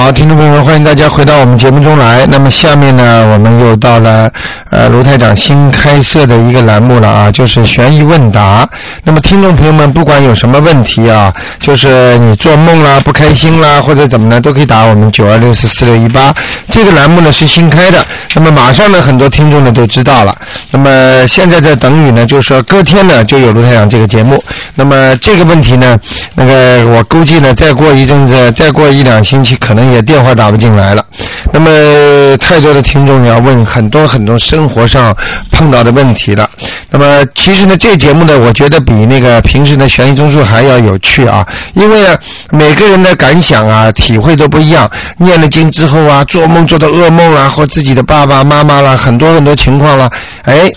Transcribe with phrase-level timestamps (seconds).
[0.00, 2.24] 好，听众朋友们，欢迎大家回到我们节目中来。
[2.30, 4.30] 那么下面呢，我们又到了
[4.70, 8.66] 呃卢台长新开设的一个栏目了啊，就是悬疑问答。
[9.02, 16.32] 那么听众朋友们，不管有什么问题啊，就是你做梦啦、不开心啦，或者怎么呢，都可以打我们九二六四四六一八。
[16.70, 18.06] 这个栏目呢是新开的，
[18.36, 20.32] 那么马上呢，很多听众呢都知道了。
[20.70, 24.40] 那么现在在等语呢，就是说隔天呢就有卢台长这个节目。
[24.76, 25.98] 那么这个问题呢，
[26.36, 31.04] 那个我估计呢，再过一阵子，再过一两星期，可能也电话打不进来了。
[31.52, 35.16] 那么太多的听众要问很多很多生活上
[35.50, 36.48] 碰到的问题了。
[36.90, 42.18] 那么其实呢，这节目呢，我觉得比那个平时的悬疑综述还要有趣啊，因为呢，
[42.50, 44.90] 每个人的感想啊、体会都不一样。
[45.16, 50.10] 念了经之后啊，做梦做到噩梦啦，或自己的爸爸妈妈啦，很多很多情况啦，
[50.42, 50.70] 哎。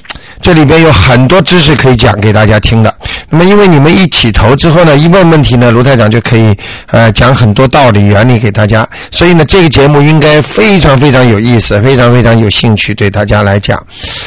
[0.43, 2.91] 这里边有很多知识可以讲给大家听的。
[3.33, 6.53] 那么，因为你们一起头之后呢，一问问题呢，卢台长就可以
[6.87, 8.85] 呃讲很多道理原理给大家。
[9.09, 13.81] 所以呢，这个节目应该非常非常有意思，非常非常有兴趣对大家来讲。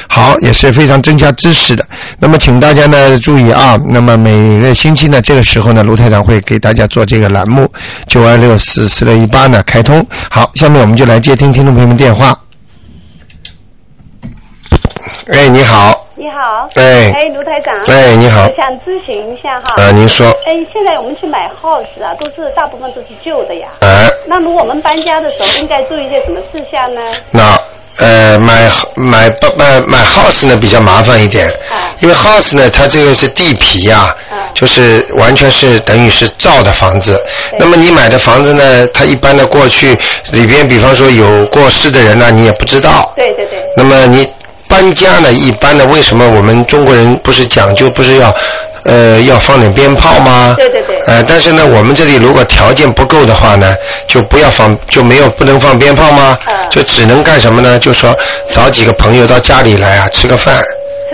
[0.09, 1.87] 好，也是非常增加知识的。
[2.19, 3.79] 那么，请大家呢注意啊。
[3.91, 7.71] 那么每个星期呢，这个时候呢，卢台长会给大家做这个栏目
[8.07, 10.05] 九二六四四六一八呢开通。
[10.31, 12.35] 好，下面我们就来接听听众朋友们电话。
[15.27, 16.04] 哎，你好。
[16.25, 19.75] 你好，哎，哎，卢台长，哎，你好我，想咨询一下哈。
[19.77, 23.69] 啊，您说，哎，现在我们去买 house 啊，都是大部分都是旧的呀。
[23.81, 27.03] 啊，那么我们搬家的时候应该注意些什么事项呢？
[27.31, 27.43] 那
[27.99, 37.23] 呃，买买不买买 house 呢比较麻烦一点，啊因为 house 呢，它这个是地皮呀、啊就是完全是等于是造的房子。
[37.59, 39.95] 那么你买的房子呢，它一般的过去
[40.31, 43.13] 里边，比方说有过世的人呢，你也不知道。
[43.15, 44.27] 对对对，那么你
[44.75, 48.35] 搬家呢，一般的为什么我们中国人不是讲究不是要
[48.83, 50.53] 呃要放点鞭炮吗？
[50.57, 53.73] 对对对呃，但是呢，我们这里如果条件不够的话呢，
[54.09, 56.37] 就不要放，就没有不能放鞭炮吗？
[56.49, 57.79] 嗯就只能干什么呢？
[57.79, 58.13] 就说
[58.51, 60.53] 找几个朋友到家里来啊，吃个饭，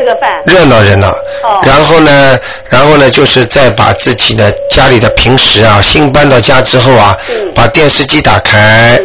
[0.01, 0.43] 吃个饭。
[0.47, 1.09] 热闹热闹。
[1.43, 1.61] 哦。
[1.63, 2.39] 然后呢，
[2.71, 7.53] 然后呢，就是再把自己的家里的平时啊，新搬到家之后啊，嗯。
[7.55, 8.99] 把电视机打开，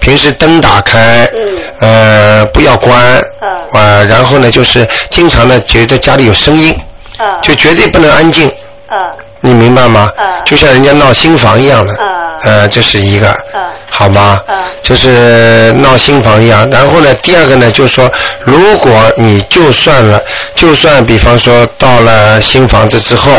[0.00, 1.58] 平时灯打开，嗯。
[1.80, 2.94] 呃，不要关，
[3.40, 3.48] 嗯。
[3.72, 6.78] 呃，然后呢，就是经常呢觉得家里有声音，
[7.16, 8.46] 啊就绝对不能安静，
[8.88, 10.10] 啊你明白吗？
[10.18, 10.26] 嗯。
[10.44, 12.06] 就像人家闹新房一样的，嗯
[12.44, 13.60] 呃，这是一个，嗯。
[13.88, 14.40] 好吗？
[14.48, 14.56] 嗯。
[14.82, 16.68] 就是闹新房一样。
[16.70, 18.10] 然后呢，第二个呢，就是说，
[18.44, 20.22] 如果你就算了，
[20.54, 23.30] 就算比方说到了新房子之后，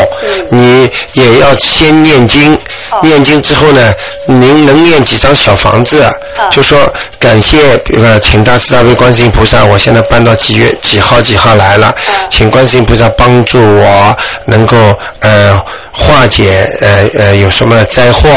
[0.49, 2.53] 你也要先念经，
[2.91, 2.99] 哦。
[3.03, 3.93] 念经之后呢，
[4.25, 6.03] 您能念几张小房子，
[6.37, 6.49] 嗯。
[6.51, 12.27] 就说感谢呃，请大慈大悲观世音菩萨，我现在搬到几月几号几号来了，嗯。
[12.29, 14.75] 请观世音菩萨帮助我能够
[15.21, 15.61] 呃
[15.97, 18.29] 化解呃呃有什么灾祸，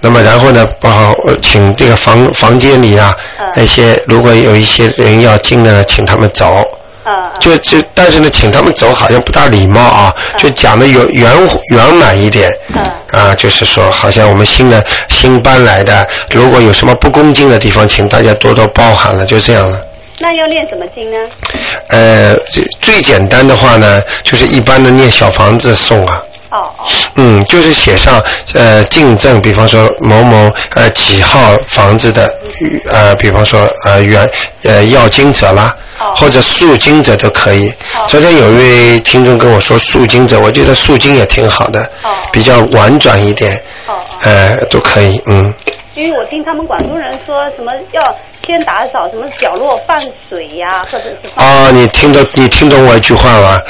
[0.00, 6.46] 那么然后呢，帮请这个房房间里啊嗯一些如果有一些人要进的呢，请他们走。
[7.04, 11.30] 啊就就，但是呢，请他们走好像不大礼貌啊，就讲的有圆
[11.70, 12.50] 圆满一点。
[12.74, 19.78] 嗯啊，就是说，好像我们新的新搬来的，如果有什么不恭敬的地方，请大家多多包涵了，就这样了。
[20.18, 21.18] 那要念什么经呢？
[21.88, 26.18] 呃，最最简单的话呢，就是一般的念小房子送啊。
[26.54, 26.84] 哦哦。
[27.16, 28.22] 嗯，就是写上
[28.54, 32.32] 呃进证，比方说某某呃几号房子的
[32.92, 34.28] 呃，比方说呃原
[34.64, 36.12] 呃要经者啦，哦。
[36.14, 37.72] 或者素经者都可以。
[38.08, 42.10] 昨天有一位听众跟我说素经者，我觉得素经也挺好的，哦。
[42.32, 43.60] 比较婉转一点，
[44.22, 45.52] 呃都可以，嗯。
[45.94, 48.02] 因为我听他们广东人说什么要
[48.46, 53.60] 先打扫什么角落放水呀、或者是放啊，你听懂你听懂我一句话吗？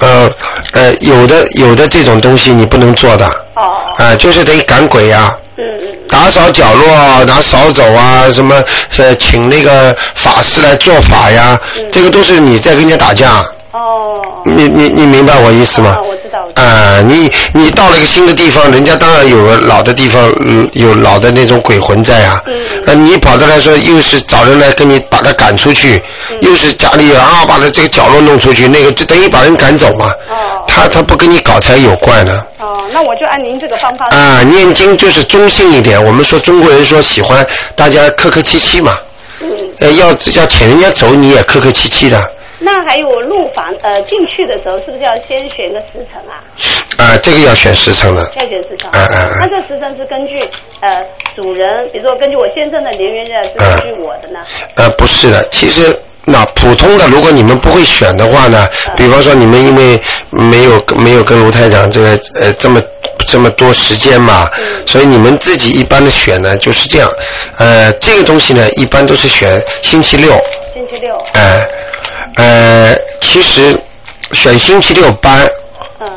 [0.00, 0.30] 呃
[0.72, 8.62] 呃，有的有的这种东西你不能做的，哦哦啊、就是得赶鬼呀、嗯嗯打扫角落啊，拿扫帚啊，什么
[8.98, 11.58] 呃，请那个法师来做法呀，
[11.92, 16.00] 这个都是你在跟人家打架，哦你你你明白我意思吗啊，？
[16.00, 22.40] 我知道啊、你你到了一个新的地方，人家当然有个老的地方，嗯，有老的那种鬼魂在啊。
[22.46, 22.54] 嗯
[22.86, 26.00] 呃，你跑到来说，又是找人来跟你把他赶出去，
[26.30, 30.12] 嗯又是家里啊把他这个角落弄出去，那个就等于把人赶走嘛。
[30.30, 32.44] 哦他他不跟你搞才有怪呢。
[32.58, 36.02] 哦，那我就按您这个方法啊，念经就是中性一点。
[36.02, 38.96] 我们说中国人说喜欢大家客客气气嘛，
[39.40, 39.50] 嗯，
[39.80, 42.30] 呃，要要请人家走，你也客客气气的。
[42.64, 46.40] 那还有入房呃进去的时候，是不是要先选个时辰啊？
[46.96, 48.22] 啊，这个要选时辰的。
[48.36, 48.90] 要选时辰。
[48.94, 50.42] 嗯嗯嗯那这时辰是根据
[50.80, 51.02] 呃
[51.36, 54.40] 主人，比如说根据我先生的年月日，是根据我的呢？
[54.76, 58.66] 呃，不是的，其实那普通的，如果你们不会选的话呢，
[58.96, 60.00] 比方说你们因为
[60.30, 62.80] 没有没有跟卢台长这个呃这么
[63.26, 64.48] 这么多时间嘛，
[64.86, 67.10] 所以你们自己一般的选呢就是这样，
[67.58, 70.32] 呃，这个东西呢一般都是选星期六，
[70.72, 71.68] 星期六，哎、呃，
[73.20, 73.78] 其实
[74.32, 75.48] 选星期六搬，
[76.00, 76.08] 嗯，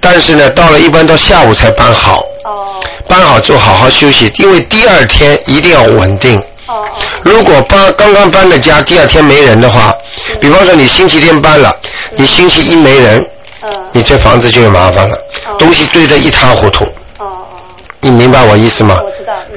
[0.00, 6.40] 但是呢到了一般到下午才搬好，哦，搬好之后好好休息，因为第二天一定要稳定。
[7.22, 9.94] 如果搬刚刚搬的家，第二天没人的话，
[10.40, 11.74] 比方说你星期天搬了，
[12.16, 13.26] 你星期一没人，
[13.62, 15.16] 嗯，你这房子就有麻烦了，
[15.58, 16.84] 东西堆得一塌糊涂。
[17.18, 17.46] 哦哦，
[18.00, 18.98] 你明白我意思吗？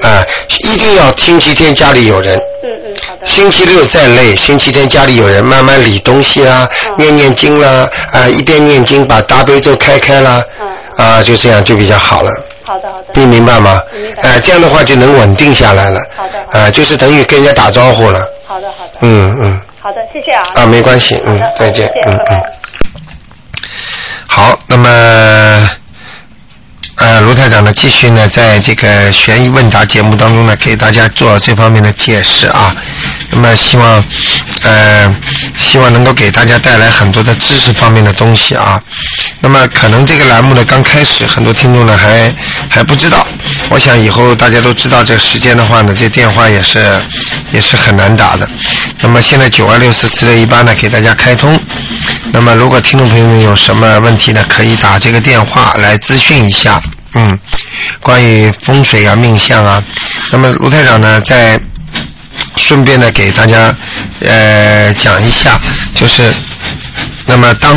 [0.02, 6.68] 啊、一定要星期天家里有人，嗯嗯，好的，星期六再累，星期天家里有人，慢慢理东西啦，
[6.98, 12.32] 念念经啦，啊、一边念经把大悲咒开开啦，嗯啊、就这样就比较好了。
[12.64, 13.80] 好的好的，你明白吗？
[13.92, 16.00] 明白哎、这样的话就能稳定下来了。
[16.16, 18.26] 好的啊、就是等于跟人家打招呼了。
[18.44, 19.60] 好的好的，嗯嗯。
[19.80, 22.40] 好的，谢谢啊，啊，没关系，嗯，，再见嗯嗯。
[24.26, 25.70] 好，那么，
[26.96, 32.74] 呃，卢台长呢，继续呢，在这个悬疑问答节目当中呢，给大家做这方面的解释啊。
[33.30, 34.02] 那么，希望，
[34.62, 35.14] 呃，
[35.56, 38.80] 希望能够给大家带来很多的知识方面的东西啊。
[39.40, 42.34] 那么，可能这个栏目呢刚开始，很多听众呢还
[42.68, 43.26] 还不知道。
[43.70, 46.78] 我想以后大家都知道这个时间的话呢，这电话也是
[47.52, 48.48] 也是很难打的。
[49.00, 51.58] 那么现在九二六四四六一八呢，给大家开通。
[52.32, 56.80] 那么如果听众朋友们有什么问题呢，可以打这个电话来咨询一下。
[57.14, 57.38] 嗯，
[58.00, 59.82] 关于风水啊、命相啊，
[60.30, 61.58] 那么卢台长呢，在
[62.56, 63.74] 顺便呢给大家
[64.20, 65.60] 呃讲一下，
[65.94, 66.22] 就是
[67.26, 67.70] 那么当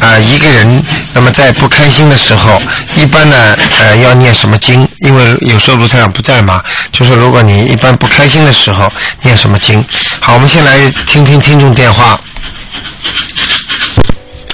[0.00, 0.82] 呃一个人
[1.12, 2.60] 那么在不开心的时候，
[2.96, 4.86] 一般呢呃要念什么经？
[5.00, 6.62] 因为有时候卢台长不在嘛，
[6.92, 8.90] 就是如果你一般不开心的时候
[9.22, 9.84] 念什么经？
[10.20, 12.18] 好，我们先来听听听众电话。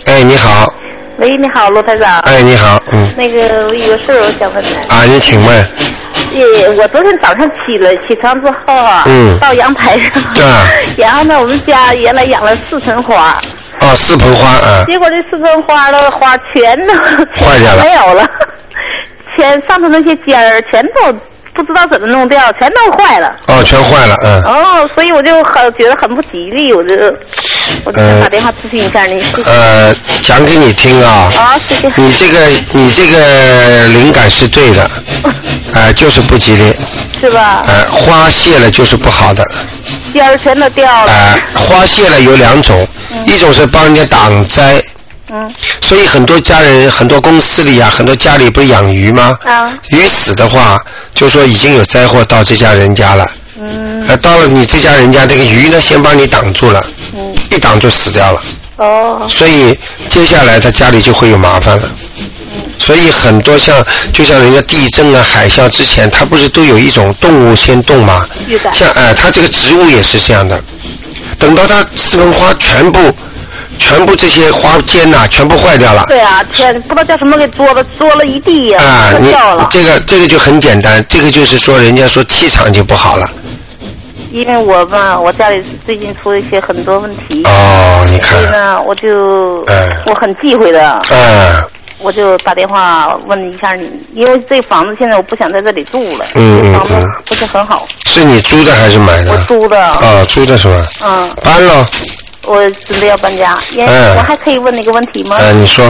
[0.06, 0.66] 哎，你好，
[1.18, 2.18] 喂，你好，罗台长。
[2.20, 4.74] 哎，你好，嗯，那个我有个事儿我想问你。
[4.88, 5.70] 啊，你请问，
[6.34, 9.38] 呃，我昨天早上起了，起床之后啊，嗯。
[9.38, 10.22] 到阳台上，
[10.96, 13.36] 然后呢，我们家原来养了四盆花，
[13.80, 17.82] 哦，四盆花啊，结果这四盆花的花全都坏掉了。
[17.82, 18.28] 没有了，
[19.36, 21.18] 全上头那些尖儿全都
[21.62, 23.34] 不知道怎么弄掉，全都坏了。
[23.48, 24.42] 哦，全坏了，嗯。
[24.44, 26.94] 哦，所以我就很觉得很不吉利，我就
[27.84, 29.18] 我就想打电话咨询一下您。
[29.20, 31.30] 谢谢呃，讲给你听啊。
[31.34, 31.92] 好，谢谢。
[31.96, 32.38] 你这个
[32.72, 34.90] 你这个灵感是对的，
[35.74, 36.72] 呃，就是不吉利，
[37.20, 37.64] 是吧？
[37.66, 39.44] 呃，花谢了就是不好的，
[40.12, 41.12] 尖儿全都掉了。
[41.12, 42.86] 呃，花谢了有两种，
[43.24, 44.82] 一种是帮人家挡灾，
[45.30, 45.50] 嗯
[45.90, 49.36] 所以很多家人、很多公司里啊，很多家里不是养鱼吗？
[49.44, 50.80] 啊鱼死的话，
[51.16, 53.28] 就说已经有灾祸到这家人家了。
[53.60, 58.40] 嗯呃，到了你这家人家，这个鱼呢，先帮你挡住了，嗯一挡就死掉了。
[58.76, 59.76] 哦所以
[60.08, 61.90] 接下来他家里就会有麻烦了。
[62.78, 68.24] 所以很多像就像人家地震啊、海啸之前，它不是都有一种动物先动吗？
[68.72, 70.62] 像哎、它这个植物也是这样的。
[71.36, 73.12] 等到它四盆花全部
[73.90, 76.04] 全部这些花尖呐、全部坏掉了。
[76.06, 79.68] 对啊，天不知道叫什么给捉了，捉了一地呀、啊，掉了。
[79.70, 83.28] 这个这个就很简单，这个就是说人家说气场就不好了。
[84.30, 91.60] 因为我吧，我家里最近出了一些很多问题，哦，你看所以，呢，我就、哎我很忌讳的，嗯，
[91.98, 99.36] 我就打电话问一下你，因为这房子现在我不想在这里住了，嗯嗯房子嗯不是很好，是你租的还是买的我？
[99.48, 100.80] 租的，啊，租的是吧？
[101.02, 101.84] 嗯，搬了，
[102.50, 105.36] 我准备要搬家，因为嗯我还可以问你个问题吗？
[105.38, 105.84] 哎，你说，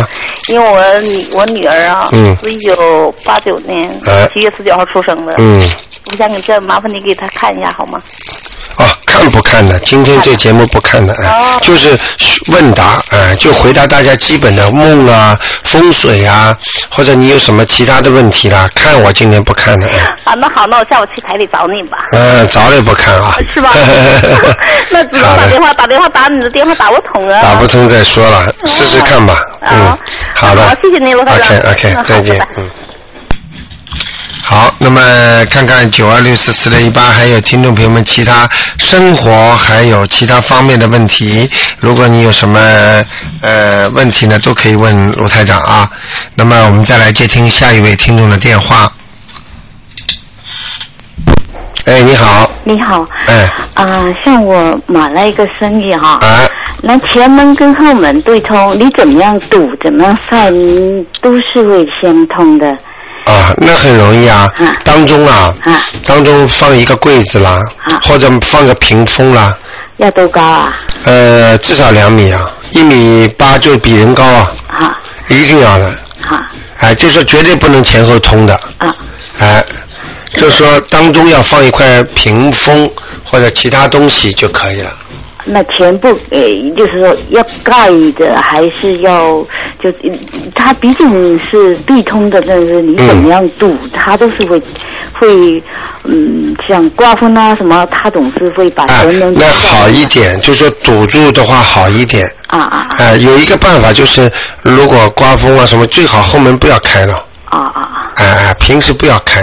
[0.48, 5.62] 因为我女我女儿啊，嗯是一九八九年哎七月十九号出生的，嗯。
[6.10, 8.02] 我想给这麻烦你给她看一下好吗？
[8.78, 9.78] 哦，看不看的？
[9.80, 11.98] 今天这节目不看的，哎、哦就是
[12.48, 16.56] 问答，哎、就回答大家基本的梦啊、风水啊，
[16.88, 21.98] 或者你有什么其他的问题啦，看我今天不看的，哎、 啊，那好，那我下午去台里找你吧。
[22.12, 23.70] 嗯、早了也不看啊，是吧？
[24.90, 27.40] 那只能，打电话，打电话打你的电话打不通啊。
[27.42, 29.98] 打不通再说了，试试看吧，嗯啊，
[30.34, 32.70] 好的，好谢谢你罗台长 OK OK，再见拜拜，嗯。
[34.50, 35.00] 好，那么
[35.48, 42.58] 看看九二六四四六一八，还有听众朋友们其他生活还有其他方面的问题，如果你有什么
[43.42, 45.88] 呃问题呢，都可以问卢台长啊。
[46.34, 48.92] 那么我们再来接听下一位听众的电话。
[51.84, 56.44] 哎，你好，你好，哎，啊、像我买了一个生意哈，啊，
[56.82, 62.76] 那前门跟后门对通，你怎么样堵，怎么样塞，嗯都是会相通的。
[63.26, 69.56] 啊，那很容易啊嗯，当中啊，啊当中放一个柜子啦，啊或者放个屏风啦，
[69.98, 70.72] 要多高啊？
[71.04, 74.96] 呃，至少两米啊，一米八就比人高啊，啊。
[75.28, 75.94] 一定要的。
[76.78, 78.94] 哎，就是说绝对不能前后通的，啊，
[79.38, 79.64] 哎，
[80.32, 82.90] 就是说当中要放一块屏风
[83.22, 84.90] 或者其他东西就可以了。
[85.44, 86.40] 那全部呃，
[86.76, 89.44] 就是说要盖的，还是要
[89.82, 90.18] 就嗯
[90.54, 94.60] 它毕竟是对通的，但是你怎么样堵，它都是会
[95.12, 95.62] 会
[96.04, 102.26] 嗯，像刮风啊什么，它总是会把哎人能，那好一点，就是说堵住的话好一点。
[102.48, 104.30] 啊啊啊哎，有一个办法就是，
[104.62, 107.14] 如果刮风啊什么，最好后门不要开了。
[107.46, 108.12] 啊啊啊！
[108.16, 109.42] 哎哎，平时不要开。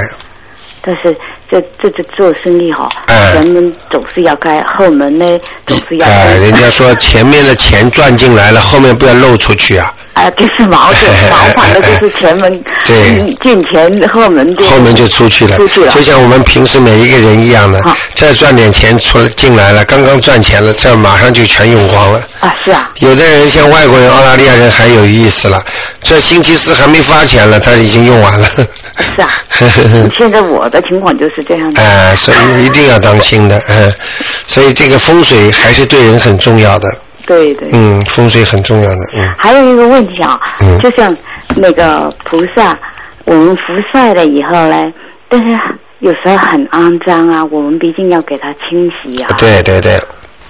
[0.82, 1.16] 但是
[1.50, 5.26] 这这这做生意哈，哎人们总是要开，后门呢
[5.66, 6.38] 总是要哎，开。
[6.38, 9.94] 人家说前面的钱赚进来了，后面不要漏出去啊。
[10.14, 12.52] 啊，就是矛盾，麻烦的就是前门
[12.88, 22.20] 对嗯进钱，后门就后门就出去了，出去了就像我们平时每一个人一样的啊，再赚点钱出来进来了，刚刚赚钱了，这马上就全用光了。
[22.40, 25.64] 啊是啊，有的人像外国人、澳大利亚人还有意思了，
[26.02, 28.48] 这星期四还没发钱了，他已经用完了。
[29.16, 29.30] 是啊。
[30.18, 31.82] 现在我的情况就是这样的。
[31.82, 33.94] 哎，所以一定要当心的，嗯，
[34.46, 37.70] 所以这个风水还是对人很重要的，对对。
[37.72, 40.80] 嗯，风水很重要的，嗯，还有一个问题啊，嗯。
[40.80, 41.16] 就像
[41.56, 42.78] 那个菩萨，
[43.26, 44.84] 我们服晒了以后呢，
[45.30, 45.56] 但是
[46.00, 50.00] 有时候很肮脏啊，我们毕竟要给它清洗啊，对对对，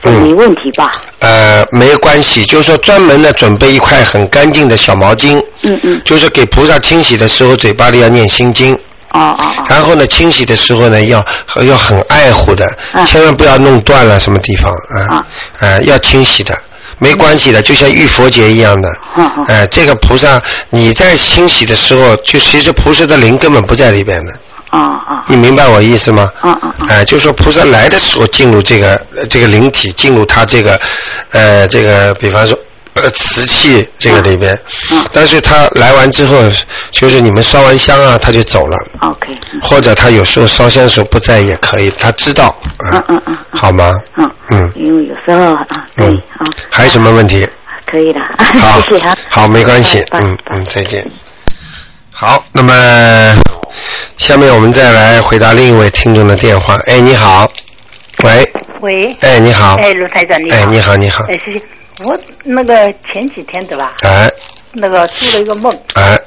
[0.04, 0.92] 没问题吧？
[1.22, 8.78] 呃，没有关系，就是说专门的准备一块很干净的小毛巾，嗯嗯，就是给菩萨清洗的时候，嘴巴里要念心经，
[9.12, 11.26] 哦哦哦，然后呢，清洗的时候呢，要
[11.64, 15.28] 要很爱护的，啊千万不要弄断了什么地方啊啊，
[15.60, 16.58] 呃，要清洗的。
[17.00, 19.46] 没关系的，就像浴佛节一样的，嗯嗯。
[19.46, 24.34] 哎、这个菩萨你在清洗的时候，就其实菩萨的灵根本不在里边的，
[24.72, 26.32] 啊啊你明白我意思吗？
[26.42, 26.88] 嗯嗯嗯。
[26.90, 30.80] 哎、就是说菩萨来的时候进入这个呃这个灵体，进入他这个
[31.34, 32.58] 呃这个，比方说
[33.02, 34.58] 呃瓷器这个里边，
[34.92, 35.06] 嗯。
[35.14, 36.38] 但是他来完之后，
[36.92, 38.78] 就是你们烧完香啊，他就走了。
[39.00, 43.38] ，OK，嗯或者他有时候烧香的时候不在也可以，他知道，嗯嗯嗯嗯。
[43.52, 44.00] 好吗？
[44.18, 44.30] 嗯。
[44.50, 44.72] 嗯。
[44.76, 46.18] 因为有时候啊，对嗯。
[46.38, 47.48] 啊，还有什么问题？
[47.90, 48.20] 可以的，
[48.60, 48.82] 好。
[48.90, 51.10] 谢谢啊，，好，没关系，嗯嗯，再见。
[52.12, 52.74] 好，那么
[54.18, 56.76] 下面我们再来回答另一位听众的电话。
[56.88, 57.50] 哎，你好，
[58.24, 58.52] 喂，
[58.82, 61.62] 喂，哎，你好，哎，卢台长你好，哎，你好，你好，哎，谢谢。
[62.06, 64.30] 我那个前几天对吧，哎。
[64.74, 66.18] 那个做了一个梦，哎。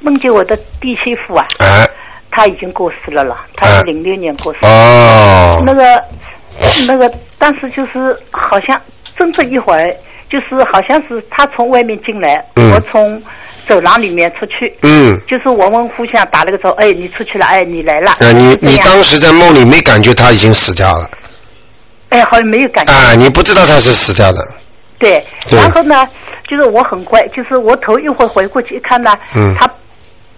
[0.00, 1.88] 梦见我的弟媳妇啊，哎，
[2.30, 3.78] 他已经过世了了，她哎。
[3.78, 4.58] 是零六年过世。
[4.62, 6.02] 哦，那个
[6.86, 8.78] 那个当时就是好像
[9.16, 9.96] 真正一会儿，
[10.28, 12.70] 就是好像是他从外面进来，嗯。
[12.74, 13.22] 我从
[13.66, 21.08] 走廊里面出去，嗯，就是我们互相打了个招呼，哎，你出去了，哎，你来了，啊，你你当时在梦里没感觉他已经死掉了。
[22.10, 22.92] 哎，好像没有感觉。
[22.92, 23.14] 啊？
[23.16, 24.53] 你不知道他是死掉的，
[24.98, 25.58] 对，对。
[25.58, 26.08] 然后呢，
[26.48, 29.54] 就是我很乖，就是我头一会儿回过去一看呢，嗯。
[29.58, 29.68] 他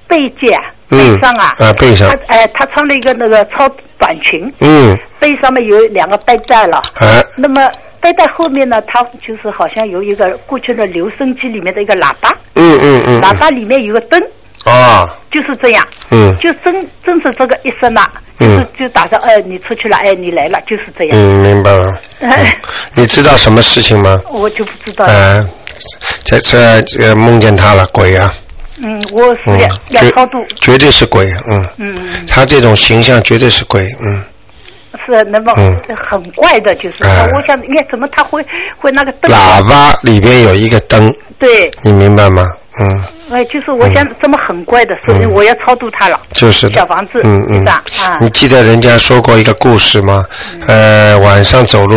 [0.08, 0.98] 背脊啊，嗯。
[0.98, 2.08] 背上啊，啊背上。
[2.08, 7.22] 他哎，他穿了一个那个超短裙，嗯，背上面有两个背带了，啊。
[7.36, 7.70] 那么
[8.00, 14.22] 背带后面呢，他就是好像有一个过去的留声机里面的一个喇叭，嗯嗯嗯，喇叭里面有个灯，
[14.66, 16.36] 哦，就是这样，嗯。
[16.40, 16.72] 就真
[17.04, 18.06] 真是这个一声呐，
[18.38, 21.98] 就是就打算哎，你出去了，哎，你来了，就是这样，嗯，明白了。
[22.20, 22.52] 哎，
[22.94, 24.20] 你知道什么事情吗？
[24.30, 25.06] 我就不知道。
[25.06, 25.48] 了，啊，
[26.24, 28.32] 在这这个梦见他了，鬼啊，
[28.82, 29.60] 嗯，我是嗯。
[29.60, 29.68] 要，
[30.02, 31.96] 要超度，绝对是鬼，嗯，嗯。
[32.00, 32.26] 嗯。
[32.26, 34.22] 他这种形象绝对是鬼，嗯，
[35.06, 35.78] 是那么嗯。
[36.08, 38.44] 很怪的，就是我想，你看怎么他会
[38.76, 39.30] 会那个灯？
[39.30, 42.50] 喇叭里边有一个灯，对，你明白吗？
[42.80, 45.32] 嗯，哎，就是我想这么很怪的，所以嗯。
[45.32, 46.20] 我要超度他了。
[46.32, 46.74] 就是的。
[46.74, 47.66] 小房子嗯嗯。
[47.66, 47.82] 啊。
[48.20, 50.24] 你记得人家说过一个故事吗？
[50.52, 50.62] 嗯。
[50.66, 51.96] 呃，晚上走路，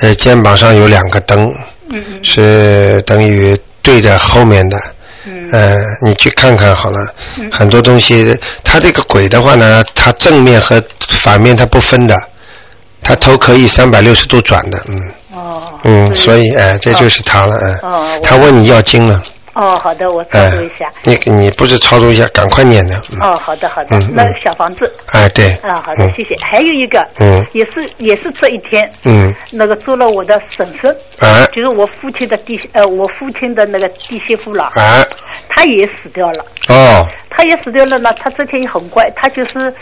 [0.00, 1.52] 呃，肩膀上有两个灯，
[1.90, 2.24] 嗯嗯。
[2.24, 4.78] 是等于对着后面的。
[5.26, 5.48] 嗯。
[5.52, 7.06] 呃，你去看看好了，
[7.52, 12.16] 很多东西，他这个鬼的话呢，他正面和反面他不分的，
[13.02, 15.02] 他头可以三百六十度转的，嗯。
[15.34, 19.22] 哦嗯，所以哎、这就是他了，哎、哦我他问你要经了，
[19.56, 20.92] 哦，好的，我操作、一下。
[21.02, 24.92] 你你不是操作一下，赶快念的，嗯，哦，好的好的嗯，那嗯小房子。
[25.06, 26.36] 哎对，啊，好的嗯，谢谢。
[26.42, 27.44] 还有一个，嗯。
[27.52, 35.02] 也是也是这一天，嗯，那个做了我的婶婶，啊就是我父亲的弟呃，我父亲的那个弟媳妇了，啊，
[35.48, 36.44] 他也死掉了。
[36.68, 38.12] 哦，他也死掉了呢。
[38.14, 39.72] 他这天也很乖，他就是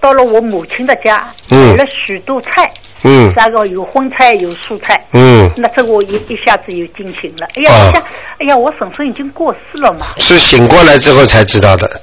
[0.00, 2.70] 到了我母亲的家，嗯买了许多菜，
[3.02, 5.02] 嗯三个有荤菜有素菜。
[5.12, 7.46] 嗯，那这个我一一下子又惊醒了。
[7.56, 8.04] 哎呀，一下，
[8.38, 10.06] 哎呀，我婶婶已经过世了嘛。
[10.18, 12.00] 是醒过来之后才知道的，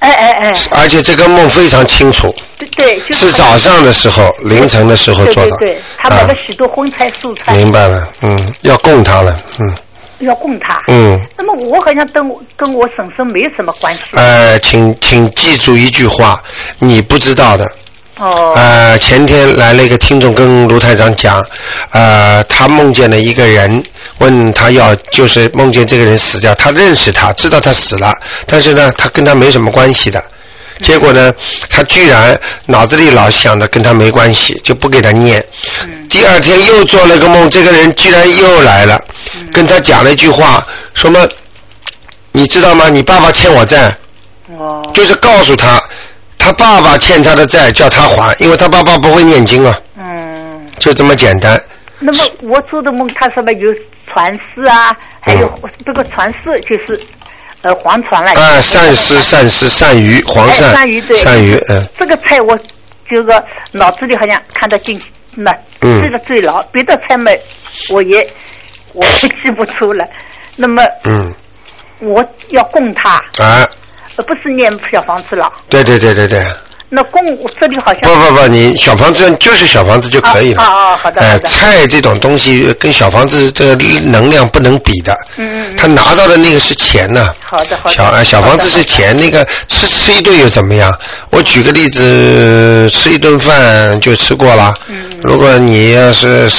[0.00, 7.54] 哎哎哎，而且这个梦非常清楚，对对，就是是早上的时候，凌晨的时候做的，对对对，他买啊了许多荤菜素菜。
[7.54, 9.74] 明白了，嗯，要供他了，嗯
[10.24, 10.80] 要供他。
[10.88, 11.18] 嗯。
[11.36, 14.02] 那么我好像跟我跟我婶婶没什么关系。
[14.14, 16.42] 呃，请请记住一句话，
[16.78, 17.64] 你不知道的。
[18.16, 18.52] 哦。
[18.54, 21.42] 呃，前天来了一个听众跟卢台长讲，
[21.92, 23.82] 呃，他梦见了一个人，
[24.18, 28.14] 问他要就是梦见这个人死掉，他认识他，知道他死了，
[28.46, 30.22] 但是呢，他跟他没什么关系的。
[30.82, 31.30] 结果呢，
[31.68, 35.44] 他居然脑子里老想着跟他没关系，就不给他念。
[36.10, 39.02] 第二天又做了个梦，这个人居然又来了，
[39.52, 41.26] 跟他讲了一句话，什么？
[42.32, 42.88] 你知道吗？
[42.90, 43.96] 你爸爸欠我债。
[44.58, 44.82] 哦。
[44.92, 45.82] 就是告诉他，
[46.36, 49.74] 他爸爸欠他的债，叫他还，因为他爸爸不会念经啊。
[49.96, 50.66] 嗯。
[50.78, 51.58] 就这么简单。
[52.00, 53.72] 那么我做的梦，他说么有
[54.12, 57.00] 传世啊，还有这个传世就是。
[57.62, 58.32] 呃，黄船来。
[58.32, 61.86] 啊，鳝丝、鳝丝、鳝鱼、黄鳝、鳝鱼对，鳝鱼，嗯。
[61.98, 62.58] 这个菜我
[63.06, 64.98] 这个脑子里好像看得进
[65.42, 67.30] 那这个最牢，别的菜嘛，
[67.90, 68.26] 我也
[68.92, 70.04] 我也记不出了。
[70.56, 71.34] 那么，嗯，
[72.00, 73.68] 我要供他啊，
[74.16, 75.50] 而不是念小房子了。
[75.68, 76.42] 对对对对对。
[76.92, 77.24] 那供
[77.58, 80.60] 这里好像不不不，你小房子就是小房子就可以了。
[80.60, 81.20] 啊啊，好的。
[81.20, 85.16] 哎，菜这种东西跟小房子这个能量不能比的。
[85.36, 85.76] 嗯嗯。
[85.76, 87.32] 他拿到的那个是钱呢。
[87.40, 87.94] 好的好的。
[87.94, 90.92] 小小房子是钱，那个吃吃一顿又怎么样？
[91.30, 94.74] 我举个例子，吃一顿饭就吃过了。
[94.88, 95.08] 嗯。
[95.22, 96.50] 如果你要是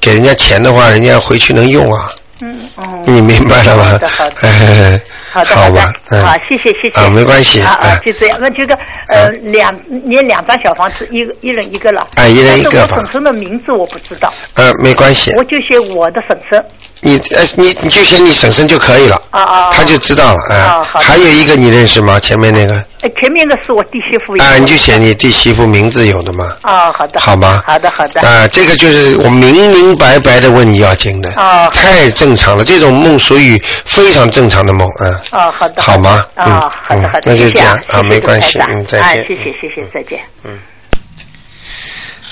[0.00, 2.08] 给人家钱的话，人家回去能用啊。
[2.44, 3.02] 嗯哦。
[3.06, 3.84] 你明白了吗？
[3.84, 5.00] 好的好的。
[5.30, 7.00] 好的好的，嗯、好，谢谢谢谢。
[7.00, 7.60] 啊，没关系。
[7.60, 8.38] 啊啊，就这样。
[8.40, 12.06] 那这个呃，两你两张小房子，一个一人一个了。
[12.16, 12.96] 啊，一人一个吧。
[12.96, 14.32] 我婶婶的名字我不知道。
[14.54, 15.32] 呃，没关系。
[15.36, 16.64] 我就写我的婶婶。
[17.04, 19.20] 你呃，你你就写你婶婶就可以了。
[19.30, 19.70] 啊啊。
[19.70, 20.82] 他就知道了啊。
[20.82, 22.18] 还有一个你认识吗？
[22.18, 22.74] 前面那个。
[23.02, 24.32] 哎，前面的是我弟媳妇。
[24.42, 26.56] 啊，你就写你弟媳妇名字有的吗。
[26.62, 27.20] 啊，好的。
[27.20, 27.62] 好吗？
[27.66, 28.22] 好的好的。
[28.22, 31.30] 啊，这个就是我明明白白的问你要经的。
[31.34, 31.68] 啊。
[31.68, 35.12] 太正常了，这种梦属于非常正常的梦，嗯。
[35.30, 35.82] 啊，好的。
[35.82, 36.24] 好吗？
[36.36, 37.22] 啊，好的好的。
[37.26, 39.26] 那就这样啊，没关系，嗯，再见。
[39.26, 40.18] 谢谢谢谢，再见。
[40.42, 40.58] 嗯。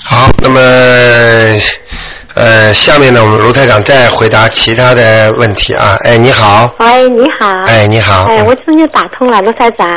[0.03, 0.61] 好，那么。
[2.35, 5.97] 呃，下面呢，我们卢台长再回答其他的问题啊。
[6.05, 6.73] 哎，你好。
[6.79, 7.49] 喂，你好。
[7.67, 8.25] 哎，你好。
[8.25, 9.89] 哎，我终于打通了，卢台长。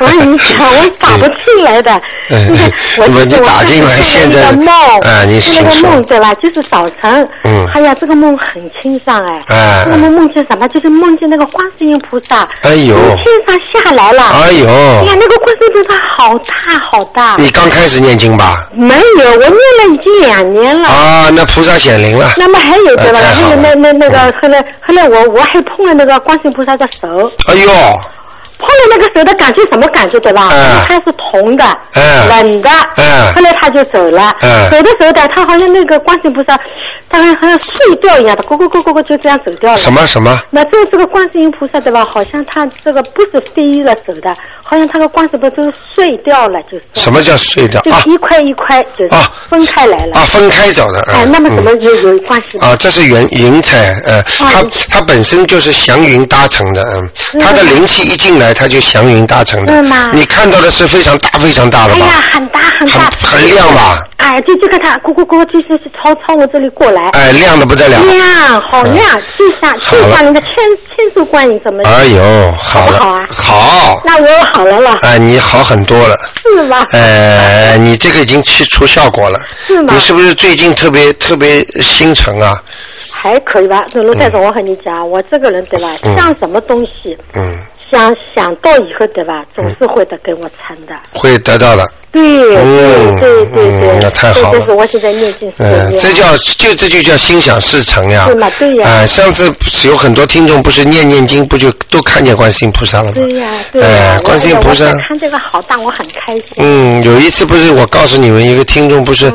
[0.00, 1.90] 我 跟，你讲，我打不进来的。
[2.30, 2.70] 嗯。
[2.98, 4.52] 我你打进来，现在。
[4.52, 4.66] 梦。
[5.00, 6.34] 啊，你是那个梦对吧？
[6.34, 7.26] 就是早晨。
[7.44, 7.66] 嗯。
[7.74, 9.40] 哎呀，这个梦很清爽哎。
[9.48, 9.82] 哎。
[9.84, 10.68] 这个梦梦见什么？
[10.68, 12.46] 就是梦见那个观世音菩萨。
[12.62, 12.94] 哎呦。
[12.94, 14.22] 从天上下来了。
[14.22, 14.66] 哎呦。
[14.66, 16.54] 哎呀，那个观世音菩萨好大
[16.90, 17.36] 好大。
[17.38, 18.68] 你刚开始念经吧？
[18.72, 20.88] 没有，我念了已经两年了。
[20.88, 22.32] 啊，那菩萨显灵了。
[22.36, 23.18] 那么还有对吧？
[23.18, 27.08] 还有那那那个后来后来我我还碰了那个观世音菩萨的手。
[27.48, 27.70] 哎呦！
[28.62, 30.48] 碰了那个手的感觉什么感觉对吧？
[30.52, 30.84] 嗯。
[30.86, 33.32] 它是铜的，嗯，冷的，嗯。
[33.34, 34.70] 后来他就走了，嗯。
[34.70, 36.60] 走的时候的，他好像那个观世音菩萨，
[37.10, 39.76] 他好像好像碎掉一样的，咕咕咕咕咕就这样走掉了。
[39.76, 40.38] 什么什么？
[40.50, 42.04] 那这这个观世音菩萨对吧？
[42.04, 46.82] 好像他这个不是飞了走的，好像他的观世音菩萨碎掉了，就是。
[46.94, 47.80] 什么叫碎掉？
[47.82, 49.14] 就一块一块就是
[49.48, 50.12] 分开来了。
[50.14, 51.02] 啊，分开走的。
[51.12, 52.58] 哎，那么怎么有有关系？
[52.58, 59.72] 啊，这是云云彩，呃，它它本身就是祥云搭成的，嗯，它的灵气一进来，它就祥云搭成的。
[59.74, 60.08] 是吗？
[60.12, 62.06] 你看到的是非常大非常大的吧？
[62.06, 63.10] 哎呀，很大很大。
[63.20, 64.04] 很亮吧？
[64.20, 67.08] 哎，就这个它咕咕咕，就是朝朝我这里过来。
[67.10, 67.98] 哎，亮的不得了。
[68.04, 68.96] 亮，好亮，
[69.38, 70.50] 就像就像那个千
[70.94, 71.82] 千手观音怎么？
[71.84, 72.98] 哎呦，好了。
[72.98, 73.26] 好啊。
[73.28, 74.00] 好。
[74.04, 74.96] 那我好了了。
[75.02, 76.16] 哎，你好很多了。
[76.42, 76.84] 是吗？
[76.92, 79.40] 哎，你这个已经去出效果了。
[79.66, 79.94] 是吗？
[79.94, 82.62] 你是不是最近特别特别心诚啊？
[83.10, 87.58] 还可以吧，那卢太总，我和你讲，我这个人对吧，像什么东西，嗯，
[87.90, 90.94] 想想到以后对吧，总是会的跟我成的。
[91.12, 91.86] 会得到的。
[92.12, 94.50] 对对对对对，那太好了。
[94.50, 98.24] 这就是我现在念经时嗯，这叫就这就叫心想事成呀。
[98.26, 98.88] 对嘛，对呀。
[98.88, 99.48] 啊，上次
[99.86, 103.12] 有很多听众不是念念经，不就都看见观世音菩萨了吗？
[103.14, 103.88] 对呀，对呀。
[103.88, 104.86] 哎，观世音菩萨。
[104.86, 106.46] 看这个好大，我很开心。
[106.56, 109.32] 嗯，有一次不是我告诉你们一个听众不是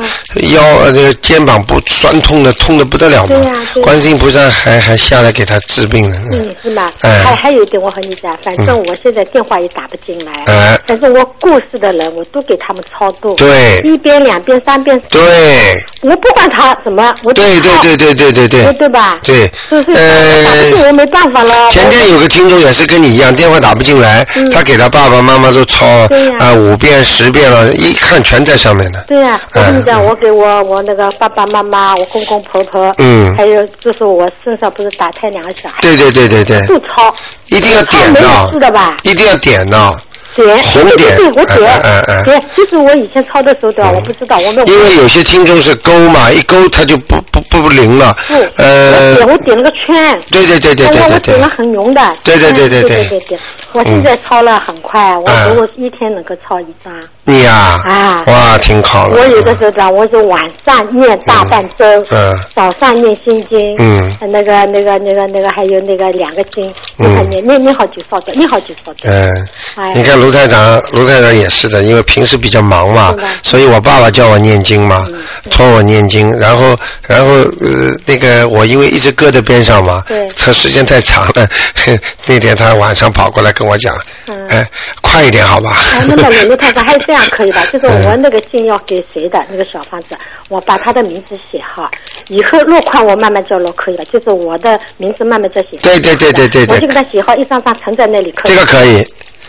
[0.52, 3.28] 腰呃那个肩膀不酸痛的痛的不得了吗？
[3.28, 3.52] 对呀。
[3.82, 6.18] 观世音菩萨还还下来给他治病了。
[6.30, 6.92] 嗯，是吗？
[7.00, 7.22] 哎。
[7.24, 10.32] 还还有一点我和你讲，反正我现在电话也打不进来。
[10.46, 10.78] 哎。
[10.86, 13.34] 反正我过世的人，我都给他们超度。
[13.34, 14.96] 对，一边、两边、三边。
[15.10, 15.20] 对，
[16.02, 19.18] 我不管他怎么，我对对对对对对对，对吧？
[19.24, 21.70] 对，就是呃，我没办法了。
[21.72, 25.84] 前天有个听众也是跟你一样，电话打不进来，他给他爸爸妈妈都抄
[26.38, 29.02] 啊五遍十遍了，一看全在上面呢。
[29.08, 37.12] 对呀，我跟你讲，我给我我那个爸爸妈妈、我公公婆婆，嗯，还有就是我身上不是打胎两个小孩，对对对对对，都抄，
[37.48, 38.96] 一定要点到，是的吧？
[39.02, 39.92] 一定要点呢。
[40.34, 43.90] 点，红点对对对，我点嗯嗯嗯，对，就是我以前抄的时候对吧？
[43.94, 44.66] 我不知道，我没有。
[44.66, 48.34] 因为有些听众是勾嘛，一勾它就不不不不灵了不，。
[48.56, 49.94] 呃我，点我点了个圈。
[50.30, 52.12] 对对对对对对对我我点了很浓的。
[52.22, 53.38] 对对对对嗯对对对对。
[53.72, 56.92] 我现在抄了很快，我嗯我一天能够抄一张。
[57.26, 58.22] 你呀、啊。
[58.26, 59.16] 哇，挺好的。
[59.16, 62.38] 我有的时候讲，我是晚上念大半周，嗯。
[62.54, 64.10] 早上念心经，嗯。
[64.32, 69.00] 那个那个那个那个还有那个两个经，我还念念念好几烧的，念好几烧的。
[69.04, 69.92] 嗯，哎。
[69.94, 75.24] 你看卢台长，卢台长也是的，因为平时比较忙嘛所以我爸爸叫我念经嘛，嗯。
[75.50, 77.85] 托我念经，然后然后呃那个
[78.46, 81.48] 我因为一直搁在边上嘛对，他时间太长了，
[82.26, 83.94] 那天他晚上跑过来跟我讲，
[84.26, 84.68] 嗯哎，
[85.02, 85.70] 快一点好吧？
[85.70, 87.64] 啊，那么卢卢太太还这样可以吧？
[87.72, 90.16] 就是我那个信要给谁的那个小房子，
[90.48, 91.90] 我把他的名字写好，
[92.28, 95.76] 以后落款我慢慢叫落可以了，就是我的名字慢慢再写。
[95.82, 98.52] 对对对对对对我就给他写好，一张张存在那里可以。
[98.54, 99.04] 这个可以，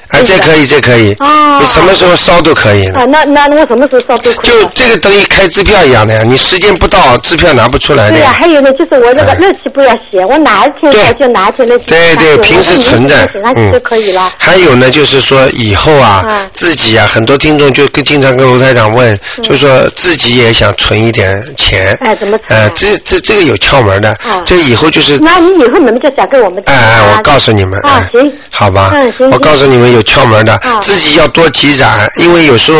[0.09, 2.87] 哎，这可以，这可以，哦你什么时候烧都可以。
[2.89, 4.69] 啊，那那我什么时候烧都可以就。
[4.75, 8.35] 这个等于开支票一样的呀，你时间不到，支票拿不出来的对呀、呀。
[8.37, 14.31] 还有呢，就是我这个哎日期不要写，我哪一天就哪一天日期对对，平时存在写上，去嗯就可以了。
[14.37, 21.97] 还有呢，就是说以后啊，嗯自己啊，很多听众就跟经常跟卢台长问，就说自己也想存一点钱。
[22.01, 25.17] 哎怎么存啊呃，这这这个有窍门的啊，这以后就是。
[25.19, 32.79] 那你以后你们就讲给我们听哎哎，啊我告诉你们，哎，啊行，好吧嗯行，我告诉你们有窍门的啊，自己要多积攒，因为有时候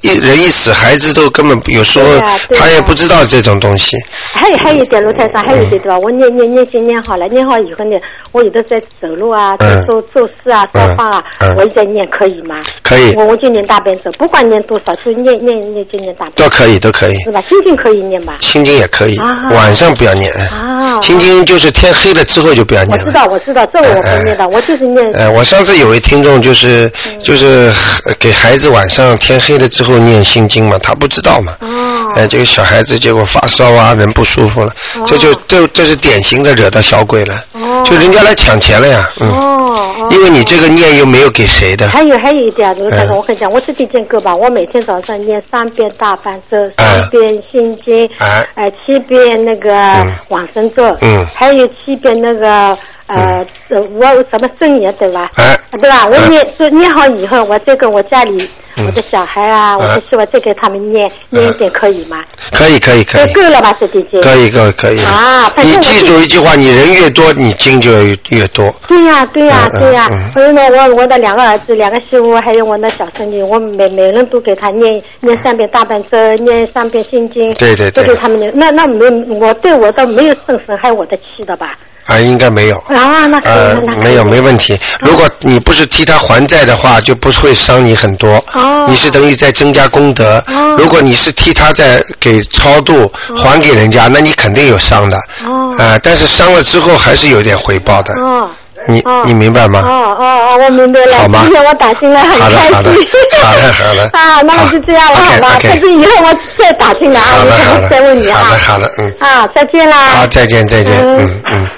[0.00, 2.06] 一人一死，孩子都根本有时候
[2.54, 3.98] 他也不知道这种东西。
[4.32, 5.98] 还有还有一点，卢台上，还有一点对吧？
[5.98, 7.96] 我念念念经念好了，念好以后呢，
[8.34, 12.56] 我有的在走路啊，做做事啊，烧饭啊嗯，我一直在念，可以吗？
[12.82, 17.40] 可以我我就念大悲咒，不管念多少，就念念念就念大悲咒，都可以，都可以，是吧？
[17.48, 18.34] 心经可以念吧？
[18.40, 20.32] 心经也可以啊，晚上不要念。
[20.50, 23.04] 啊，心经就是天黑了之后就不要念了。
[23.04, 25.08] 我知道，我知道，这我不念的，我就是念。
[25.14, 27.70] 哎，我上次有位听众就是嗯就是
[28.06, 31.56] 呃给孩子晚上天黑了之后念心经嘛，他不知道嘛。
[31.60, 34.74] 哦，哎，这个小孩子结果发烧啊，人不舒服了，
[35.06, 40.08] 这就这这是典型的惹到小鬼了，哦就人家来抢钱了呀，嗯，哦哦。
[40.10, 44.34] 因为你这个念又没有给谁的，还有还有一点，卢台长，嗯我跟你讲，我自己见够吧。
[44.34, 55.30] 我每天早上念三遍大半咒，嗯三遍心经，哎呃，七遍那个往生咒，嗯还有七遍那个呃，呃我什么圣言对吧？
[55.36, 56.06] 哎对吧？
[56.06, 62.22] 我嗯念就念好以后，我再跟我家里我的小孩啊，我嗯的媳妇再给他们念念一点，可以吗？
[62.52, 64.20] 可以可以可以，够了吧，这弟姐？
[64.20, 65.00] 可以可以可以。
[65.04, 68.74] 啊你记住一句话，你人越多，你经就越越多。
[68.88, 78.50] 对呀、对呀、嗯对呀、嗯所以呢，我我的两个儿子、两个媳妇，还有我那小孙女，我每每人都给他念念三遍大悲咒，念三遍心经，对对对都给他们念。
[78.54, 81.76] 那那没我对我倒没有损损害我的气的吧？
[82.06, 82.76] 啊，应该没有。
[82.88, 84.78] 啊，那可以，呃那，没有没问题。
[85.00, 88.42] 如果你不是替他还债的话，就不会伤你很多。
[88.52, 90.42] 哦你是等于在增加功德。
[90.48, 95.16] 哦如果你是替他在给超度还给人家，那你肯定有伤的。
[95.46, 98.12] 哦啊，但是伤了之后还是有点回报的。
[98.20, 98.50] 哦。
[98.86, 99.80] 你哦你明白吗？
[99.82, 101.16] 哦哦哦，我明白了。
[101.16, 103.02] 好吗今天我打进来很开好的心。
[103.40, 108.38] 好的好的 啊，那么就这样了，好好吧？OK，OK 下次以后我再打进来啊，好我可的好的能再问你啊。
[108.38, 109.14] 好的好的嗯。
[109.20, 109.96] 啊，再见啦。
[110.08, 111.68] 好，再见再见，嗯嗯嗯。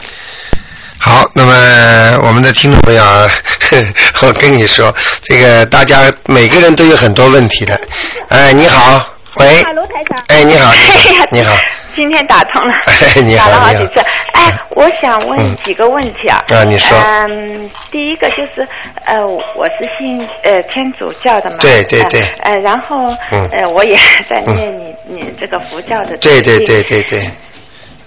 [1.07, 3.29] 好，那么我们的听众朋友啊，
[4.27, 4.93] 我跟你说，
[5.23, 7.81] 这个大家每个人都有很多问题的。
[8.29, 10.25] 哎，你好，喂，卢台长。
[10.27, 10.73] 哎，你好，
[11.31, 11.55] 你好，
[11.95, 12.75] 今天打通了，
[13.15, 14.01] 哎你好打了好几次。
[14.33, 16.43] 哎，我想问几个问题啊。
[16.49, 18.67] 啊你说嗯，第一个就是，
[19.05, 21.59] 呃，我是信呃天主教的嘛。
[21.61, 23.97] 对对对呃，呃然后嗯呃，我也
[24.29, 26.17] 在念你你这个佛教的。
[26.17, 26.83] 对对对。
[26.83, 27.31] 对对，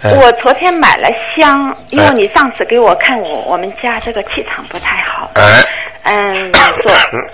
[0.01, 2.13] 嗯我昨天买了香，因为哎。
[2.13, 5.29] 你上次给我看我我们家这个气场不太好。
[5.35, 5.65] 哎，
[6.03, 6.91] 嗯， 说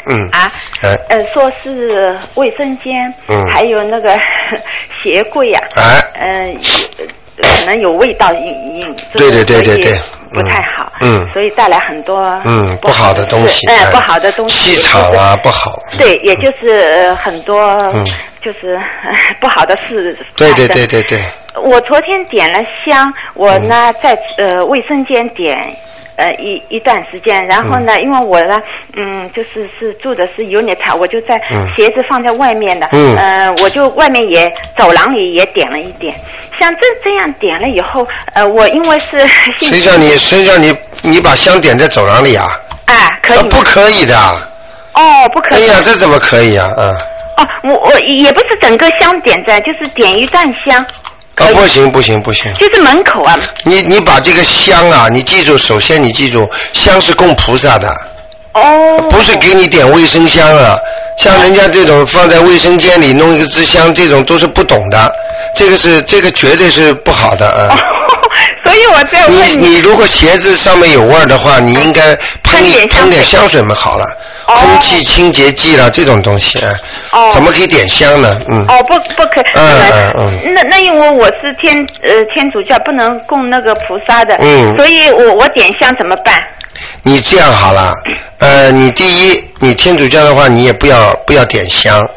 [0.07, 0.51] 嗯啊，
[0.81, 0.97] 哎。
[1.09, 2.93] 呃，说是卫生间，
[3.27, 3.45] 嗯。
[3.51, 4.17] 还有那个
[5.03, 5.81] 鞋柜呀、啊
[6.21, 9.91] 嗯、有可能有味道隐隐，对对对对对
[10.31, 11.27] 不太好，嗯。
[11.33, 17.61] 所以带来很多嗯，不好的东西，哎、哎不好的东西，气场啊不好，对，也就是呃很多，
[17.93, 18.03] 嗯
[18.45, 21.19] 就是呃 不好的事对对对对对，
[21.63, 25.57] 我昨天点了香，我呢在呃卫生间点。
[26.17, 28.57] 呃，一一段时间，然后呢，因为我呢，
[28.95, 31.67] 嗯，就是是住的是 unit，我就在嗯。
[31.75, 33.17] 鞋子放在外面的，嗯。
[33.17, 36.15] 呃，我就外面也走廊里也点了一点，
[36.57, 39.19] 像这这样点了以后，呃，我因为是
[39.59, 42.47] 信谁叫你谁叫你你把香点在走廊里啊？
[42.85, 43.37] 哎，可以。
[43.37, 44.15] 啊不可以的，
[44.93, 46.65] 哦，不可以，哎呀，这怎么可以啊？
[46.77, 46.95] 啊，
[47.37, 50.77] 哦，我我也不是整个香点在，就是点一段香，
[51.35, 57.89] 啊不行不行不行，就是门口啊，你你把这个香啊，你记住，首先你记住，香是供菩萨的，
[58.53, 58.97] 哦。
[59.09, 60.77] 不是给你点卫生香啊，
[61.17, 65.13] 像人家这种放在卫生间里弄一个支香，这种都是不懂的，
[65.53, 67.77] 这个是这个绝对是不好的啊。
[68.63, 69.67] 所以我在问你。
[69.67, 73.61] 你如果鞋子上面有味儿的话，你应该喷一喷点香水。
[73.61, 74.05] 嘛，好了，
[74.45, 76.73] 空气清洁剂啦这种东西，啊
[77.11, 77.29] 哦。
[77.33, 78.39] 怎么可以点香呢？
[78.47, 78.65] 嗯。
[78.67, 80.53] 哦，不不可，嗯嗯嗯。
[80.53, 84.75] 那那因为我是天呃天主教，不能供那个菩萨的，嗯。
[84.75, 86.35] 所以我我点香怎么办？
[87.03, 87.93] 你这样好了，
[88.39, 92.07] 呃，你第一，你天主教的话，你也不要不要点香，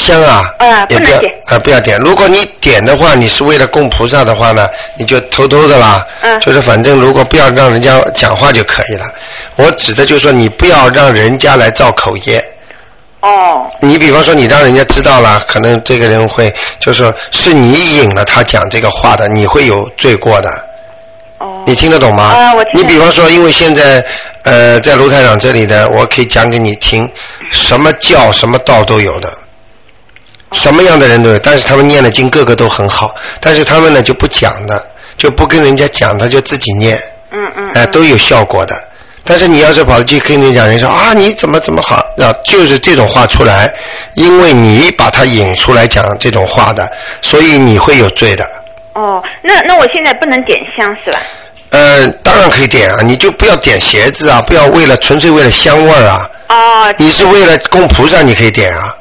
[0.00, 1.98] 香啊，啊也不要点啊、不要点。
[1.98, 9.04] 如果你点的话，你是为了供菩萨的话呢，你就偷偷的啦，嗯就是反正如果不要让人家讲话就可以了。
[9.56, 12.42] 我指的就是说，你不要让人家来造口业。
[13.20, 20.50] 哦你比方说，你让人家知道了，可能这个人会，就是说是你引了他讲这个话的，你会有罪过的。
[21.38, 21.62] 哦。
[21.66, 22.24] 你听得懂吗？
[22.24, 24.02] 啊我听得你比方说，因为现在
[24.44, 27.06] 呃，在卢台长这里呢，我可以讲给你听，
[27.50, 29.30] 什么教、什么道都有的，
[30.52, 34.82] 什么样的人都有，但是他们念的经个个都很好，但是他们呢就不讲的，
[35.16, 38.74] 就不跟人家讲，他就自己念，嗯嗯哎、都有效果的。
[39.22, 43.72] 但是你要是跑去跟人讲，人说啊你怎么怎么好，啊就是这种话出来，
[44.14, 46.90] 因为你把他引出来讲这种话的，
[47.22, 48.44] 所以你会有罪的。
[48.94, 51.20] 哦，那那我现在不能点香是吧？
[51.70, 56.28] 呃，当然可以点啊，你就不要点鞋子啊，不要为了纯粹为了香味儿啊。
[56.48, 58.92] 哦你是为了供菩萨，你可以点啊。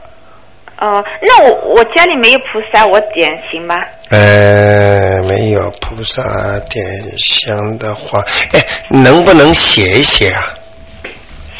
[0.79, 3.75] 哦，那我我家里没有菩萨，我点行吗？
[4.09, 6.85] 呃，没有菩萨点
[7.17, 10.41] 香的话，哎，能不能写一写啊？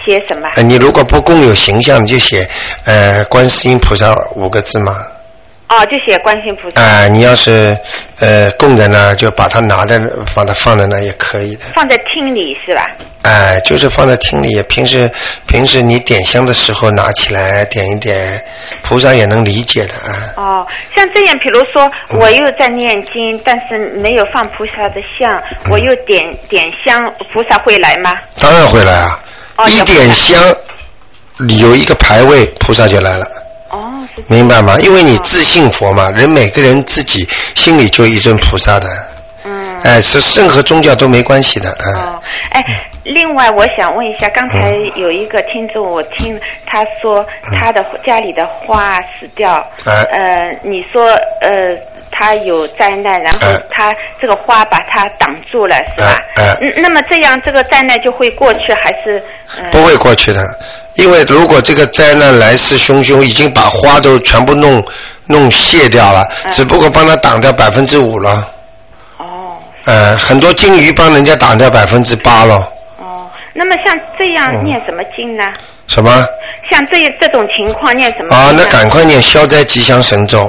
[0.06, 0.48] 写什么？
[0.56, 2.48] 呃，你如果不供有形象，你就写
[2.86, 5.06] 呃观世音菩萨五个字嘛。
[5.70, 7.78] 哦，就写观世音菩萨，啊、你要是
[8.20, 11.66] 呃供在那儿，就把它拿在那，把它放在那儿也可以的。
[11.76, 12.90] 放在厅里是吧？
[13.22, 15.08] 哎、就是放在厅里，平时
[15.46, 18.44] 平时你点香的时候拿起来点一点，
[18.82, 20.34] 菩萨也能理解的啊。
[20.38, 21.88] 哦，像这样，比如说
[22.20, 25.32] 我又在念经，但是没有放菩萨的像，
[25.70, 27.00] 我又点点香，
[27.32, 28.12] 菩萨会来吗？
[28.42, 28.92] 当然会来
[29.56, 30.44] 啊，一点香
[31.60, 33.28] 有一个牌位，菩萨就来了。
[33.70, 34.78] 哦，明白吗？
[34.80, 38.88] 因为你自信佛嘛，人每个人自己心里就一尊菩萨的。
[39.44, 39.78] 嗯。
[39.84, 41.94] 哎，是任何宗教都没关系的，嗯。
[41.96, 42.64] 哦，哎，
[43.04, 47.26] 另外我想问一下，刚才有一个听众，我听他说
[47.58, 49.54] 他的家里的花死掉，
[49.86, 51.76] 哎呃，你说呃
[52.12, 56.18] 他有灾难，然后哎他这个花把它挡住了，是吧？
[56.36, 59.24] 哎嗯，那么这样这个灾难就会过去，还是？
[59.58, 60.46] 呃、不会过去的，
[60.96, 64.84] 因为如果这个灾难来势汹汹，已经把花都全部弄
[65.26, 68.52] 弄卸掉了，只不过帮他挡掉百分之五了。
[69.18, 69.58] 哦。
[69.86, 72.68] 呃，很多金鱼帮人家挡掉百分之八了。
[73.54, 75.44] 那么像这嗯样念什么经呢？
[75.88, 76.26] 什么？
[76.70, 78.38] 像这这种情况念什么经？
[78.38, 80.44] 啊，那赶快念消灾吉祥神咒。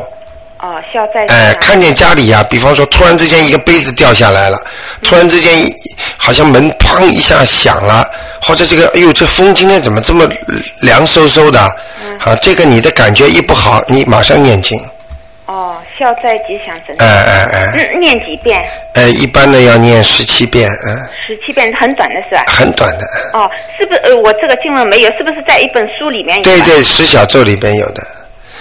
[0.59, 1.25] 哦，消灾。
[1.29, 4.59] 哎，看见家里呀、比方说突然之间一个杯子掉下来了，
[5.03, 5.51] 突然之间
[6.19, 8.05] 好像门砰一下响了，
[8.43, 10.29] 或者这个哎呦这风今天怎么这么
[10.81, 11.59] 凉飕飕的？
[12.21, 14.79] 啊，这个你的感觉一不好，你马上念经。
[15.51, 17.05] 哦，消灾吉祥神咒。
[17.05, 18.63] 哎哎哎，嗯，念几遍？
[18.95, 22.45] 呃，一般的要念十七遍，嗯，十七遍，很短的是吧？
[22.47, 23.05] 很短的。
[23.33, 23.99] 哦，是不是？
[24.01, 26.45] 呃，我这个经文没有，是不是在一本书里面有？
[26.45, 28.03] 对对，十小咒里边有的。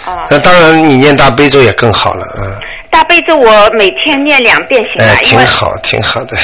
[0.04, 0.26] 哦。
[0.28, 2.58] 那当然，你念大悲咒也更好了，嗯。
[2.90, 5.12] 大悲咒我每天念两遍行吗？
[5.14, 6.36] 哎，因为挺好，挺好的。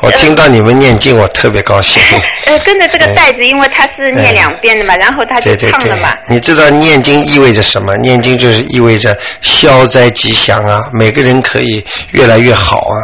[0.00, 2.02] 我听到你们念经，我特别高兴。
[2.46, 7.96] 呃，跟着这个袋子，因为它是念两遍的嘛，然后它就哎对对对唱了嘛。，你知道念经意味着什么？
[7.98, 12.96] 念经就是意味着消灾吉祥啊，每个人可以越来越好啊。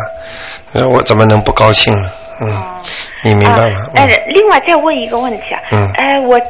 [0.73, 2.11] 那我怎么能不高兴呢？
[2.51, 2.83] 嗯，
[3.25, 3.91] 你明白吗？
[3.97, 5.91] 哎、另外再问一个问题啊，嗯。
[5.95, 6.41] 呃，我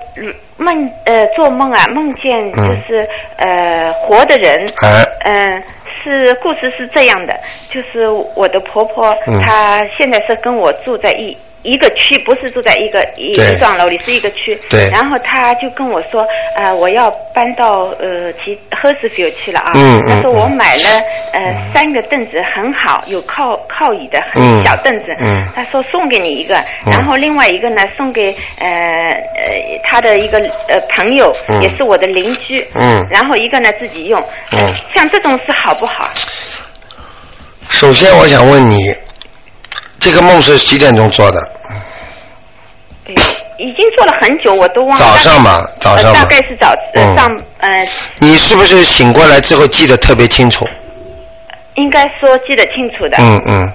[0.56, 5.04] 梦呃做梦啊，梦见就是、呃活的人，哎。
[5.24, 5.62] 嗯、
[6.02, 7.34] 是故事是这样的，
[7.70, 9.40] 就是我的婆婆，嗯。
[9.42, 14.54] 她现在是跟我住在一一个区，不是住在一个一一幢楼里，是一个区。
[14.68, 16.24] 对然后他就跟我说，
[16.56, 19.72] 呃，我要搬到呃其 h e r s f i e l d 去了啊。
[19.74, 20.88] 嗯嗯她说我买了
[21.32, 21.40] 呃
[21.74, 25.12] 三个凳子，很好，有靠靠椅的，很嗯小凳子。
[25.20, 32.64] 嗯他说送给你一个，嗯然后另外一个呢送给呃呃他的一个呃朋友，嗯也是我的邻居。
[32.74, 34.20] 嗯然后一个呢自己用。
[34.52, 36.10] 嗯像这种是好不好？
[37.70, 38.94] 首先，我想问你，
[39.98, 41.40] 这个梦是几点钟做的？
[43.58, 44.96] 已经做了很久，我都忘了。
[44.96, 46.24] 早上嘛，早上大。
[46.24, 46.74] 概是早
[47.16, 47.86] 上呃，
[48.18, 50.66] 你是不是醒过来之后记得特别清楚？
[51.74, 53.16] 应该说记得清楚的。
[53.18, 53.72] 嗯嗯。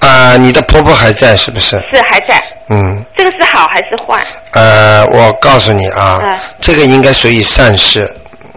[0.00, 1.76] 啊、你的婆婆还在是不是？
[1.78, 2.42] 是还在。
[2.68, 3.04] 嗯。
[3.16, 4.24] 这个是好还是坏？
[4.52, 8.08] 呃，我告诉你啊，嗯这个应该属于善事，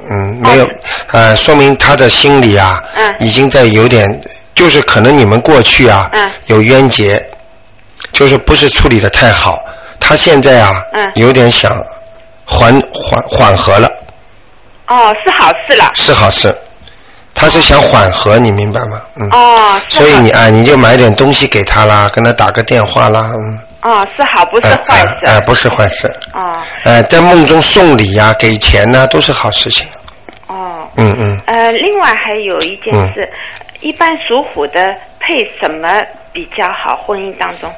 [0.10, 0.70] 嗯，没有，
[1.12, 4.22] 呃，说明他的心里啊，嗯已经在有点，
[4.54, 7.24] 就是可能你们过去啊，嗯有冤结，
[8.12, 9.60] 就是不是处理的太好，
[10.10, 11.72] 他现在啊，嗯有点想
[12.44, 13.88] 缓缓缓和了，
[14.88, 15.92] 哦，是好事了。
[15.94, 16.58] 是好事，
[17.36, 19.00] 他是想缓和，你明白吗？
[19.18, 19.30] 嗯。
[19.30, 24.92] 哦，所以你啊，你就买点东西给他啦，跟他打个电话啦，嗯，哦是好，不是哎坏事。
[25.28, 29.88] 哎哎，不是坏事，哦呃，在梦中送礼呀、给钱呐、都是好事情。
[30.48, 30.90] 哦。
[30.96, 33.30] 嗯嗯，呃，另外还有一件事，
[33.82, 34.84] 一般属虎的
[35.20, 36.02] 配什么
[36.34, 36.98] 比较好？
[37.06, 37.72] 婚姻当中？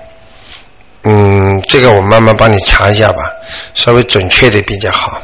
[1.03, 3.23] 嗯，这个我慢慢帮你查一下吧，
[3.73, 5.19] 稍微准确的比较好，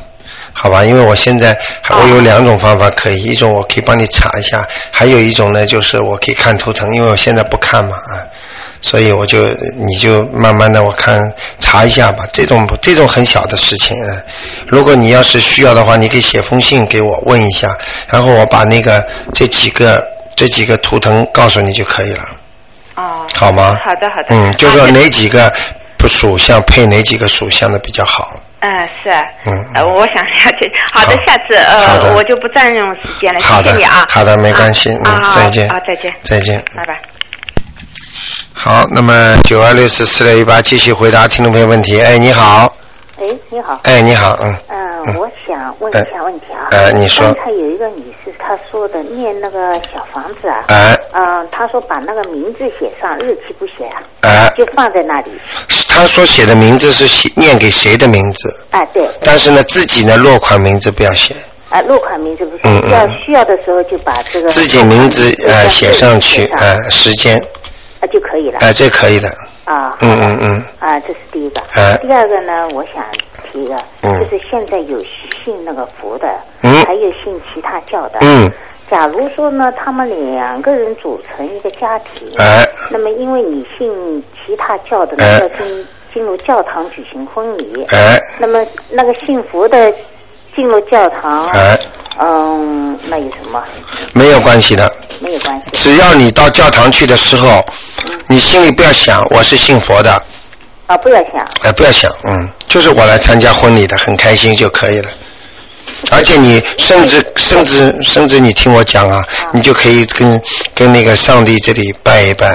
[0.51, 0.83] 好吧？
[0.83, 1.55] 因为我现在
[1.89, 8.25] 我有两种方法可以，一种我可以帮你查一下，还有一种呢就是我可以看图腾，因为我现在不看嘛啊，
[8.81, 9.49] 所以我就
[9.87, 14.17] 你就慢慢的我看查一下吧，这种这种很小的事情，啊，
[14.65, 20.03] 如果你要是需要的话，你可以写封信给我问一下，然后我把那个这几个
[20.35, 22.23] 这几个图腾告诉你就可以了。
[22.97, 23.25] 哦。
[23.33, 23.77] 好吗？
[23.85, 24.25] 好的好的。
[24.29, 25.51] 嗯，就说啊哪几个
[25.97, 28.37] 不属相配哪几个属相的比较好。
[28.59, 28.69] 嗯，
[29.01, 29.21] 是啊。
[29.45, 30.69] 嗯呃，我想了解。
[30.91, 34.05] 好的，好下次呃，我就不占用时间了，好的谢谢你啊。
[34.09, 36.13] 好的没关系啊嗯再见好，再见。
[36.23, 36.63] 再见。
[36.75, 36.99] 拜拜。
[38.53, 42.01] 好，那么九二六四四六一八继续回答听众朋友问题。
[42.01, 42.73] 哎，你好，
[43.21, 43.79] 哎，你好。
[43.83, 46.65] 哎，你好，嗯，嗯，我想问一下问题啊。
[46.71, 50.63] 呃你说刚才有一个女士她说的念那个小房子啊。
[50.69, 50.97] 哎。
[51.13, 54.01] 嗯，他说把那个名字写上，日期不写啊。
[54.21, 55.31] 哎就放在那里。
[55.89, 59.09] 他说写的名字是写念给谁的名字，啊，对。
[59.21, 61.35] 但是呢，自己呢落款名字不要写，
[61.69, 67.37] 啊，落款名字不是，嗯嗯要需要的时候就把这个自己名字呃写上去，写上呃时间，
[67.99, 68.59] 啊就可以了。
[68.59, 69.29] 啊，这可以的，
[69.67, 69.97] 啊。
[70.01, 71.61] 嗯嗯嗯，啊，这是第一个。
[71.75, 73.03] 哎第二个呢，我想
[73.51, 76.27] 提一个，嗯就是现在有信那个佛的，
[76.63, 78.19] 嗯还有信其他教的。
[78.21, 78.51] 嗯。
[78.89, 89.93] 假如说呢，他们两个人组成一个家庭，哎那么因为你信其他教的呢，哎要进进入教堂举行婚礼，哎那么那个信佛的
[90.57, 91.79] 进入教堂，哎，
[92.19, 93.63] 嗯，那有什么？
[94.13, 95.69] 没有关系的，没有关系。
[95.73, 97.63] 只要你到教堂去的时候，
[98.25, 100.19] 你心里不要想我是信佛的，
[100.87, 101.45] 啊，不要想。
[101.61, 105.09] 哎，不要想，嗯，就是我来参加婚礼的，很开心就可以了。
[106.11, 110.41] 而且你甚至甚至甚至你听我讲啊，你就可以跟
[110.73, 112.47] 跟那个上帝这里拜一拜，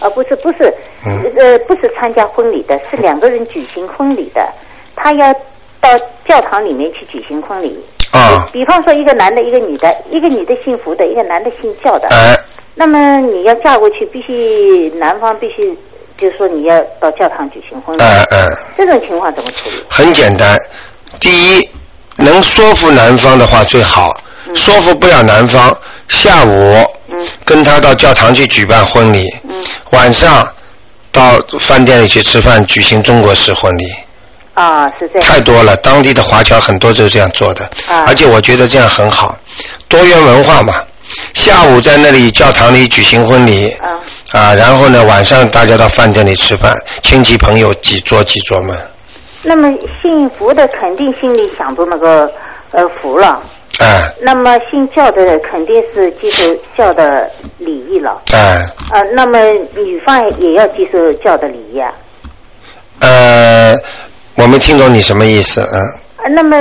[0.00, 0.72] 啊，不是不是，
[1.04, 1.22] 嗯。
[1.38, 4.42] 呃，不是参加婚礼的，是两个人举行婚礼的，
[4.96, 5.34] 他要
[5.82, 5.90] 到
[6.26, 7.76] 教堂里面去举行婚礼。
[8.12, 12.06] 啊，比方说，一个男的，一个女的，一个女的信佛的，一个男的信教的。
[12.08, 12.38] 哎，
[12.74, 15.76] 那么你要嫁过去，必须男方必须，
[16.18, 18.02] 就是说你要到教堂举行婚礼。
[18.02, 19.82] 哎哎，这种情况怎么处理？
[19.88, 20.58] 很简单。
[21.18, 21.68] 第一，
[22.16, 24.12] 能说服男方的话最好，
[24.54, 25.74] 说服不了男方，
[26.08, 26.76] 下午
[27.46, 29.26] 跟他到教堂去举办婚礼，
[29.92, 30.46] 晚上
[31.10, 33.84] 到饭店里去吃饭，举行中国式婚礼。
[34.54, 35.28] 啊，是这样。
[35.28, 39.36] 太多了，当地的华侨很多就这样做的，啊而且我觉得这样很好，
[39.88, 40.74] 多元文化嘛。
[41.34, 43.70] 下午在那里教堂里举行婚礼，
[44.30, 48.74] 啊，然后呢晚上大家到饭店里吃饭，亲戚朋友几桌几桌嘛，
[49.42, 49.68] 那么
[50.00, 52.30] 信佛的肯定心里想着那个
[52.70, 53.42] 呃福了，
[53.78, 58.22] 哎那么信教的肯定是接受教的礼仪了。
[58.32, 59.38] 哎呃，那么
[59.74, 61.92] 女方也要接受教的礼仪啊。
[63.00, 63.76] 呃，
[64.34, 65.78] 我没听懂你什么意思，啊？
[66.18, 66.56] 啊那么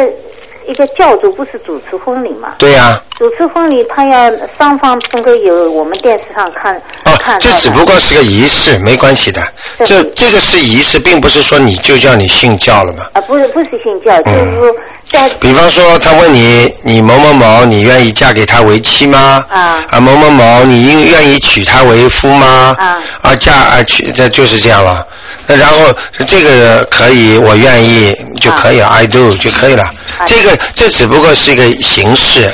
[0.72, 2.56] 一个教主不是主持婚礼嘛？
[2.58, 6.82] 对呀、主持婚礼，他要双方能够有我们电视上看、
[7.20, 7.52] 看哦这。
[7.58, 9.42] 只不过是个仪式，没关系的。
[9.80, 13.06] 这这个是仪式，并不是说你就叫你信教了嘛。
[13.12, 14.74] 啊，不是不是信教，就是说
[15.10, 19.46] 在比方说，他问你，你某某某，你愿意嫁给他为妻吗？
[19.50, 22.74] 啊啊，某某某，你愿愿意娶她为夫吗？
[22.80, 25.06] 啊啊，嫁啊娶，这就是这样了。
[25.48, 25.94] 那然后
[26.26, 29.84] 这个可以，我愿意就可以了、i do 就可以了。
[30.26, 32.52] 这个这只不过是一个形式，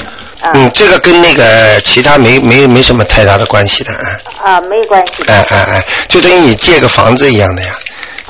[0.53, 5.23] 嗯，这个跟那个其他没没没什么太大的关系的，啊啊没有关系。
[5.27, 7.73] 哎哎哎，就等于你借个房子一样的呀。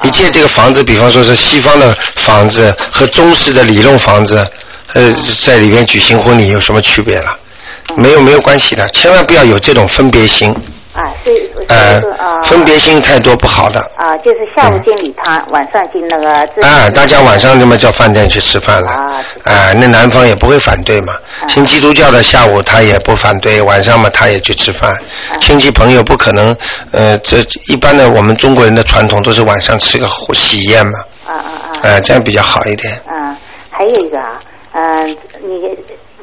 [0.02, 4.48] 你借这个房子，比方说是西方的房子和中式的理论房子，
[4.94, 7.36] 呃，在里面举行婚礼有什么区别了？
[7.96, 10.54] 没有没有关系的，千万不要有这种分别心。
[10.98, 11.32] 啊，是
[11.70, 13.80] 呃是啊，分别心太多不好的。
[13.96, 16.32] 啊，就是下午进礼堂，晚上进那个。
[16.32, 18.90] 啊，大家晚上这么叫饭店去吃饭了。
[18.90, 19.22] 啊。
[19.44, 21.14] 啊，那男方也不会反对嘛。
[21.48, 24.98] 信基督教的下午他也不反对，晚上嘛他也去吃饭。
[25.40, 26.56] 亲戚朋友不可能，
[26.92, 30.94] 呃，这一般的我们中国人的传统都是晚上吃个喜宴嘛。
[31.28, 31.72] 啊啊啊。
[31.84, 33.00] 呃，这样比较好一点。
[33.08, 33.38] 嗯，
[33.70, 34.42] 还有一个啊，
[34.74, 35.78] 嗯，你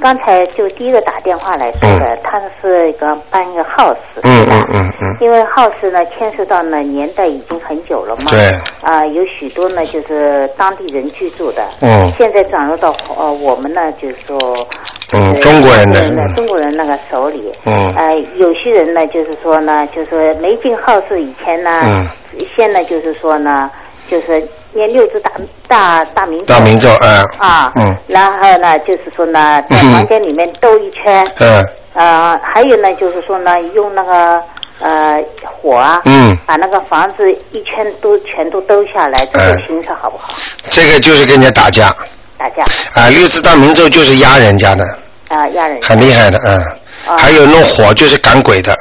[0.05, 5.17] 刚才就第一个打电话来说的，他是一个办一个 house，嗯嗯嗯嗯。
[5.19, 8.31] 因为 house 呢牵涉到呢年代已经很久了嘛。
[8.31, 8.39] 对。
[8.83, 11.65] 啊，有许多呢就是当地人居住的。
[11.81, 12.13] 嗯。
[12.19, 14.37] 现在转入到呃我们呢就是说。
[15.15, 16.35] 嗯，中国人的。
[16.37, 17.51] 中国人那个手里。
[17.65, 17.91] 嗯。
[17.97, 22.07] 呃，有些人呢就是说呢，就是没进 house 以前呢，嗯。
[22.55, 23.71] 现在就是说呢，
[24.07, 24.47] 就是。
[24.75, 25.31] 念六字大
[25.69, 31.65] 大大明咒，大明咒，嗯，啊，嗯，然后呢，就是说呢，在房间里面兜一圈，嗯，
[31.95, 34.43] 呃，还有呢，就是说呢，用那个
[34.81, 37.23] 呃火啊，嗯，把那个房子
[37.53, 40.35] 一圈都全都兜下来，这个形式好不好？
[40.71, 41.95] 这个就是跟人家打架，
[42.37, 42.65] 打架，
[42.95, 44.85] 啊，六字大明咒就是压人家的，
[45.29, 48.73] 啊，压人，很厉害的，嗯，还有弄火就是赶鬼的，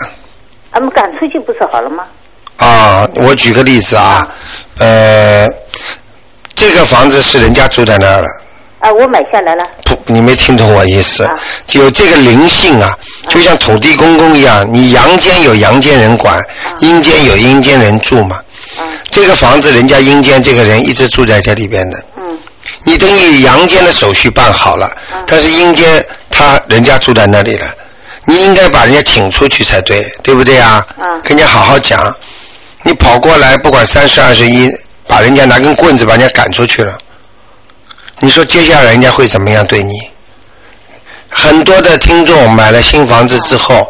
[0.72, 2.04] 啊，们赶出去不是好了吗？
[2.58, 4.28] 啊，我举个例子啊，
[4.80, 5.48] 呃。
[6.74, 8.28] 这个房子是人家住在那儿了。
[8.80, 9.64] 啊，我买下来了。
[9.86, 11.24] 不，你没听懂我意思。
[11.74, 12.98] 有这个灵性啊，
[13.30, 16.36] 就像土地公公一样，你阳间有阳间人管，
[16.80, 18.40] 阴间有阴间人住嘛。
[19.12, 22.04] 这个房子人家阴间这个人一直住在这里边的。
[22.18, 22.36] 嗯。
[22.86, 24.90] 你等于阳间的手续办好了，
[25.28, 27.68] 但是阴间他人家住在那里了，
[28.26, 30.84] 你应该把人家请出去才对，对不对啊？
[31.24, 32.12] 跟人家好好讲，
[32.82, 34.68] 你跑过来不管三十二十一。
[35.08, 36.98] 把人家拿根棍子把人家赶出去了，
[38.20, 39.94] 你说接下来人家会怎么样对你？
[41.30, 43.90] 很多的听众买了新房子之后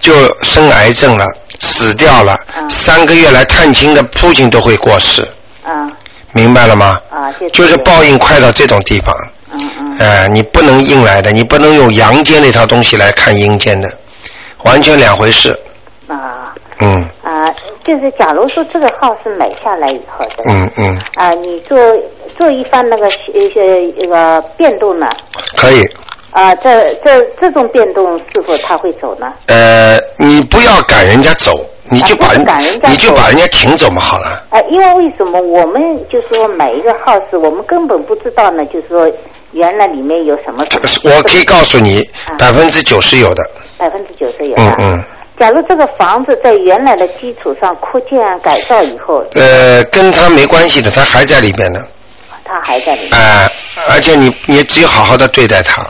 [0.00, 1.24] 就生癌症了，
[1.60, 2.38] 死掉了，
[2.68, 5.26] 三个月来探亲的父亲都会过世。
[5.64, 5.92] 嗯。
[6.32, 7.00] 明白了吗？
[7.10, 9.14] 啊，就是报应快到这种地方。
[9.52, 9.98] 嗯嗯。
[9.98, 13.88] 哎，你不能硬来的，你不能用阳间那套东西来看阴间的，
[14.62, 15.58] 完全两回事。
[16.08, 16.54] 啊。
[16.78, 17.08] 嗯。
[17.80, 21.78] 啊，就是假如说这个号是买下来以后的，嗯嗯，啊，你做
[22.38, 25.08] 做一番那个一些一个变动呢？
[25.56, 25.88] 可以。
[26.32, 29.32] 啊，这这这种变动是否他会走呢？
[29.48, 31.60] 呃，你不要赶人家走，
[31.90, 32.40] 你就把人
[32.88, 34.44] 你就把人家停走嘛，好了。
[34.50, 38.64] 啊，因为为什么我们就说买一个号是我们根本不知道呢？
[38.66, 39.10] 就是说
[39.50, 40.64] 原来里面有什么？
[41.02, 42.08] 我可以告诉你，
[42.38, 43.42] 百分之九十有的。
[43.76, 44.54] 百分之九十有。
[44.56, 45.04] 嗯嗯。
[45.40, 51.80] 假如这个房子在原来的基础上扩建改造以后，呃，跟他没关系的，他还在里边呢。
[52.44, 53.18] 他还在里面。
[53.18, 53.50] 啊，
[53.88, 55.82] 而且你你只有好好的对待他。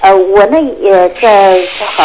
[0.00, 2.02] 呃，我呢也在好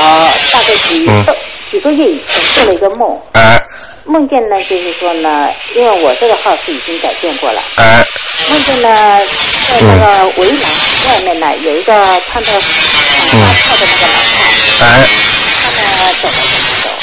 [0.52, 1.36] 大概几个
[1.72, 3.18] 几个月以前做了一个梦。
[3.32, 3.62] 啊。
[4.04, 7.62] 梦见呢，就是说呢，因为我这个号是已经改建过了。
[7.78, 8.04] 啊。
[8.50, 8.90] 梦见呢，
[9.70, 10.62] 在那个围栏
[11.08, 11.94] 外面呢，有一个
[12.26, 14.44] 穿着花套的那个老太。
[14.84, 14.86] 啊。
[15.56, 16.28] 他呢走。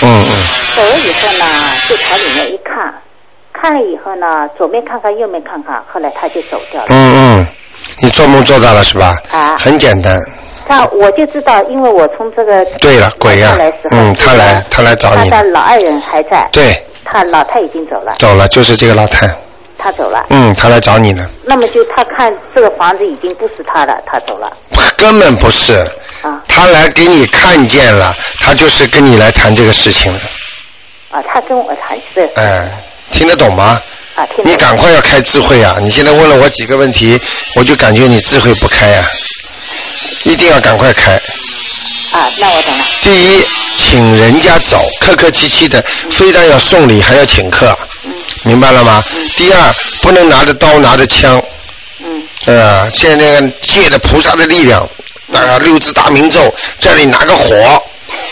[0.04, 0.32] 嗯嗯。
[0.74, 1.44] 走了以后呢，
[1.88, 2.94] 就朝里面一看，
[3.52, 6.86] 看了以后呢，左面看看，右面看看，后来他就走掉了。
[6.90, 7.46] 嗯嗯，
[8.00, 9.16] 你做梦做到了是吧？
[9.30, 9.56] 啊。
[9.58, 10.18] 很简单。
[10.68, 13.56] 他我就知道，因为我从这个对了鬼呀，
[13.92, 15.30] 嗯，他来他来找你。
[15.30, 16.48] 他的老爱人还在。
[16.52, 16.82] 对。
[17.04, 18.16] 他老太已经走了。
[18.18, 19.32] 走了，就是这个老太。
[19.78, 20.26] 他走了。
[20.30, 21.28] 嗯，他来找你了。
[21.44, 24.50] 那么就他看这个房子已经不是他的，他走了。
[24.96, 25.74] 根本不是。
[26.22, 26.42] 啊。
[26.48, 30.20] 他来给你看见了，他就是跟你来谈这个事情了。
[31.10, 32.28] 啊，他跟我谈是。
[32.36, 32.68] 哎，
[33.12, 33.80] 听得懂吗？
[34.14, 34.44] 啊，听。
[34.44, 35.76] 你赶快要开智慧啊！
[35.80, 37.20] 你现在问了我几个问题，
[37.54, 39.04] 我就感觉你智慧不开啊，
[40.24, 41.12] 一定要赶快开。
[41.12, 42.84] 啊，那我懂了。
[43.02, 43.44] 第一，
[43.76, 47.76] 请人家走，客客气气的，非但要送礼，还要请客。
[48.44, 48.50] 嗯。
[48.50, 49.02] 明白了吗？
[49.14, 49.28] 嗯。
[49.36, 51.40] 第二，不能拿着刀，拿着枪。
[52.00, 52.22] 嗯。
[52.46, 54.88] 呃，现在借着菩萨的力量，
[55.32, 57.82] 啊，六字大明咒，这里拿个火，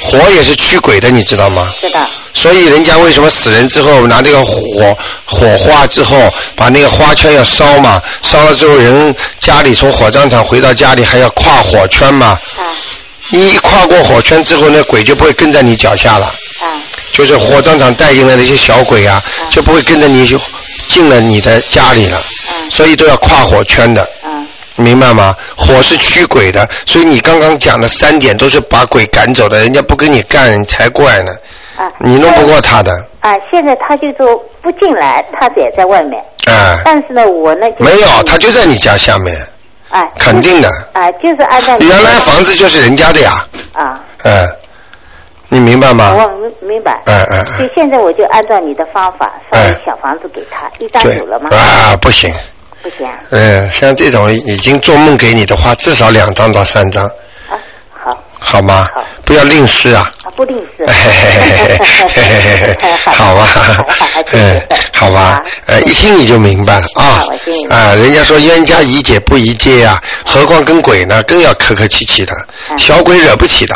[0.03, 1.73] 火也是驱鬼的，你知道吗？
[1.81, 2.07] 知道。
[2.35, 8.03] 所以人家为什么死人之后拿这个火火化之后，把那个花圈要烧嘛？
[8.23, 12.39] 烧了之后，人家里从火葬场回到家里还要跨火圈嘛？
[12.59, 12.71] 啊。
[13.31, 16.33] 你一跨过火圈之后，那鬼就不会跟在你脚下了。
[17.15, 17.17] 啊。
[17.17, 20.41] 就是火葬场带进来的一些小鬼啊，就不会跟着你就
[20.89, 22.21] 进了你的家里了。
[22.53, 22.71] 嗯。
[22.71, 24.09] 所以都要跨火圈的。
[24.25, 24.47] 嗯。
[24.77, 25.37] 明白吗？
[25.57, 31.33] 火是驱鬼的，所以你刚刚讲的三点都是把鬼赶走的，人家不跟你干，你才怪呢。
[31.77, 31.87] 啊。
[31.99, 32.93] 你弄不过他的。
[33.21, 36.21] 啊，现在他就说不进来，他也在外面。
[36.47, 36.81] 啊。
[36.85, 37.67] 但是呢，我呢。
[37.79, 39.37] 没有，他就在你家下面。
[39.91, 40.05] 哎。
[40.19, 40.69] 肯定的。
[40.95, 41.79] 哎，就是按照。
[41.79, 43.47] 原来房子就是人家的呀。
[43.75, 44.01] 啊。
[44.25, 44.49] 嗯。
[45.55, 46.17] 你明白吗？
[46.19, 47.01] 我明明白。
[47.07, 51.49] 哎哎哎，就现在我就按照你的方法烧哎小房子给他，一张有了吗？
[51.57, 52.29] 啊，不行。
[52.83, 53.15] 不行啊。
[53.31, 57.05] 嗯，像这种已经做梦给你的话，至少两张到三张，
[57.49, 57.55] 啊，
[57.89, 58.85] 好，好吗？
[59.25, 60.11] 不要吝啬啊。
[60.25, 60.85] 啊，不吝啬。
[63.07, 63.47] 好吧，
[64.33, 64.61] 嗯，
[64.93, 67.25] 好吧，呃，一听你就明白了啊
[67.71, 67.95] 啊！
[67.95, 72.35] 人家说冤家宜解不宜结呀，何况跟鬼呢，更要客客气气的，
[72.77, 73.75] 小鬼惹不起的。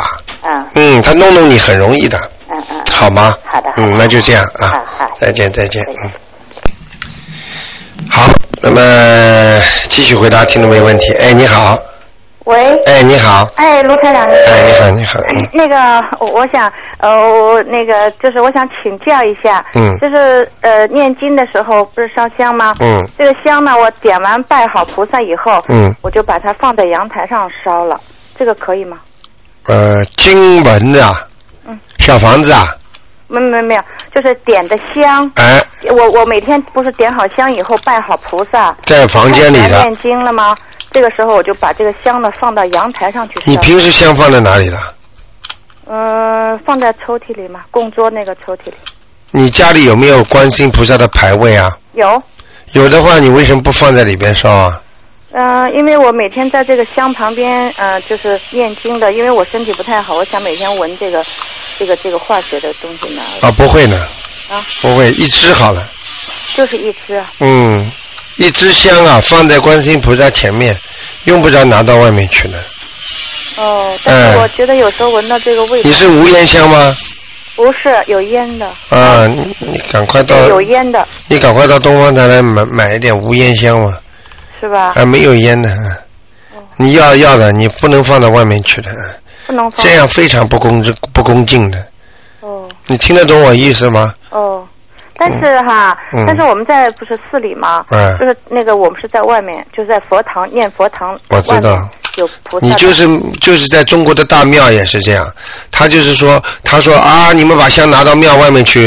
[0.49, 2.19] 嗯嗯，他弄弄你很容易的，
[2.51, 2.81] 嗯嗯。
[2.91, 3.35] 好吗？
[3.45, 3.69] 好的。
[3.77, 4.73] 嗯，那就这样啊，
[5.19, 6.11] 再见再见，嗯。
[8.11, 8.23] 好，
[8.63, 8.81] 那么
[9.91, 11.13] 继续回答听众没问题。
[11.15, 11.77] 哎，你好，
[12.45, 12.75] 喂。
[12.87, 14.25] 哎，你好，哎，卢台长。
[14.25, 15.77] 哎，你好，你好，嗯那个，
[16.19, 22.75] 我我想，呃，我那个就是我想请教一下，嗯就是呃，念经的时候不是烧香吗？
[22.81, 28.01] 嗯这个香呢，我点完拜好菩萨以后，嗯我就把它放在阳台上烧了，
[28.39, 28.99] 这个可以吗？
[29.69, 31.29] 呃，经文啊，
[31.67, 32.75] 嗯，小房子啊，
[33.29, 33.83] 没没没有，
[34.15, 35.31] 就是点的香。
[35.37, 40.57] 哎，我我每天不是点好香以后拜好菩萨，在房间里的念经了吗？
[40.91, 43.43] 这个时候我就把这个香呢放到阳台上去烧。
[43.47, 44.79] 你平时香放在哪里的？
[45.91, 48.75] 嗯、放在抽屉里嘛，供桌那个抽屉里
[49.31, 51.71] 你家里有没有观世音菩萨的牌位啊？
[51.93, 52.23] 有。
[52.73, 54.81] 有的话，你为什么不放在里边烧啊？
[55.31, 61.25] 嗯、因为我每天在这个香旁边，呃，就是念经的，因为我身体不太好，我想每天闻这个，
[61.79, 63.23] 这个这个化学的东西呢。
[63.43, 64.07] 啊，不会呢，
[64.51, 65.87] 啊，不会，一支好了。
[66.57, 67.31] 就是一支啊。
[67.41, 67.91] 嗯，
[68.37, 70.75] 一支香啊，放在观世音菩萨前面，
[71.25, 72.59] 用不着拿到外面去的。
[73.57, 75.89] 哦，但是我觉得有时候闻到这个味道。
[75.89, 76.97] 你是无烟香吗？
[77.55, 83.99] 不是有烟的，啊，你你赶快到，有烟的你赶快到东方台来买买一点无烟香嘛。
[84.61, 84.93] 是吧？
[84.95, 85.69] 啊，没有烟的，
[86.55, 89.15] 嗯你要要的，你不能放到外面去的，嗯
[89.49, 89.85] 不能放。
[89.85, 91.79] 这样非常不恭敬不恭敬的。
[92.41, 94.15] 哦你听得懂我意思吗？
[94.31, 94.67] 哦，
[95.17, 97.85] 但是哈，嗯但是我们在不是寺里吗？
[97.91, 101.17] 嗯就是那个我们是在外面，就是在佛堂念佛堂。
[101.29, 101.89] 我知道。
[102.17, 102.67] 有菩萨。
[102.67, 103.07] 你就是
[103.41, 105.25] 就是在中国的大庙也是这样，
[105.71, 108.81] 他就是说，他说啊，你们把香拿到庙外面去，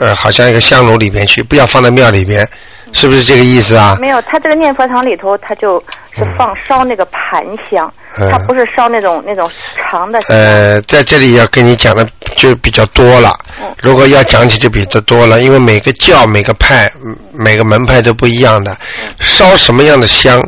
[0.00, 2.48] 呃，好像一个香炉里边去，不要放在庙里边，
[2.92, 3.96] 是不是这个意思啊？
[4.00, 5.82] 没有，他这个念佛堂里头，他就
[6.12, 10.36] 是放烧那个盘香，嗯他不是烧那种那种长的香。
[10.36, 13.32] 呃，在这里要跟你讲的就比较多了，
[13.62, 18.76] 嗯如果要讲起就比较多了，因为每个教、每个派、嗯每个门派都不一样的，
[19.20, 20.42] 烧什么样的香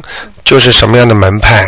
[0.45, 1.67] 就是什么样的门派，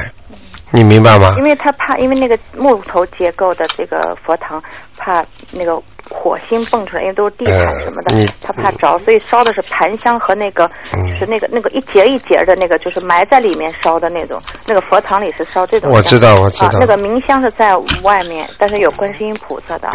[0.70, 1.44] 你明白吗因？
[1.44, 4.62] 为他怕，因为那个木头结构的这个佛堂，
[4.98, 5.80] 怕那个
[6.10, 14.40] 火星蹦出来，因为都是地毯什么的，呃他怕着，所以烧的是盘香和那个，嗯就是那个那个一节一节的那个，就是埋在里面烧的那种。
[14.66, 15.90] 那个佛堂里是烧这种。
[15.90, 19.88] 我知道我知道啊，那个明香是在外面，但是有观世音菩萨的。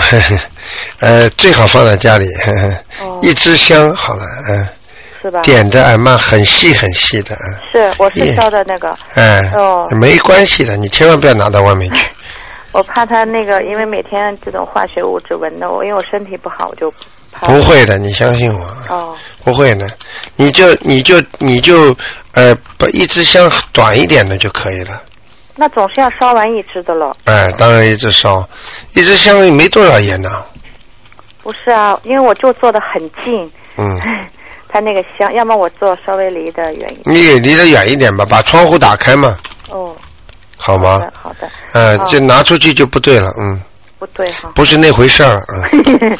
[1.00, 4.68] 呃，最好放在家里，呵呵哦一支香好了，嗯、
[5.22, 5.40] 是吧？
[5.42, 8.96] 点的哎嘛很细很细的，嗯是，我是烧的那个。
[9.14, 12.06] 哎，哦，没关系的，你千万不要拿到外面去。
[12.72, 16.92] 我怕他那个，因为每天这种化学物质闻的我，因为我身体不好，我就
[17.32, 17.48] 怕。
[17.48, 19.90] 不会的，你相信我，哦，不会的，
[20.36, 21.96] 你就你就你就
[22.34, 25.02] 呃，把一支香短一点的就可以了。
[25.56, 27.16] 那总是要烧完一支的了。
[27.26, 28.48] 哎，当然一支烧，
[28.94, 30.30] 一支香没多少烟呢。
[31.42, 34.00] 不是啊，因为我就坐的很近，嗯，
[34.70, 37.16] 他那个香，要么我坐稍微离得远一点。
[37.16, 39.36] 你也离得远一点吧，把窗户打开嘛，
[39.70, 39.96] 哦，
[40.60, 41.02] 好吗？
[41.22, 41.48] 好的。
[41.74, 43.60] 呃，哦就拿出去就不对了，嗯，
[43.98, 44.50] 不对哈。
[44.54, 45.44] 不是那回事儿，
[45.74, 46.18] 嗯。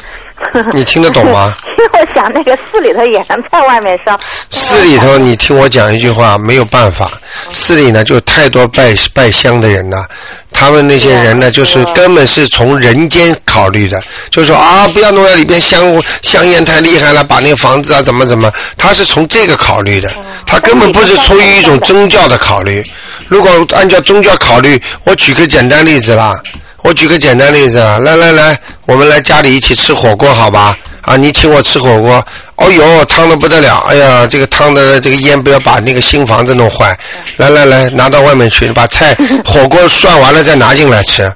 [0.72, 1.54] 你听得懂吗？
[1.78, 4.18] 因为我想那个寺里头也能在外面烧。
[4.50, 7.10] 寺里头，你听我讲一句话，没有办法。
[7.52, 10.02] 寺里呢，就太多拜拜香的人了，
[10.50, 15.78] 他们那些人呢，就是根本是从人间考虑的，就说啊，不要弄在里边香
[16.22, 20.10] 香烟太厉害了，把那个房子啊怎么怎么，他是从这个考虑的，
[20.46, 22.82] 他根本不是出于一种宗教的考虑。
[23.30, 26.34] 如果按照宗教考虑，我举个简单例子啦。
[26.82, 30.74] 我举个简单例子啊，来来来，我们来家里一起吃火锅，好吧？
[31.02, 32.26] 啊，你请我吃火锅，
[32.56, 36.98] 哦呦，烫的不得了，哎呀，这个烫的这个烟不要把那个新房子弄坏。
[37.36, 39.14] 来来来，拿到外面去，把菜
[39.44, 41.30] 火锅涮完了再拿进来吃。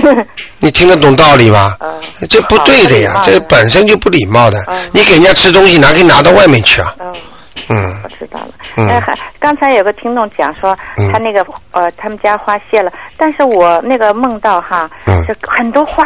[0.60, 1.74] 你听得懂道理吗？
[2.28, 4.62] 这不对的呀，这本身就不礼貌的。
[4.92, 6.94] 你给人家吃东西，拿给拿到外面去啊？
[7.68, 8.48] 嗯，我知道了。
[8.76, 8.88] 嗯
[9.38, 16.04] 刚才有个听众讲说，嗯他那个呃，他们家花谢了，但是我那个梦到哈，嗯就很多花，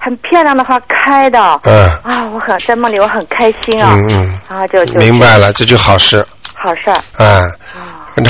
[0.00, 1.38] 很漂亮的花开的。
[1.64, 3.94] 嗯啊，我很在梦里我很开心啊。
[3.96, 6.24] 嗯嗯啊，就就明白了，这就好事。
[6.54, 7.24] 好事儿。
[7.24, 7.44] 啊，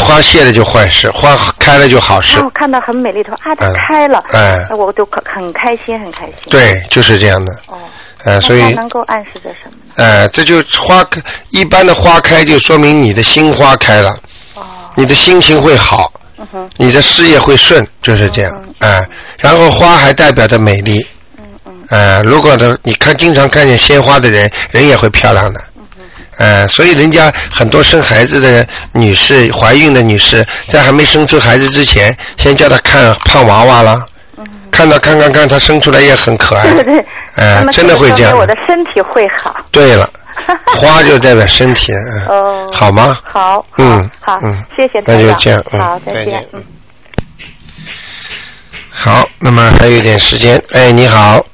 [0.01, 2.51] 花谢了就坏事，花开开了就好事啊、我。
[2.51, 6.35] 看到很美丽的花啊，它嗯开了，哎那我就很很开心，很开心。
[6.51, 7.53] 对，就是这样的。
[7.69, 7.79] 哦，
[8.27, 10.05] 呃，所以能够暗示着什么呢？
[10.05, 14.19] 呃，这就花开一般的花开，就说明你的心花开了，
[14.97, 16.13] 你的心情会好，
[16.77, 18.53] 你的事业会顺，就是这样。
[18.81, 19.09] 哎、
[19.39, 21.07] 然后花还代表着美丽。
[21.39, 25.61] 嗯嗯呃，如果呢，你看经常看见鲜花的人，人也会漂亮的。
[25.77, 25.83] 嗯
[26.39, 34.05] 呃，所以人家很多生孩子的女士，怀孕的女士，在还没生出孩子之前，先叫她看胖娃娃了，
[34.71, 36.63] 看到看看看，它生出来也很可爱。
[36.65, 37.05] 嗯对对对，
[37.37, 39.57] 呃真的会这样我的身体会好。
[39.71, 40.09] 对了，
[40.77, 43.17] 花就代表身体，嗯，哦，好吗？
[43.23, 46.47] 好，嗯，好，嗯，谢谢那台长就这样，嗯，好，再见，。
[46.53, 46.63] 嗯。
[48.91, 51.45] 好，那么还有一点时间，哎，你好，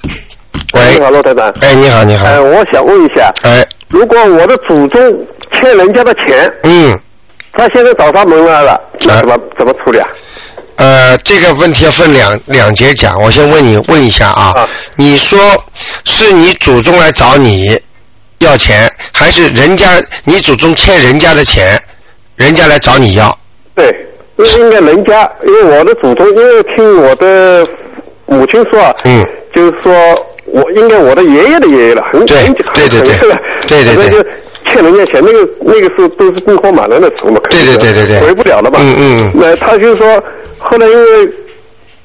[0.74, 1.52] 喂，你好，罗台长。
[1.60, 6.96] 哎，你好，你好，哎，我想问一下，哎，如果我的祖宗欠人家的钱，嗯，
[7.52, 10.08] 他现在找上门来了，那怎么怎么处理啊？
[10.82, 15.38] 呃，这个问题要分两两节讲，我先问你问一下啊，你说
[16.04, 17.80] 是你祖宗来找你
[18.40, 19.86] 要钱，还是人家
[20.24, 21.80] 你祖宗欠人家的钱，
[22.34, 23.38] 人家来找你要？
[23.76, 23.94] 对，
[24.38, 27.64] 因为应该人家，因为我的祖宗，因为听我的
[28.26, 29.24] 母亲说啊，嗯，
[29.54, 29.92] 就是说
[30.46, 34.10] 我应该我的爷爷的爷爷了，很对很久对对对很久了对对。
[34.10, 34.26] 对
[34.72, 38.20] 欠人家钱，那个那个时候都是兵荒马乱的时候嘛，对对对对对。
[38.20, 39.18] 回不了了嘛，嗯嗯。
[39.20, 40.22] 嗯那他就是说，
[40.58, 41.32] 后来因为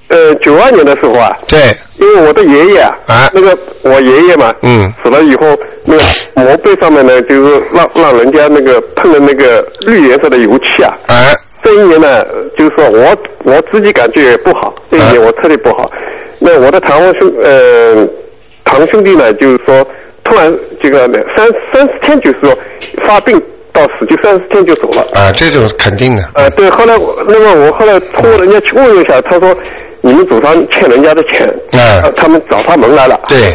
[0.09, 1.59] 呃九二年的时候啊，对，
[1.99, 3.29] 因为我的爷爷啊，啊。
[3.33, 6.03] 那个我爷爷嘛，嗯，死了以后，那个
[6.35, 11.15] 墓碑上面呢，就是让让人家那个喷了那个绿颜色的油漆啊，啊，
[11.63, 12.25] 这一年呢，
[12.57, 15.89] 就是说我我自己感觉也不好，这一年我特别不好。
[16.39, 18.07] 那我的堂兄呃
[18.63, 19.85] 堂兄弟呢，就是说
[20.27, 22.57] 突然这个三三四天就是说
[23.05, 25.01] 发病到死，就三四天就走了。
[25.13, 29.55] 啊，这种肯定的，呃，对，后来我那么我后来通过人家去问了一下，他说
[30.01, 31.47] 你们祖上欠人家的钱，
[31.79, 33.19] 啊，他们找上门来了。
[33.29, 33.49] 对，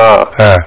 [0.00, 0.58] 啊，嗯，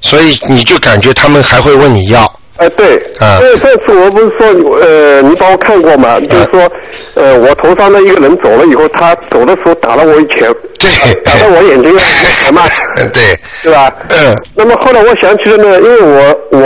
[0.00, 2.20] 所以你就感觉他们还会问你要，
[2.56, 3.38] 哎，对，啊。
[3.40, 6.20] 因为上次我不是说，呃，你帮我看过嘛？
[6.20, 6.70] 就是说，
[7.14, 10.48] 呃，我头上的一个人走了以后，他走的时候打了我一拳，
[10.78, 12.62] 对，打到我眼睛上嘛，
[13.12, 13.92] 对，对吧？
[14.10, 14.36] 嗯。
[14.54, 16.60] 那么后来我想起了呢，因为我我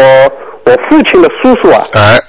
[0.65, 2.21] 我父亲的叔叔啊，哎，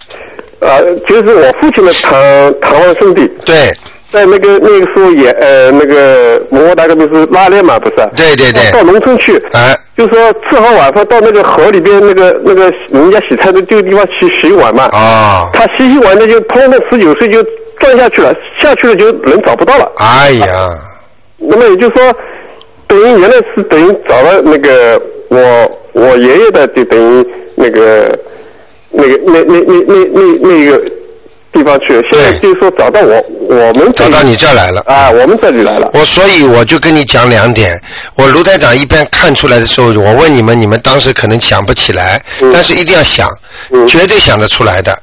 [0.59, 2.13] 呃，就是我父亲的堂
[2.61, 3.55] 堂外兄弟，对，
[4.11, 7.95] 在那个那个时候也呃那个蒙古大哥不是拉练嘛，不是？
[8.15, 14.87] 对对对到农村去，哎，就说吃好晚饭到那个河里边那个那个人家洗菜的这个地方去洗碗嘛。
[14.93, 15.49] 哦。
[15.53, 17.43] 他洗洗碗呢，就砰的十九岁就
[17.79, 19.91] 钻下去了，下去了就人找不到了。
[19.97, 20.47] 哎呀，
[21.37, 22.13] 那么也就是说，
[22.87, 25.37] 等于原来是等于找了那个我
[25.93, 28.19] 我爷爷的，就等于那个
[28.89, 30.81] 那个那那那那那那个
[31.59, 32.03] 地方去了。
[32.09, 35.89] 现在就是说找到我我们找到你这儿来了啊，我们这里来了。
[35.93, 37.79] 我所以我就跟你讲两点。
[38.15, 43.29] 我卢台长一边看出来的时候，我问你们，你们当时可能想不起来，嗯但是一定要想，
[43.87, 44.97] 绝对想得出来的。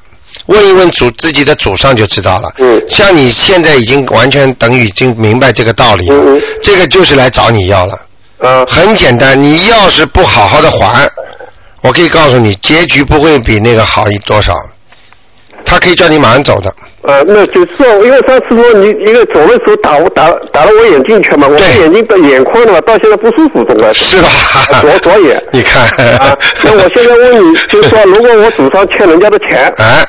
[0.47, 2.51] 问一问祖自己的祖上就知道了。
[2.59, 7.99] 嗯像你现在已经完全等于已经明白这个道理了，这个就是来找你要了。
[8.39, 11.09] 嗯很简单，你要是不好好的还，
[11.83, 14.55] 我可以告诉你，结局不会比那个好一多少。
[15.67, 16.73] 他可以叫你马上走的。
[17.03, 24.29] 呃，那就是说，因为上次说你一个走的时候打我打打了我眼镜圈嘛，我的眼睛的眼眶嘛，到现在不舒服，怎么是吧？
[24.81, 25.41] 左左眼。
[25.53, 25.83] 你看。
[26.19, 30.07] 啊，那我现在问你，就是说，如果我祖上欠人家的钱， 啊，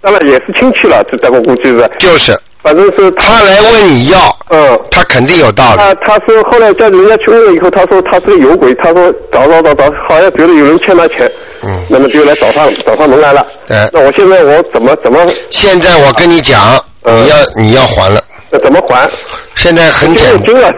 [0.00, 1.90] 当然也是亲戚了，这这我估计是。
[1.98, 2.36] 就是。
[2.66, 4.18] 反正是他来问你要，
[4.50, 5.78] 嗯，他肯定有道理。
[5.78, 11.30] 他他说后来叫人家去问了以后，他说他是个有鬼，他说找找找找，好像觉得有人欠他钱，
[11.62, 13.46] 嗯，那么就来找上找上门来了。
[13.68, 15.24] 哎，那我现在我怎么怎么？
[15.48, 16.60] 现在我跟你讲，
[17.04, 18.20] 你要你要还了。
[18.50, 19.08] 那怎么还？
[19.66, 20.72] 现在很简单。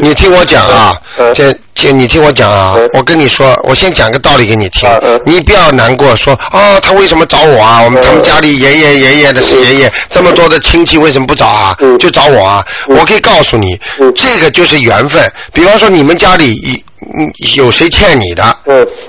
[0.00, 0.96] 你听我讲啊，
[1.34, 4.88] 这这你听我讲啊，我跟你说，我先讲个道理给你听，
[5.26, 7.82] 你不要难过，说啊，他为什么找我啊？
[7.82, 11.76] 我们他们家里爷爷爷爷的是爷爷，这么多的亲戚为什么不找啊？
[12.00, 12.64] 就找我啊？
[12.88, 13.78] 我可以告诉你，
[14.16, 15.30] 这个就是缘分。
[15.52, 16.82] 比方说你们家里
[17.56, 18.56] 有有谁欠你的，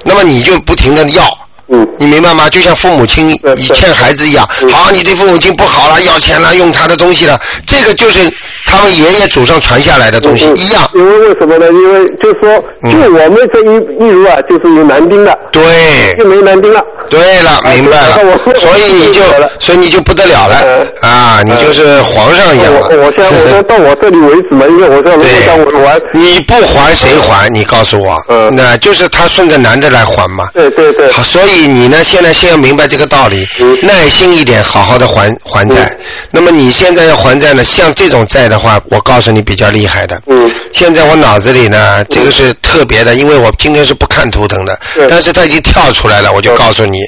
[0.04, 1.24] 那么你就不停的要。
[1.68, 2.50] 嗯，你明白吗？
[2.50, 8.32] 就像父母亲以欠孩子一样，好，你对父母亲不好了，要钱了，用他的东西了，这个就是
[8.66, 10.90] 他们爷爷祖上传下来的东西，一样。
[10.94, 11.66] 因为为什么呢？
[11.68, 16.84] 因为就是说，就我们这一一路啊，就是有男丁的，对，就没男丁了。
[17.10, 18.16] 对了，明白了，
[18.56, 19.22] 所以你就，
[19.60, 20.56] 所以你就不得了了
[21.02, 21.42] 啊！
[21.44, 22.82] 你就是皇上一样了。
[22.82, 27.48] 我现在我说 到我这里为止嘛，因为我说如果让我还，你不还谁还？
[27.50, 30.48] 你告诉我，嗯，那就是他顺着男的来还嘛。
[30.54, 31.12] 对对对。
[31.12, 33.48] 所以以你呢，现在先要明白这个道理，
[33.82, 35.98] 耐心一点，好好的还还债。
[36.32, 40.22] 那么你现在要还债呢，像这种债的话，我告诉你比较厉害的。
[40.28, 40.52] 嗯。
[40.74, 44.78] 现在我脑子里呢，这个是特别的，因为我今天是不看图腾的，
[45.10, 47.00] 但是它已经跳出来了，我就告诉你，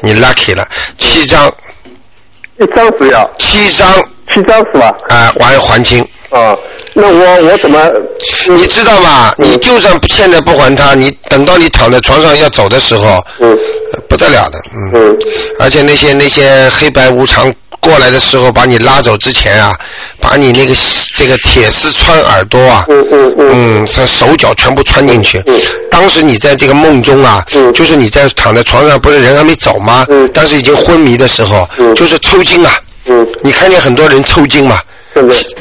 [0.00, 0.66] 你 lucky 了，
[0.98, 1.50] 七张。
[2.58, 3.30] 一张只要。
[3.38, 3.88] 七张。
[4.32, 4.92] 七张是吧？
[5.08, 6.06] 啊，还还清。
[6.30, 6.54] 啊，
[6.98, 7.78] 那我我怎么？
[8.48, 9.34] 你知道吧？
[9.36, 13.54] 你就算现在不还他，你等到你躺在床上要走的时候，嗯，
[14.08, 14.58] 不得了的，
[14.94, 15.14] 嗯，
[15.60, 19.78] 而且那些那些黑白无常过来的时候，把你拉走之前啊，
[20.20, 20.74] 把你那个
[21.14, 25.42] 这个铁丝穿耳朵啊，嗯嗯嗯，这手脚全部穿进去。
[25.90, 27.44] 当时你在这个梦中啊，
[27.74, 30.06] 就是你在躺在床上，不是人还没走吗？
[30.32, 32.72] 但是已经昏迷的时候，就是抽筋啊。
[33.42, 34.80] 你看见很多人抽筋嘛？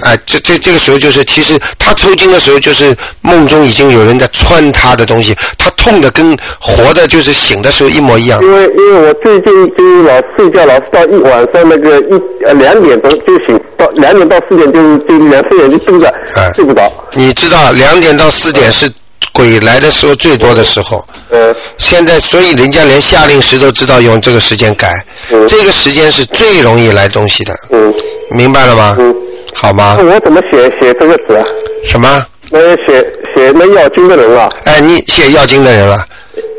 [0.02, 8.42] 哎，这这这个时候就是，其实他抽筋的时候，就是梦中已经有人在穿他的东西，他痛的跟活的，就是醒的时候一模一样。
[8.42, 16.14] 因为因为我最近就老睡觉，老是到一晚上那个一呃两点钟就醒，到两点到四点就就两只眼睛闭着，
[16.54, 16.92] 睡不着。
[17.14, 18.92] 你知道两点到四点是
[19.32, 21.04] 鬼来的时候最多的时候。
[21.30, 21.56] 嗯。
[21.78, 24.94] 现在所以人家连夏令时都知道用这个时间改，
[25.32, 27.56] 嗯这个时间是最容易来东西的。
[27.72, 27.94] 嗯。
[28.32, 28.96] 明白了吗？
[29.00, 29.16] 嗯。
[29.58, 29.98] 好吗？
[29.98, 31.44] 我怎么写写这个字啊？
[31.86, 32.26] 什么？
[32.52, 33.02] 那写
[33.34, 34.50] 写那要经的人啊？
[34.66, 35.98] 哎，你写要经的人了，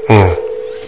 [0.08, 0.34] 嗯，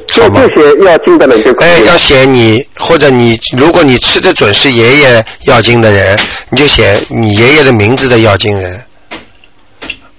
[0.07, 1.69] 就就写要经的人就可以。
[1.69, 6.19] 哎，要写你或者你，如果你吃的准是爷爷要经的人，
[6.51, 8.83] 你就写你爷爷的名字的要经人。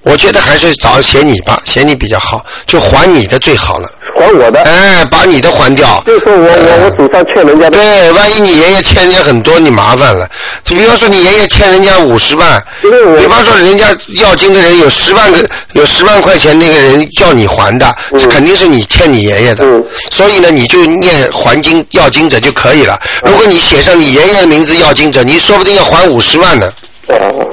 [0.03, 3.91] 我觉得还是找写你吧，写你比较好，就还你的最好了。
[4.19, 4.59] 还我的？
[4.61, 6.03] 哎，把你的还掉。
[6.05, 7.71] 就是我我我祖上欠人家的。
[7.71, 10.27] 对，万一你爷爷欠人家很多，你麻烦了。
[10.65, 13.85] 就比方说你爷爷欠人家五十万，比方说人家
[14.21, 19.63] 要金的人有十万个，有十万块钱，那个人叫你还的，这肯定是你欠你爷爷的。
[20.11, 22.99] 所以呢，你就念还金要金者就可以了。
[23.23, 26.69] 如果你写上你爷爷的名字要金者，你说不定要还五十万呢。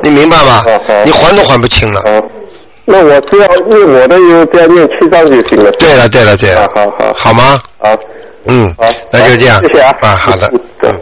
[0.02, 0.64] 你明白吗？
[1.04, 2.02] 你还都还不清了。
[2.88, 5.70] 那我只要念我的，有只要念七张就行了。
[5.72, 6.68] 对了，对了，对了。
[6.74, 7.60] 好好好吗？
[7.78, 7.98] 好。
[8.46, 8.72] 嗯。
[8.78, 8.86] 好。
[9.10, 9.60] 那就这样。
[9.60, 9.94] 谢谢啊。
[10.02, 10.52] 啊，好的。
[10.82, 11.00] 嗯。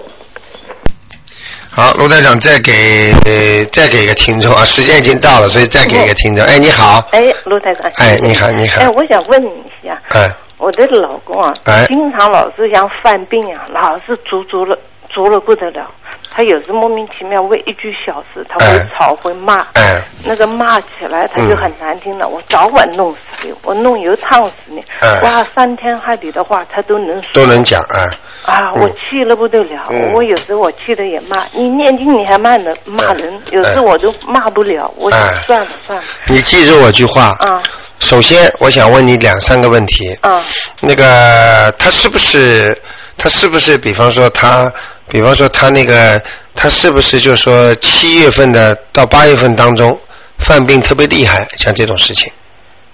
[1.71, 6.45] 好，卢台长，再给再给一个听众啊，时间已经到了，所以再给一个听众。
[6.47, 7.07] 哎，你好。
[7.13, 7.91] 哎，卢台长。
[7.97, 8.81] 哎，你好，你好。
[8.81, 10.01] 哎，我想问你一下。
[10.11, 10.31] 哎。
[10.57, 14.79] 我的老公啊，哎经常老是像犯病啊，老是足足了，
[15.11, 15.91] 足了不得了。
[16.37, 22.27] 他有时莫名其妙为一句小事，他会吵会骂，哎那个骂起来他就很难听了。
[22.27, 24.83] 我早晚弄死你，我弄油烫死你，
[25.23, 27.31] 哇，三天害理的话他都能说。
[27.35, 28.11] 都能讲啊。
[28.47, 35.09] 啊，我气了不得了，我有时候我气的也骂你念经你还骂人骂人，有时我都骂不了，我
[35.47, 36.05] 算了算了。
[36.27, 37.37] 你记住我句话。
[37.39, 37.63] 啊。
[38.01, 40.19] 首先，我想问你两三个问题。
[40.21, 40.43] 啊。
[40.81, 42.77] 那个他是不是
[43.17, 44.73] 他是不是比方说他？
[45.09, 46.21] 比方说他那个，
[46.55, 49.97] 他是不是就说七月份的到八月份当中
[50.39, 52.33] 犯病特别厉害，像这种事情？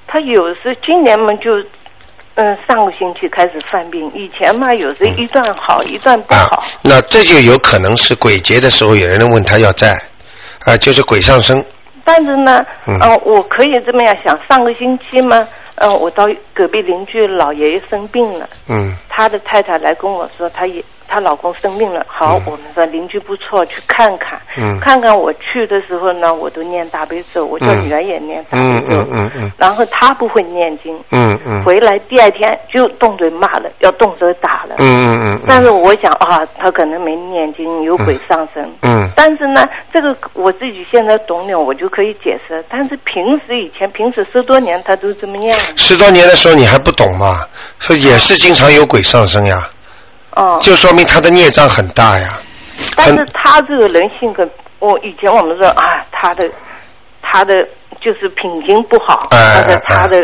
[0.06, 1.52] 他有时今年嘛就，
[2.34, 6.64] 嗯，上个星期开始犯病，以前嘛有时一段好一段不好。
[6.82, 9.96] 那这就有可能是鬼节的时候有人问他要债，
[10.64, 11.64] 啊，就是鬼上身。
[12.04, 15.46] 但是呢，嗯，我可以这么样想，上个星期嘛，
[15.76, 20.84] 嗯，我到隔壁邻居老爷爷生病了，嗯，他的太太来跟我说，他也。
[21.10, 24.40] 她老公生病了，好，我们说邻居不错，去看看。
[24.56, 24.78] 嗯。
[24.78, 28.94] 看看我去的时候呢，我都念大悲咒，我叫女儿也念大悲咒。
[28.94, 30.96] 嗯嗯嗯然后她不会念经。
[31.10, 31.64] 嗯嗯。
[31.64, 34.76] 回来第二天就动嘴骂了，要动手打了。
[34.78, 35.40] 嗯嗯嗯。
[35.48, 38.64] 但是我想啊，她可能没念经，有鬼上身。
[38.82, 39.10] 嗯。
[39.16, 42.64] 但是呢，这个我自己现在懂了，我就可以解释。
[42.68, 45.56] 但是平时以前，平时十多年她都这么念。
[45.74, 47.44] 十多年的时候你还不懂吗？
[47.80, 49.68] 说也是经常有鬼上身呀。
[50.36, 52.38] 哦，就说明他的孽障很大呀。
[52.96, 56.50] 但是他这个人性格，我以前我们说啊，他的
[57.20, 57.54] 他的
[58.00, 60.16] 就是品行不好，他的他的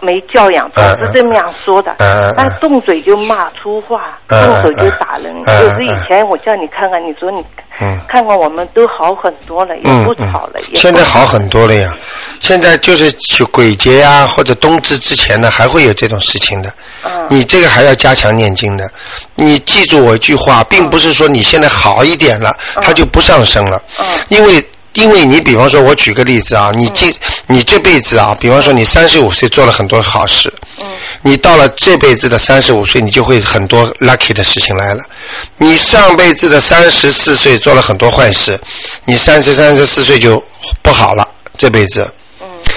[0.00, 1.92] 没教养，总是这么样说的。
[2.36, 5.34] 但动嘴就骂粗话，动手就打人。
[5.42, 7.44] 就是以前我叫你看看，你说你
[8.06, 10.60] 看看，我们都好很多了，也不吵了。
[10.74, 11.92] 现在好很多了呀。
[12.40, 13.12] 现在就是
[13.46, 16.72] 鬼节呀，或者冬至之前呢，还会有这种事情的。
[17.28, 18.88] 你这个还要加强念经的。
[19.34, 23.80] 你记住我一句话，并不是说你现在好一点了，它就不上升了。
[24.28, 27.14] 因为，因为你比方说，我举个例子啊，你这
[27.46, 30.52] 你这辈子啊，比方说你三十五岁做了很多好事，
[31.22, 35.02] 你到了这辈子的三十五岁，你就会很多 lucky 的事情来了。
[35.56, 38.60] 你上辈子的三十四岁做了很多坏事，
[39.04, 40.42] 你三十三十四岁就
[40.82, 41.28] 不好了，
[41.58, 42.08] 这辈子。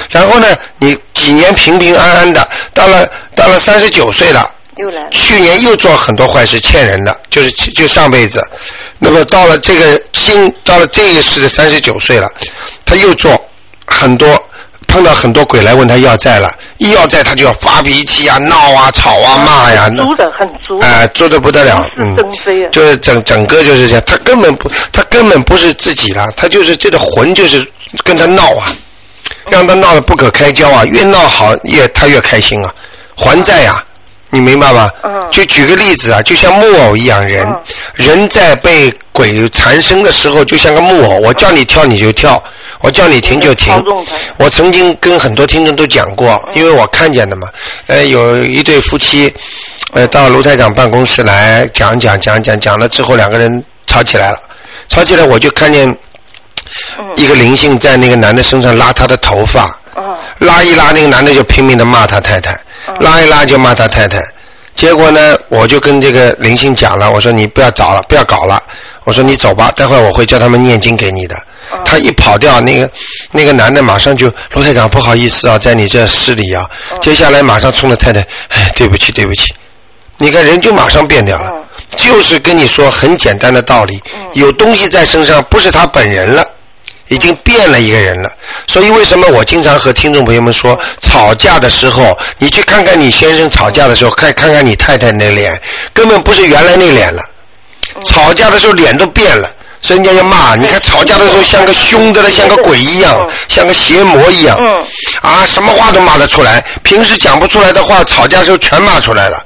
[0.09, 5.09] 然后呢，你几年平平安安的，到了到了三十九岁了，又来了。
[5.11, 8.41] 去年又做很多坏事，欠人的，就是就上辈子。
[8.97, 12.29] 那么到了这个新，到了这一世的三十九岁了，
[12.85, 13.31] 他又做
[13.85, 14.27] 很多，
[14.87, 19.89] 碰到很多鬼来问他要债了，一要债他就要发脾气啊、闹啊、吵啊、骂呀。
[19.97, 20.77] 足的很足。
[20.79, 22.15] 哎，足的不得了，嗯。
[22.71, 27.65] 就是整整个就是这样，他根本不，他根本不是自己了，他就是这个魂就是
[28.03, 28.75] 跟他闹啊，
[29.49, 32.73] 让他闹得不可开交啊，越闹好越他越开心啊，
[33.15, 33.83] 还债呀。
[34.31, 34.91] 你明白吧？
[35.01, 35.27] 嗯。
[35.31, 37.47] 就举个例子啊，就像木偶一样，人
[37.95, 41.19] 人在被鬼缠身的时候，就像个木偶。
[41.21, 42.41] 我叫你跳你就跳，
[42.81, 43.73] 我叫你停就停。
[44.37, 47.47] 我曾经跟很多听众都讲过，因为我看见的嘛。
[47.87, 49.33] 呃，有一对夫妻，
[49.93, 54.39] 呃，到卢台长办公室来讲讲讲讲讲了之后，两个人吵起来了。
[54.89, 55.95] 吵起来，我就看见
[57.15, 59.77] 一个灵性在那个男的身上拉他的头发，
[60.39, 62.57] 拉一拉，那个男的就拼命的骂他太太。
[62.99, 64.19] 拉一拉就骂他太太，
[64.73, 68.61] 结果呢，我就跟这个灵性讲了，我说你不要找了，不要搞了，
[69.03, 71.35] 我说你走吧，待会我会叫他们念经给你的。
[71.85, 72.89] 他一跑掉，那个
[73.31, 76.67] 那个男的马上就卢太长不好意思啊，在你这失礼啊。
[76.99, 79.53] 接下来马上冲着太太，哎，对不起对不起，
[80.17, 81.51] 你看人就马上变掉了，
[81.95, 84.01] 就是跟你说很简单的道理，
[84.33, 86.43] 有东西在身上，不是他本人了。
[87.09, 88.31] 已经变了一个人了，
[88.67, 95.59] 所以为什么我经常和听众朋友们说，吵架的时候，你去看看你先生吵架的时候，看看看你太太那脸，
[95.93, 97.21] 根本不是原来那脸了，
[98.05, 99.51] 吵架的时候脸都变了。
[99.81, 104.57] 所以人家要骂，你看吵架的时候像个凶的了，像个鬼一样，像个邪魔一样，
[105.21, 106.63] 啊，什么话都骂得出来。
[106.83, 109.43] 平时讲不出来的话，吵架时候全骂出来了。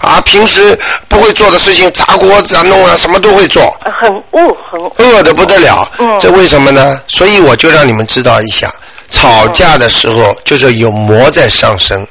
[0.00, 3.62] 啊，平时不会做的事情，砸锅子啊，弄啊，什么都会做。
[4.02, 5.90] 很恶，很恶的不得了。
[6.20, 7.00] 这为什么呢？
[7.06, 8.72] 所以我就让你们知道一下，
[9.10, 12.06] 吵架的时候就是有魔在上升，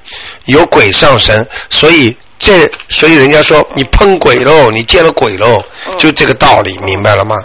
[0.46, 2.16] 有鬼上升，所以。
[2.40, 5.60] 这，所以人家说你碰鬼喽，你见了鬼喽，
[5.98, 7.36] 就这个道理，明白了吗？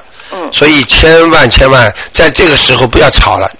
[0.52, 0.54] 嗯。
[0.54, 3.50] 所以千万千万在这个时候不要吵了。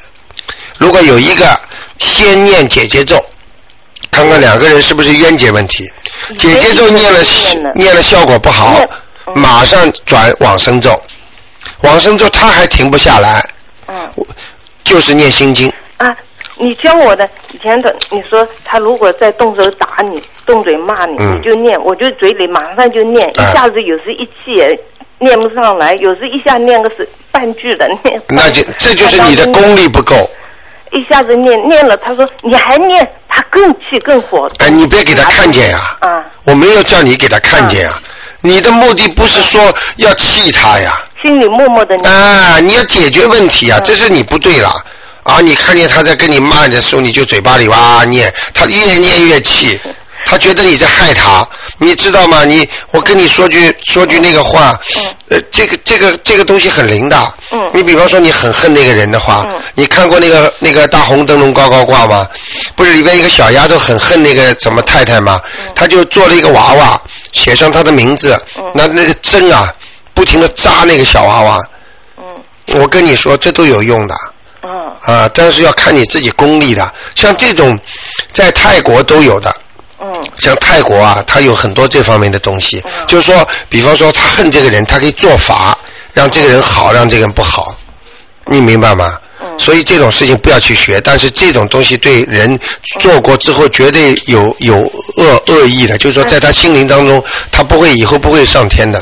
[0.79, 1.59] 如果有一个
[1.99, 3.17] 先念姐姐咒，
[4.11, 5.91] 看看两个人是不是冤结问题。
[6.39, 7.21] 姐姐咒念了
[7.75, 8.79] 念了效果不好，
[9.35, 11.01] 马上转往生咒。
[11.83, 13.43] 往生咒他还停不下来。
[13.89, 14.11] 嗯。
[14.85, 15.73] 就是念心经。
[15.97, 16.15] 啊。
[16.59, 24.79] 你教我的以前的，你说他如果再动手打你、动嘴骂你，你就念，我就嘴里马上就念，一下子有时一气也
[25.23, 28.21] 念不上来，有时一下念个是半句的念。
[28.29, 30.15] 那就这就是你的功力不够。
[30.91, 34.51] 一下子念念了，他说你还念，他更气更火。
[34.59, 35.97] 哎，你别给他看见呀！
[36.01, 37.99] 啊，我没有叫你给他看见啊，
[38.43, 41.03] 你的目的不是说要气他呀。
[41.23, 42.13] 心里默默的念。
[42.13, 44.69] 啊，你要解决问题啊，这是你不对了。
[45.23, 45.41] 啊！
[45.41, 49.81] 你看见他在跟你骂你的时候，你就嘴巴里哇念，他越念越气，
[50.27, 51.49] 他觉得你在害他，
[51.79, 52.45] 你知道吗？
[52.45, 54.77] 你我跟你说句说句那个话，
[55.33, 57.17] 呃，这个这个这个东西很灵的。
[57.53, 57.71] 嗯。
[57.73, 62.29] 你比方说你很恨那个人的话，你看过那个那个大红灯笼高高挂吗？
[62.77, 65.41] 不是里边一个小丫头很恨那个什么太太吗？
[65.75, 67.01] 她就做了一个娃娃，
[67.33, 68.39] 写上她的名字，
[68.75, 69.73] 那那个针啊，
[70.13, 71.61] 不停的扎那个小娃娃。
[72.19, 72.25] 嗯。
[72.81, 74.15] 我跟你说，这都有用的。
[74.65, 76.93] 嗯啊，但是要看你自己功力的。
[77.15, 77.77] 像这种，
[78.33, 79.53] 在泰国都有的。
[80.03, 80.23] 嗯。
[80.39, 82.83] 像泰国啊，他有很多这方面的东西。
[82.85, 83.07] 嗯。
[83.07, 85.77] 就是说，比方说他恨这个人，他可以做法
[86.13, 87.75] 让这个人好，让这个人不好。
[88.47, 89.19] 你明白吗？
[89.41, 89.59] 嗯。
[89.59, 92.59] 所以这种事情不要去学，但是这种东西对人
[93.01, 94.77] 做过之后，绝对有有
[95.17, 95.97] 恶恶意的。
[95.99, 98.99] 就是说，在他心灵当中，他不会以后不会上天的。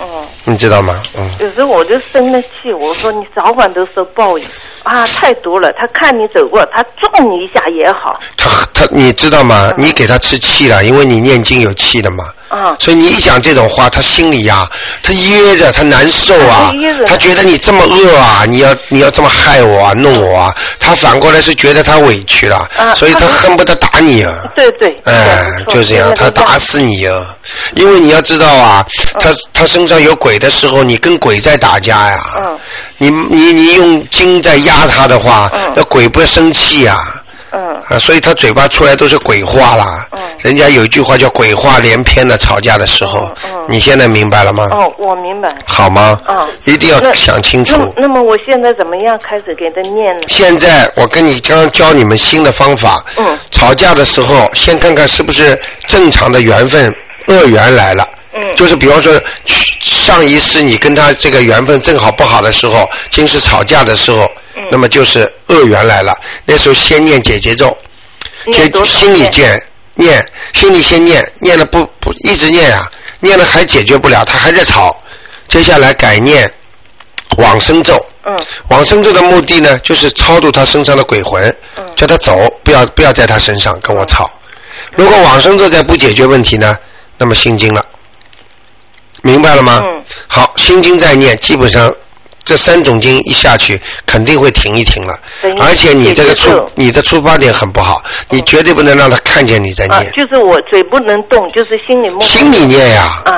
[0.00, 0.06] 嗯
[0.44, 1.00] 你知道吗？
[1.16, 1.30] 嗯。
[1.38, 4.44] 有时候我就生了气，我说你早晚都受报应
[4.84, 5.04] 啊！
[5.06, 8.20] 太毒了，他看你走过，他撞你一下也好。
[8.36, 9.72] 他他，你知道吗？
[9.78, 12.24] 你给他吃气了，因为你念经有气的嘛。
[12.48, 12.76] 啊。
[12.78, 14.68] 所以你一讲这种话，他心里呀，
[15.02, 16.72] 他噎着，他难受啊。
[17.06, 20.54] 他觉得你这么恶啊，你要你要这么害我啊，弄我啊。
[20.78, 24.34] 他反过来是觉得他委屈了，所以他恨不得打你啊。
[24.54, 25.00] 对对。
[25.04, 27.34] 哎，就这样，他打死你啊！
[27.74, 28.84] 因为你要知道啊，
[29.20, 30.32] 他他身上有鬼。
[30.42, 32.20] 的时候，你跟鬼在打架呀？
[32.36, 32.58] 嗯。
[32.98, 36.98] 你你你用经在压他的话，那鬼不生气呀？
[37.50, 37.74] 嗯。
[37.88, 40.06] 啊，所以他嘴巴出来都是鬼话啦。
[40.12, 40.20] 嗯。
[40.40, 43.30] 人家有一句话叫“鬼话连篇”的，吵架的时候。
[43.44, 43.66] 嗯。
[43.68, 44.68] 你现在明白了吗？
[44.70, 45.54] 哦，我明白。
[45.66, 46.18] 好吗？
[46.26, 46.50] 嗯。
[46.64, 47.92] 一定要想清楚。
[47.96, 50.22] 那么我现在怎么样开始给他念呢？
[50.28, 53.04] 现在我跟你刚刚教你们新的方法。
[53.16, 53.38] 嗯。
[53.50, 56.94] 吵架的时候，先看看是不是正常的缘分，
[57.26, 58.08] 恶缘来了。
[58.32, 58.56] 嗯。
[58.56, 59.12] 就是比方说。
[59.82, 64.28] 上一世你跟他这个缘分正好不好的时候，今世吵架的时候，
[64.70, 66.14] 那么就是恶缘来了。
[66.44, 67.76] 那时候先念姐姐咒，
[68.52, 69.62] 先心里见
[69.94, 72.90] 念，心里先念，念了不不一直念啊，
[73.20, 74.96] 念了还解决不了，他还在吵。
[75.48, 76.50] 接下来改念
[77.36, 77.94] 往生咒。
[78.24, 78.38] 嗯。
[78.68, 81.54] 往生咒的目的呢，就是超度他身上的鬼魂，
[81.94, 84.30] 叫他走，不要不要在他身上跟我吵。
[84.92, 86.76] 如果往生咒再不解决问题呢，
[87.18, 87.84] 那么心经了，
[89.22, 89.82] 明白了吗？
[89.84, 90.02] 嗯。
[90.26, 91.94] 好，心经再念，基本上
[92.44, 95.14] 这三种经一下去，肯定会停一停了。
[95.60, 100.10] 而且你这个出你的出发点很不好，你绝对不能让他看见你在念。
[100.12, 102.20] 就是我嘴不能动，就是心里默。
[102.22, 103.22] 心里念呀。
[103.24, 103.32] 啊。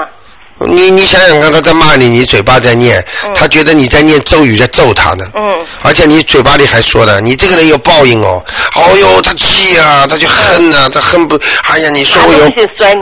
[0.61, 5.24] 你你想想看，他在骂你，你嘴巴在念，他觉得你在念咒语，在咒他呢。
[5.36, 5.66] 嗯。
[5.82, 8.42] 而且你嘴巴里还说呢，你这个人有报应哦。
[8.76, 12.44] 哦哟，他气啊，他就恨呐，他恨不，哎呀，你说我有。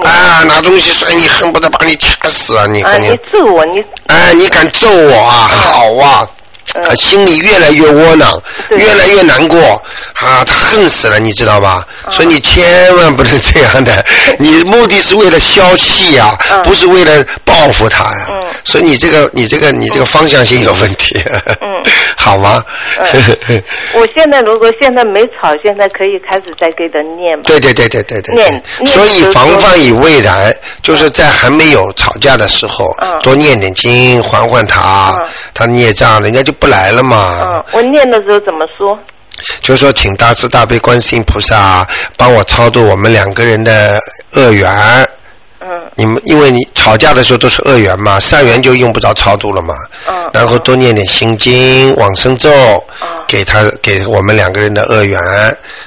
[0.09, 2.67] 啊，拿东西摔你，恨不得把你掐死啊！
[2.67, 2.83] 你。
[2.83, 3.85] 啊，你揍我，你。
[4.07, 5.51] 哎，你敢揍我啊？
[5.73, 6.29] 好啊。
[6.67, 8.41] 他心里越来越窝囊，
[8.71, 9.61] 越来越难过
[10.15, 10.43] 啊！
[10.47, 11.87] 他恨死了，你知道吧？
[12.11, 14.05] 所以你千万不能这样的。
[14.39, 16.35] 你目的是为了消气呀，
[16.65, 18.41] 不是为了报复他呀。
[18.65, 21.23] 所以你这个、你这个、你这个方向性有问题。
[21.61, 21.69] 嗯，
[22.17, 22.65] 好吗？
[23.95, 27.45] 我现在如果现在没吵，现在可以开始再给他念吗？
[27.45, 28.35] 对对对对对对。
[28.35, 28.63] 念。
[28.87, 35.19] 所以防范于未然，就是在还没有吵架的时候，多念点经，缓缓他，
[35.53, 36.52] 他孽障，人家就。
[36.53, 37.39] 不来了嘛？
[37.43, 38.99] 嗯，我念的时候怎么说？
[39.61, 41.85] 就说请大慈大悲观世音菩萨
[42.17, 44.01] 帮我超度我们两个人的
[44.35, 44.71] 恶缘。
[45.59, 45.69] 嗯。
[45.97, 49.75] 你们因为你吵架的时候都是恶缘嘛，善缘就用不着超度了嘛。
[50.07, 50.31] 嗯。
[50.33, 52.51] 然后多念点心经、往生咒，
[53.27, 55.21] 给他给我们两个人的恶缘，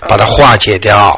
[0.08, 1.18] 把它化解掉，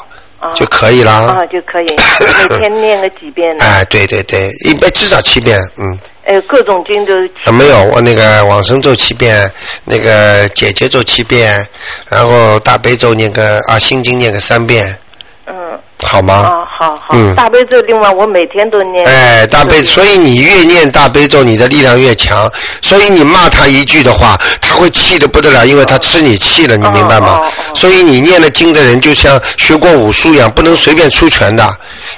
[0.54, 1.12] 就可以了。
[1.12, 3.50] 啊，就可以每天念个几遍。
[3.62, 5.98] 哎，对对对，一般至少七遍，嗯。
[6.28, 7.14] 呃，各种经都
[7.46, 9.50] 啊，没有，我那个往生咒七遍，
[9.86, 11.66] 那个姐姐咒七遍，
[12.10, 14.98] 然后大悲咒念个啊，心经念个三遍。
[15.46, 15.56] 嗯。
[16.04, 16.34] 好吗？
[16.34, 17.08] 啊，好好。
[17.14, 17.34] 嗯。
[17.34, 19.04] 大悲咒，另外我每天都念。
[19.08, 22.52] 哎，大悲，所以你越念大悲咒，你的力量越强。
[22.82, 27.42] 所以你骂他一句的话，他会气得不得了，因为他吃你气了，你明白吗？
[27.74, 31.68] 所以你念了经的人，就像学过武术一样，不能随便出拳的，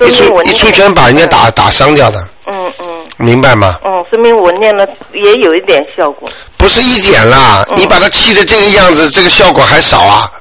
[0.06, 2.28] 一出一出拳把人家打打伤掉的。
[2.48, 3.06] 嗯嗯。
[3.20, 3.78] 明白吗？
[3.84, 6.30] 嗯，说明我念了也有一点效果。
[6.58, 10.32] 不是一点啦，你把他气的这个样子，这个效果还少啊。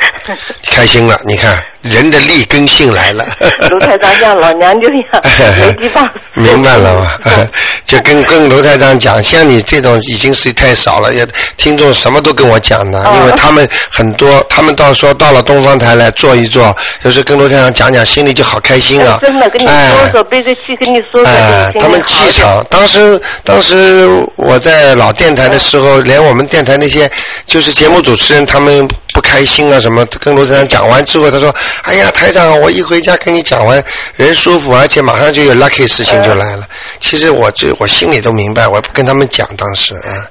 [0.64, 3.24] 开心了，你看人的力根性来了。
[3.70, 5.22] 卢台长像老娘舅一样，
[5.60, 6.08] 没地方。
[6.34, 7.10] 明白了吗？
[7.84, 11.26] 就跟跟卢台长讲，像你这种已经是太少了，也
[11.56, 19.18] 听众什么都跟我讲的，因为他们很多，他们到时候到了东方台来坐一坐，就是跟卢台长讲讲，心里就好开心啊。
[19.20, 27.10] 真的跟你说说，背着气跟你说说，哎，他们气场，当时当时我在老电台的时候，连我们电台那些
[27.46, 28.88] 就是节目主持人，他们。
[29.14, 30.04] 不开心啊什么？
[30.18, 33.82] 跟罗台长讲完之后，他说：“哎呀，台长，我一回家跟你讲完，
[34.16, 36.66] 人舒服，而且马上就有 lucky 事情就来了。”
[37.00, 40.26] 其实我这我心里都明白，我不跟他们讲当时啊。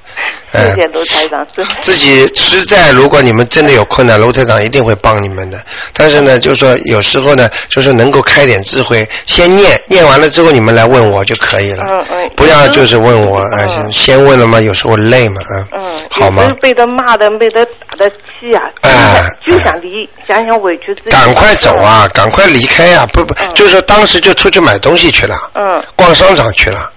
[0.54, 1.46] 谢谢卢台长。
[1.80, 5.58] 自己实在，如果你们真的有困难，卢台长一定会帮你们的。
[5.92, 11.84] 但是呢，就是说有时候呢，就是能够开点智慧，先念念完了之后，你们来问我就可以了。
[11.88, 12.30] 嗯嗯。
[12.36, 15.68] 不要就是问我，哎，先问了嘛，有时候累嘛，啊。
[15.72, 15.82] 嗯。
[16.10, 16.48] 好吗？
[16.60, 18.62] 被他骂的，被他打的气啊！
[18.82, 19.24] 哎。
[19.40, 21.10] 就想离，想想委屈自己。
[21.10, 22.08] 赶快走啊！
[22.14, 23.06] 赶快离开呀！
[23.12, 25.36] 不不，就是说当时就出去买东西去了。
[25.54, 25.82] 嗯。
[25.96, 26.90] 逛商场去了。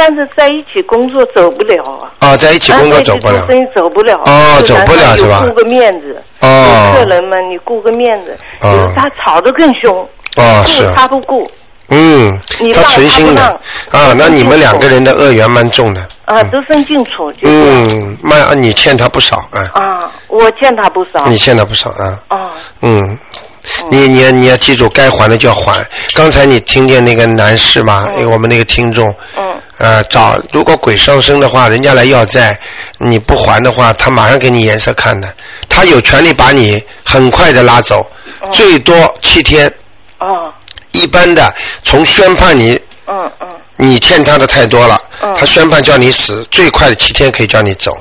[0.00, 2.06] 但是在一起工作走不了啊！
[2.20, 3.44] 啊，在一起工作走不了。
[3.48, 4.14] 生意走不了。
[4.26, 5.42] 哦，走不了是吧？
[5.44, 6.22] 顾个面子。
[6.38, 6.94] 哦。
[6.94, 8.38] 客人们，你顾个面子。
[8.60, 8.92] 哦。
[8.94, 10.08] 他吵得更凶。
[10.36, 10.86] 哦，是。
[10.86, 11.50] 顾他不顾。
[11.88, 12.40] 嗯。
[12.72, 13.42] 他存心的。
[13.90, 16.08] 啊，那你们两个人的恶缘蛮重的。
[16.26, 17.28] 啊，都分清楚。
[17.42, 19.66] 嗯，那你欠他不少啊。
[19.72, 21.24] 啊，我欠他不少。
[21.26, 22.22] 你欠他不少啊。
[22.28, 22.50] 啊。
[22.82, 23.18] 嗯。
[23.90, 25.84] 你你你要记住，该还的就要还。
[26.14, 28.06] 刚才你听见那个男士吗？
[28.30, 29.12] 我们那个听众。
[29.36, 29.60] 嗯。
[29.78, 32.58] 呃，找如果鬼上身的话，人家来要债，
[32.98, 35.32] 你不还的话，他马上给你颜色看的。
[35.68, 38.04] 他有权利把你很快的拉走，
[38.50, 39.72] 最多七天。
[40.18, 40.52] 哦。
[40.92, 41.54] 一般的，
[41.84, 42.80] 从宣判你。
[43.06, 43.48] 嗯嗯。
[43.76, 45.00] 你欠他的太多了。
[45.20, 45.32] 嗯。
[45.34, 47.96] 他宣判叫你死，最快的七天可以叫你走。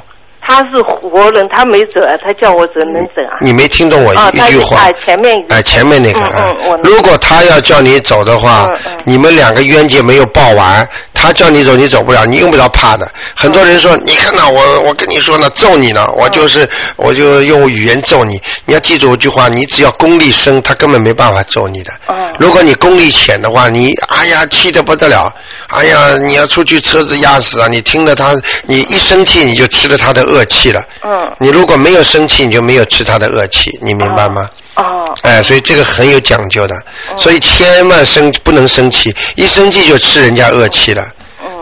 [0.49, 3.35] 他是活人，他没走啊，他叫我走能走啊？
[3.41, 4.77] 你没听懂我一句话？
[4.79, 6.55] 哎，前面哎，前面那个啊。
[6.81, 8.71] 如果他要叫你走的话，
[9.03, 10.87] 你们两个冤结没有报完，
[11.17, 13.05] 他叫你走，你走不了，你用不着怕的。
[13.35, 16.65] 很多人说，你看呐我，我跟你说呢，揍你呢，我就是
[16.95, 18.41] 我就用语言揍你。
[18.63, 21.91] 你要记住一句话，你只要功力深，他根本没办法揍你的。
[22.39, 25.33] 如果你功力浅的话，你哎呀气得不得了，
[25.67, 27.67] 哎呀你要出去车子压死啊！
[27.67, 30.37] 你听了他，你一生气你就吃了他的恶。
[30.37, 34.47] 恶气了，嗯，你如果没有生气，你就没有吃他的恶气，你明白吗？
[34.75, 35.11] 哦。
[35.23, 36.75] 哎，所以这个很有讲究的，
[37.17, 41.03] 所以千万生不能生气，一生气就吃人家恶气了。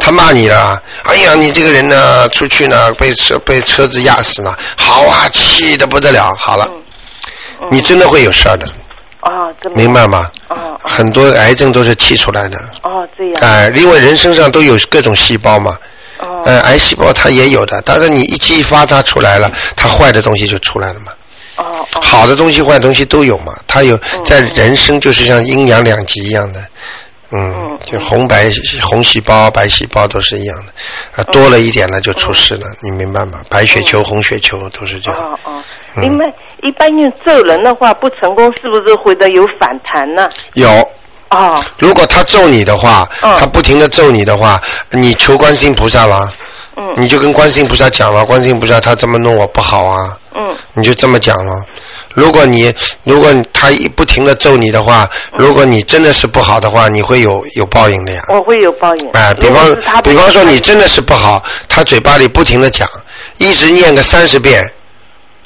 [0.06, 6.32] 他骂你了，哎呀，你这个人呢，出去呢被车被车子压死了，好啊，气的不得了。
[6.38, 6.70] 好了，
[7.72, 8.68] 你真的会有事儿的。
[9.22, 10.30] 哦，明白吗？
[10.50, 12.56] 哦，很多癌症都是气出来的。
[12.84, 13.34] 哦，这样。
[13.42, 15.76] 哎，因为人身上都有各种细胞嘛。
[16.20, 16.40] 哦。
[16.46, 21.12] 呃，癌细胞它也有的，但是你一激发它出来了，它坏的东西就出来了嘛。
[21.56, 22.00] 哦哦。
[22.00, 26.64] 好的东西、坏的东西都有嘛，它有在人生就是像阴阳两极一样的。
[27.32, 28.52] 嗯，就红白
[28.82, 30.72] 红细胞、白细胞都是一样的，
[31.22, 33.40] 啊，多了一点呢就出事了，你明白吗？
[33.50, 35.20] 白血球、红血球都是这样。
[35.20, 35.64] 哦哦，
[36.04, 36.26] 因为
[36.62, 40.30] 一般用咒人的话不成功，是不是会的有反弹呢？
[40.54, 40.70] 有。
[41.30, 41.62] 哦。
[41.80, 44.62] 如果他咒你的话，他不停的咒你的话，
[44.92, 46.32] 你求观世音菩萨了，
[46.76, 51.54] 嗯，你就跟观世音菩萨讲了，观世音菩萨他这么弄我不好啊，嗯，你就这么讲了。
[52.14, 52.74] 如果你
[53.04, 58.24] 如果他一不停的揍你的话，如果你真的是不好的话，你会有有报应的呀。
[58.30, 59.10] 我会有报应。
[59.12, 62.90] 哎，比方比方说你真的是不好，他嘴巴里不停的讲，
[63.38, 64.66] 一直念个三十遍，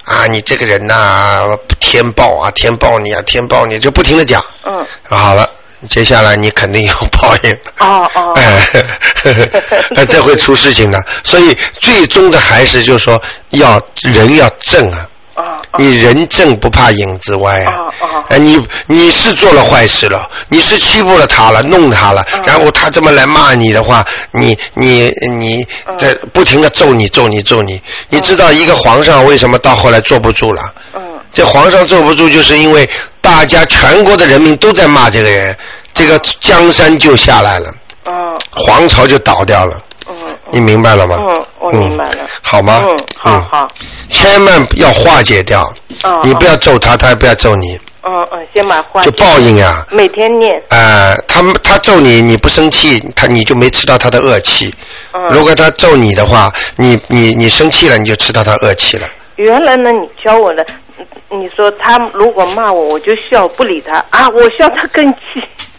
[0.06, 1.42] 啊，你这个人呐，
[1.80, 4.44] 天报啊，天报你啊，天报你，就不停的讲。
[4.64, 4.86] 嗯。
[5.10, 5.50] 好了，
[5.88, 7.54] 接下来你肯定有报应。
[7.80, 8.34] 哦哦。
[9.96, 13.22] 哎，这会出事情的，所以最终的还是就是说，
[13.52, 15.06] 要人要正啊。
[15.78, 17.74] 你人正不怕影子歪啊！
[18.28, 25.66] 哎，你你是做了坏事了，你是欺负了他了，弄他了，然后他这么来骂你的话，你你你
[25.98, 30.62] 在不停的揍你揍你揍你，你知道一个皇上为什么到后来坐不住了？
[31.34, 32.90] 这皇上坐不住，就是因为
[33.22, 35.56] 大家全国的人民都在骂这个人，
[35.94, 37.74] 这个江山就下来了，
[38.52, 39.82] 皇朝就倒掉了。
[40.52, 41.18] 你明白了吗？
[41.20, 42.26] 嗯，我明白了。
[42.42, 42.84] 好吗？
[42.84, 43.68] 嗯，好好。
[44.10, 45.62] 千万要化解掉。
[46.04, 46.22] 哦。
[46.24, 47.80] 你不要揍他，他也不要揍你。
[48.02, 49.04] 嗯嗯，先把化。
[49.04, 49.86] 就报应啊。
[49.92, 50.60] 每天念。
[50.70, 54.74] 呃，他他揍你，你不生气，他你就没吃到他的恶气。
[55.12, 55.28] 嗯。
[55.28, 59.08] 如果他揍你的话，你你你生气了，你就吃到他恶气了。
[59.36, 60.66] 原来呢，你教我的，
[61.30, 65.20] 你说他如果骂我，我就笑不理他啊，我笑他更气。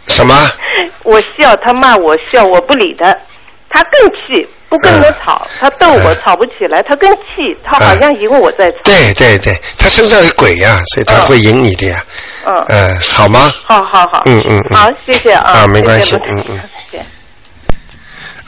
[0.06, 0.34] 什么？
[1.04, 3.16] 我笑他骂我笑我不理他，
[3.68, 4.46] 他更气。
[4.68, 8.78] 不跟我吵，他逗我吵不起来，他更气，他好像赢我在吵。
[8.84, 12.00] 对对对，他身上有鬼呀，所以他会赢你的呀。
[12.46, 12.54] 嗯。
[12.68, 13.50] 嗯，好吗？
[13.64, 14.22] 好好好。
[14.26, 14.76] 嗯嗯嗯。
[14.76, 15.50] 好，谢谢啊。
[15.50, 16.60] 啊，没关系，嗯嗯。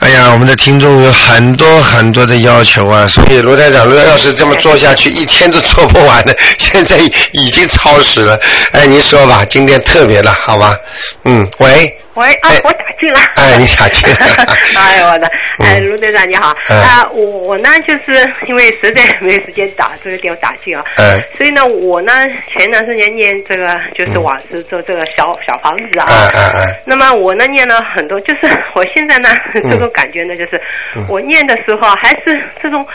[0.03, 6.37] 哎呀，我们的听众有很多很多的要求啊，所以罗台长，如果要是这么做下去，一天都做不完的。
[6.59, 6.97] 现在
[7.31, 8.37] 已经超时了，
[8.73, 10.75] 哎，您说吧，今天特别的，好吧？
[11.23, 11.99] 嗯，喂。
[12.15, 13.19] 喂啊，我打进了。
[13.37, 14.07] 哎，你打进。
[14.77, 15.27] 哎呦，我的，
[15.59, 16.49] 哎，卢队长你好。
[16.69, 20.83] 啊，我我呢，就是因为实在没时间打这个电话打进啊。
[20.97, 21.19] 嗯。
[21.35, 22.13] 所以呢，我呢
[22.47, 26.05] 前段时间念这个就是往事做这个小小房子啊。
[26.07, 26.75] 嗯嗯嗯。
[26.85, 30.61] 那么我呢念了很多，就是我现在呢这种感觉呢，就是
[31.09, 32.85] 我念的时候还是这种。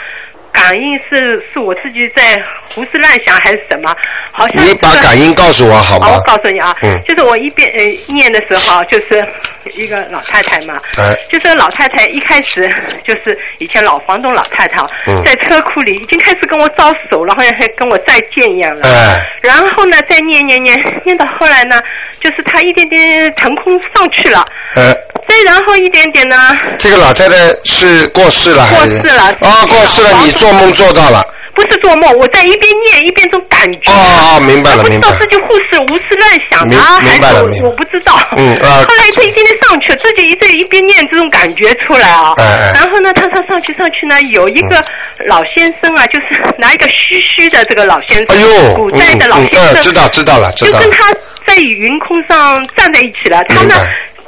[0.51, 2.35] 感应是是我自己在
[2.73, 3.95] 胡思乱想还是什么？
[4.31, 6.15] 好像你把感应告诉我好吗？
[6.15, 6.75] 我告诉你啊，
[7.07, 7.83] 就是我一边呃
[8.13, 9.25] 念的时候，就是
[9.75, 10.75] 一个老太太嘛，
[11.29, 12.69] 就是老太太一开始
[13.05, 14.81] 就是以前老房东老太太，
[15.25, 18.87] 在车库里已经开始跟我招手了，好像跟我再见一样了。
[19.41, 21.79] 然后呢，再念念念念到后来呢，
[22.21, 24.45] 就是她一点点腾空上去了。
[25.29, 26.35] 再然后一点点呢？
[26.79, 28.97] 这个老太太是过世了还是？
[28.99, 29.23] 过世了。
[29.23, 30.17] 啊，过世了！
[30.25, 31.21] 你做梦做到了。
[31.53, 33.91] 不是做梦，我在一边念一边种感觉。
[33.91, 34.83] 哦哦，明白了，明白了。
[34.83, 38.17] 不知道自己护士胡思乱想啊，还是我不知道。
[38.37, 38.85] 嗯啊。
[38.87, 42.33] 后来他一点点上去，自己一在一边念，这种感觉出来啊。
[42.73, 44.81] 然后呢，他他上去上去呢，有一个
[45.27, 48.27] 老先生啊，就是拿一个虚虚的这个老先生。
[48.29, 48.73] 哎呦。
[48.75, 49.83] 古代的老先生。
[49.83, 50.79] 知道知道了，知道。
[50.79, 51.11] 就跟他
[51.45, 53.75] 在云空上站在一起了，他呢。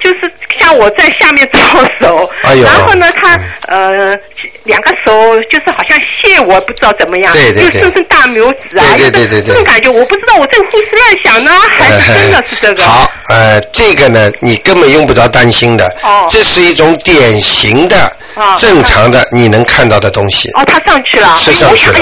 [0.03, 1.59] 就是像我在下面招
[1.99, 2.29] 手，
[2.63, 4.17] 然后呢，他呃
[4.63, 12.83] 两个手就是好像谢我，不知道怎么样，就伸伸大拇指啊，对对对这种感觉，我不知道我在胡思乱想呢，还是真的是这个。
[12.83, 15.95] 好，呃，这个呢，你根本用不着担心的，
[16.29, 18.17] 这是一种典型的。
[18.57, 20.49] 正常的你能看到的东西。
[20.51, 21.35] 哦，他上去了。
[21.37, 21.99] 是上去了。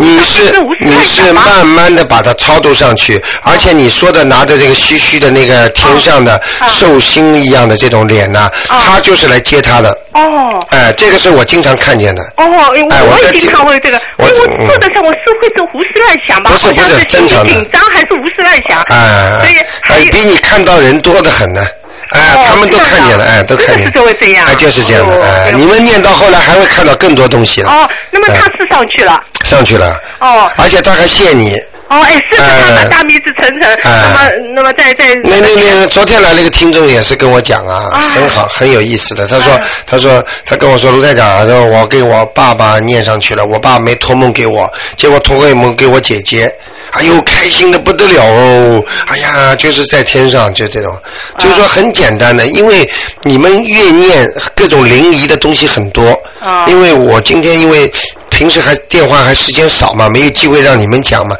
[0.00, 9.90] 你是你是慢慢的把它超度上去，而且你说的拿着这个虚虚的那个天上的寿星一样的这种脸呢，他就是来接他的。
[10.12, 10.48] 哦。
[10.70, 12.22] 哎，这个是我经常看见的。
[12.36, 12.44] 哦，
[12.90, 14.00] 哎，我也经常会这个。
[14.16, 14.30] 我我
[14.66, 16.50] 坐在上，我是会这胡思乱想吧？
[16.50, 17.52] 不是不是，正常的。
[17.52, 18.80] 紧张还是胡思乱想？
[18.88, 19.38] 哎。
[19.40, 19.56] 所以。
[19.88, 21.64] 哎，比你看到人多的很呢。
[22.10, 23.90] 哎，他们都看见了，哎，都看见。
[23.92, 24.46] 就会这样。
[24.46, 27.70] 哎，就是这样的，哎，你们念到后来还会看到更多东西了。
[27.70, 29.18] 哦，那么他是上去了。
[29.44, 29.98] 上去了。
[30.20, 30.50] 哦。
[30.56, 31.56] 而且他还谢你。
[31.88, 32.44] 哦，哎，是他
[32.76, 35.14] 把大米子层层，那么那么在在。
[35.24, 39.26] 那那那昨天来了一个听众也是跟我讲啊，很好，很有意思的。
[39.26, 46.54] 他说，他说，他跟我说，卢台长，说我给我爸爸念上去了，我爸没托梦给我，结果托个梦给我姐姐。
[46.92, 48.82] 哎呦，开心的不得了哦！
[49.06, 50.96] 哎呀，就是在天上，就这种，
[51.38, 52.88] 就是说很简单的，因为
[53.22, 56.02] 你们越念各种灵异的东西很多。
[56.40, 56.66] 啊。
[56.68, 57.92] 因为我今天因为
[58.38, 61.36] 平时还电话还时间少嘛，没有机会让你们讲嘛。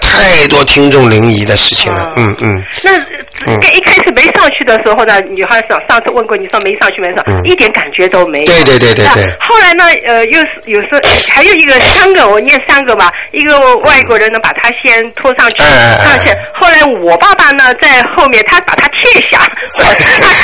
[0.00, 2.62] 太多听众临沂的事情了，嗯嗯。
[3.60, 8.46] 那一开始没上去的时候呢，女孩上上次问过你说没上去没上，一点感觉都没有。
[8.46, 9.24] 对对对对对。
[9.40, 11.00] 后来呢，呃，又是有时候
[11.32, 14.70] 还有一个三个，我念三个吧，一个外国人呢把他。
[14.82, 16.30] 先拖上去，上去。
[16.54, 19.38] 后来我爸爸呢在后面，他把他贴下，
[19.76, 19.92] 他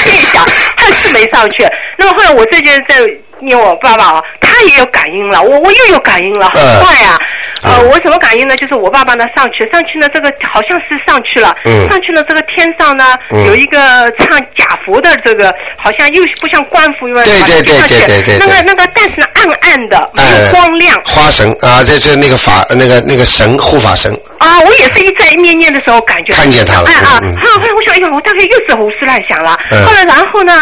[0.02, 0.44] 贴下，
[0.76, 1.64] 他是没上去。
[1.96, 2.96] 那么后来我这就是在。
[3.40, 7.16] 念我爸爸啊，他也有感应了，我我又有感应了，很快呀。
[7.62, 8.56] 呃，我什么感应呢？
[8.56, 11.56] 就是我爸爸呢上去，上去呢这个好像是上去了，
[11.88, 18.38] 上去了这个天上呢有一个唱假佛的这个，好像又不像官服一样，对对对对对对。
[18.38, 20.96] 那个那个，但是暗暗的，没有光亮。
[21.04, 24.12] 花神啊，这是那个法那个那个神护法神。
[24.38, 26.90] 啊，我也是一在念念的时候感觉看见他了。
[26.90, 27.20] 啊啊！
[27.56, 29.58] 后来我想，哎呀，我大概又是胡思乱想了。
[29.84, 30.52] 后来然后呢，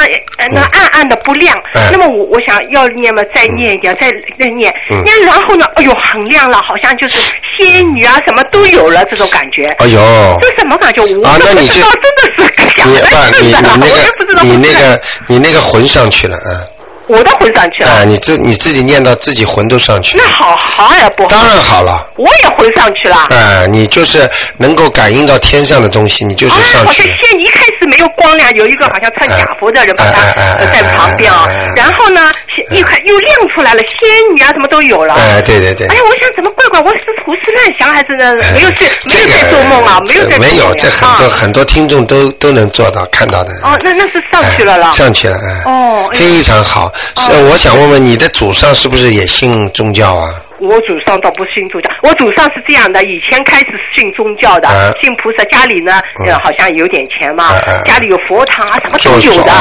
[0.52, 1.60] 那暗暗的不亮。
[1.92, 2.63] 那么我我想。
[2.70, 4.72] 要念嘛，再念一点，再再念，
[5.04, 7.18] 念然后呢，哎呦，很亮了，好像就是
[7.58, 9.64] 仙女啊，什么都有了这种感觉。
[9.78, 10.00] 哎呦，
[10.40, 11.00] 这什么感觉？
[11.02, 12.98] 我那你知道，真的是想的
[13.32, 14.42] 是的，我也不知道。
[14.42, 16.70] 你那个，你那个魂上去了，啊。
[17.06, 17.90] 我的魂上去了。
[17.90, 20.24] 啊，你自你自己念到自己魂都上去了。
[20.24, 21.26] 那好好呀，不？
[21.26, 22.08] 当然好了。
[22.16, 23.16] 我也魂上去了。
[23.28, 24.26] 啊，你就是
[24.56, 27.02] 能够感应到天上的东西，你就是上去。
[27.02, 31.46] 好像先一开始没有光亮，有一个好像穿假服的人把他在旁边啊，
[31.76, 32.32] 然后呢，
[32.70, 35.14] 一块又亮出来了，仙女啊什么都有了。
[35.14, 35.86] 哎，对对对。
[35.88, 38.34] 哎呀，我想怎么怪怪，我是胡思乱想还是呢？
[38.54, 40.38] 没有睡，没有在做梦啊，没有在。
[40.38, 43.52] 没有，这很多很多听众都都能做到看到的。
[43.62, 44.92] 哦，那那是上去了了。
[44.94, 45.70] 上去了，哎。
[45.70, 46.10] 哦。
[46.12, 47.74] 非常好，是我想。
[47.74, 50.32] 问问你的祖上是不是也信宗教啊？
[50.58, 53.66] 我祖上倒不信宗教，我祖上是这样的，以前开始
[53.96, 54.68] 信宗教的，
[55.02, 57.52] 信菩萨，家里呢，呃，好像有点钱嘛，
[57.84, 59.52] 家里有佛堂啊，什么都有的，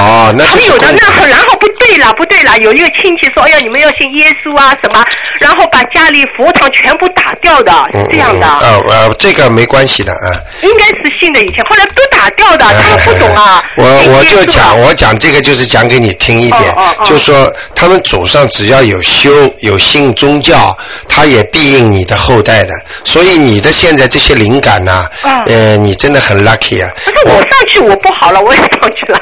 [0.45, 5.03] 他们有的，那然后不对了，不对了，有一个亲戚说，哎呀，你们要信耶稣啊什么，
[5.39, 8.47] 然后把家里佛堂全部打掉的，是这样的。
[8.47, 10.29] 呃呃，这个没关系的啊。
[10.61, 13.63] 应该是信的，以前后来都打掉的，他们不懂啊。
[13.75, 16.75] 我我就讲，我讲这个就是讲给你听一点，
[17.05, 20.77] 就说他们祖上只要有修有信宗教。
[21.07, 22.73] 他也庇应你的后代的，
[23.03, 25.05] 所以你的现在这些灵感呐，
[25.47, 26.89] 呃，你真的很 lucky 啊。
[27.05, 29.19] 不是我上去我不好了，我也上去了。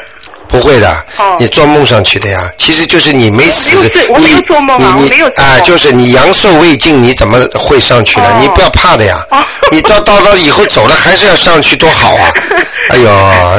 [0.52, 1.06] 不会的，
[1.40, 3.72] 你做梦上去的呀，其实就是你没死，
[4.18, 8.28] 你你你啊，就是你阳寿未尽，你怎么会上去呢？
[8.40, 9.18] 你不要怕的呀，
[9.72, 12.32] 你到 到到以后走了还是要上去，多好啊！
[12.92, 13.10] 哎呦，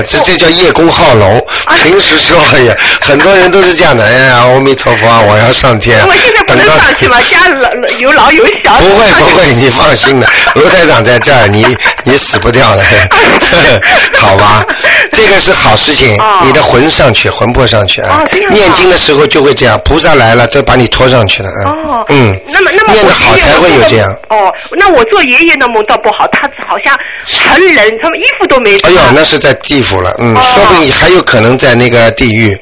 [0.06, 1.42] 这这叫叶公好龙。
[1.82, 5.98] 平时说，哎呀，很多人都是这样的，哎呀，阿弥陀佛，我要上天。
[6.06, 7.16] 我现在不能上去吗？
[7.22, 8.74] 家老有老有小。
[8.78, 11.64] 不会不会，你放心的， 罗台长在这儿，你
[12.04, 12.82] 你死不掉的，
[14.18, 14.62] 好吧？
[15.12, 16.81] 这个是好事情，你的魂。
[16.88, 18.22] 上去，魂魄上去啊！
[18.50, 21.70] 念经的时候就会这样，菩萨来了都把你拖上去了啊！
[21.70, 24.10] 哦，嗯，那么那么念得好才会有这样。
[24.28, 28.92] 哦，那我做爷爷的梦倒不好，他好像成人，他们衣服都没穿。
[28.92, 32.58] 哎呦，那是在地府了，嗯，说不定还有可能在那个地狱。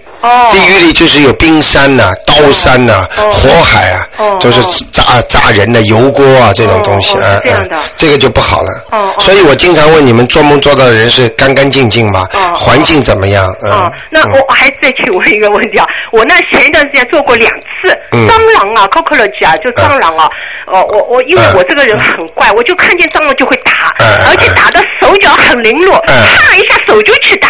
[0.50, 4.06] 地狱里就是有冰山呐、刀山呐、火海啊，
[4.38, 4.60] 就是
[4.92, 8.70] 炸炸人的油锅啊这种东西啊，这样的，这个就不好了。
[8.90, 12.26] 哦所以我经常问你们做梦做到的人是干干净净吗？
[12.54, 13.44] 环境怎么样？
[13.62, 20.28] 啊，那我还再请问一个问题啊，我那前一段时间做过两次蟑螂啊，cockroach 啊，就蟑螂啊。
[20.66, 23.92] 哦，我我因为我这个人很怪，我就看见蟑螂就会打，
[24.28, 27.48] 而且打的手脚很灵落，啪一下手就去打，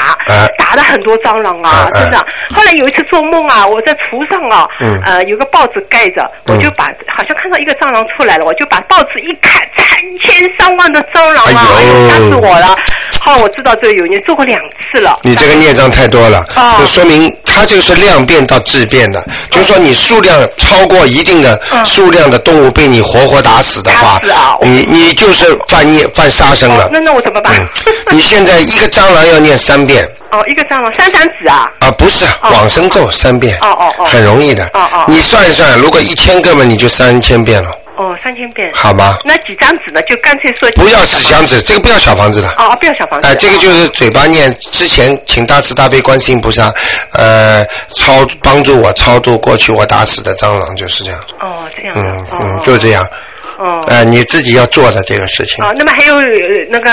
[0.57, 2.19] 打了很多蟑螂啊，真的。
[2.55, 4.69] 后来有一次做梦啊，我在厨上啊，
[5.05, 9.87] 呃，有个报纸盖着，我就把好像看到一个蟑螂出来了，我就把报纸一看，成
[10.23, 12.77] 千上万的蟑螂啊，哎呦吓死我了。
[13.31, 14.59] 好，我知道这个有孽，做过两
[14.93, 15.21] 次了。
[15.23, 16.43] 你这个孽障太多了，
[16.81, 24.21] 就说明它这个是量变到质变的，就是说你数量超过一定的数量的动物被你活活打死的话，
[24.63, 26.89] 你你就是犯孽犯杀生了。
[26.93, 27.55] 那那我怎么办？
[28.11, 30.05] 你现在一个蟑螂要念三遍。
[30.33, 31.71] 哦，一个蟑螂三三子啊？
[31.81, 33.57] 啊，不是，往生咒三遍。
[33.61, 34.05] 哦哦哦。
[34.07, 34.65] 很容易的。
[34.75, 35.05] 哦哦。
[35.07, 37.71] 你算一算，如果一千个嘛，你就三千遍了。
[38.01, 38.71] 哦，三千遍。
[38.73, 39.19] 好吗？
[39.27, 40.01] 那几张纸呢？
[40.09, 40.71] 就干脆说。
[40.71, 42.49] 不要纸箱子，这个不要小房子的。
[42.57, 43.29] 哦，不要小房子。
[43.29, 46.73] 哎，这个就是嘴巴念之前，请大慈大悲观世音菩萨，
[47.13, 47.63] 呃，
[47.95, 51.21] 超帮助我超度过去我打死的蟑螂，就是这样。
[51.41, 51.93] 哦，这样。
[51.95, 53.07] 嗯嗯，就是这样。
[53.61, 53.85] 哦。
[53.87, 55.65] 呃，你自己要做的这个事情。
[55.65, 56.21] 哦，那么还有
[56.71, 56.91] 那个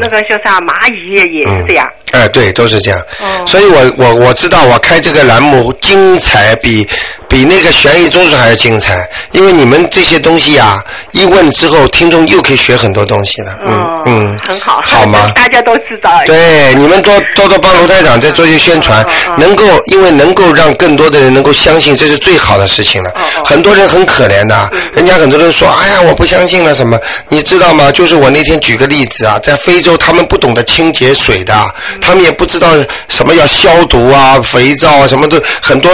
[0.00, 1.86] 那个叫啥蚂蚁也是这样。
[2.12, 2.98] 哎，对，都是这样。
[3.20, 3.44] 哦。
[3.46, 6.88] 所以我我我知道，我开这个栏目精彩比
[7.28, 10.82] 比那个悬疑综述还要精彩，因为你们这些东西呀，
[11.12, 13.58] 一问之后，听众又可以学很多东西了。
[13.62, 14.38] 嗯嗯。
[14.38, 14.80] 很好。
[14.84, 15.30] 好吗？
[15.34, 16.10] 大家都知道。
[16.24, 19.04] 对，你们多多多帮卢台长再做些宣传，
[19.36, 23.12] 能够因为能够让更多的人能够相信，这是最好的事情了。
[23.44, 26.98] 很多人很可怜的，人家很多人说：“哎呀，我不相信了什么？”
[27.28, 27.90] 你知道吗？
[27.92, 32.68] 就是我那天举个例子啊，在非洲，他们不懂得清洁水的，他们也不知道
[33.08, 35.90] 什么要消毒啊、肥皂啊，什么都很多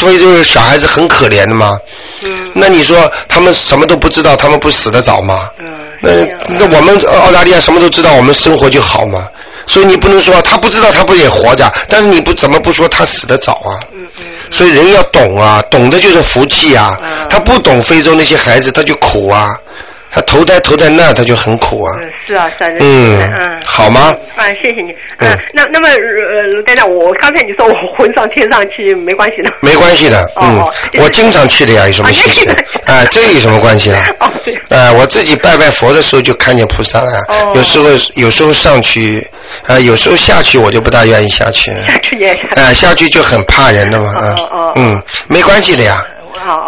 [0.00, 1.78] 非洲的小孩子很可怜的嘛。
[2.22, 2.50] 嗯。
[2.54, 5.48] 那你说他们什么都不知道，他们不死得早吗？
[5.58, 5.66] 嗯。
[6.02, 6.10] 那
[6.58, 9.26] 那我们澳大利亚什么都知道，我们生活就好嘛。
[9.70, 11.72] 所以你不能说他不知道，他不也活着？
[11.88, 13.78] 但是你不怎么不说他死得早啊？
[13.94, 14.24] 嗯嗯。
[14.50, 16.98] 所以人要懂啊，懂的就是福气啊。
[17.30, 19.54] 他不懂非洲那些孩子，他就苦啊。
[20.12, 21.92] 他投胎投在那，他就很苦啊。
[22.02, 24.12] 嗯，是啊，是啊，嗯，嗯，好吗？
[24.34, 24.90] 啊，谢谢你。
[25.18, 29.50] 嗯，那那么呃，卢队长，我刚才你说我魂上天上去，没关系的。
[29.62, 30.64] 没关系的，嗯，
[30.98, 32.50] 我经常去的呀，有什么事情？
[32.86, 34.00] 啊，这有什么关系了？
[34.18, 34.52] 哦，对。
[34.76, 37.12] 啊，我自己拜拜佛的时候就看见菩萨了。
[37.28, 37.52] 哦。
[37.54, 37.86] 有时候
[38.16, 39.24] 有时候上去，
[39.66, 41.70] 啊，有时候下去我就不大愿意下去。
[41.82, 42.32] 下去也。
[42.56, 44.34] 啊，下去就很怕人的嘛，啊。
[44.38, 44.72] 哦哦。
[44.76, 46.04] 嗯，没关系的呀。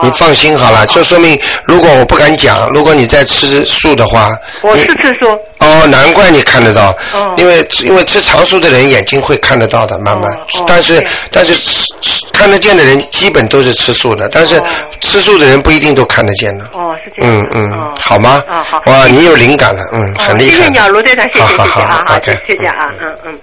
[0.02, 4.30] 你放心好了，这说明如果我不敢讲，如果你在吃素的话，
[4.62, 5.28] 我是吃素。
[5.60, 6.94] 哦，难怪你看得到，
[7.36, 10.36] 因为因为吃长素的人眼睛会看得到的，慢慢。
[10.66, 14.60] 但是但是吃看得见的人基本都是吃素的，但是
[15.00, 16.64] 吃素的人不一定都看得见的。
[16.72, 17.46] 哦，是这样。
[17.52, 18.42] 嗯嗯，好吗？
[18.48, 18.82] 啊好。
[18.86, 20.56] 哇，你有灵感了，嗯，很厉害。
[20.56, 23.38] 谢谢你啊，罗队长，谢谢谢谢啊，好，谢谢啊，嗯嗯。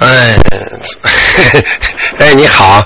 [0.00, 0.34] 哎，
[2.18, 2.82] 哎，你好。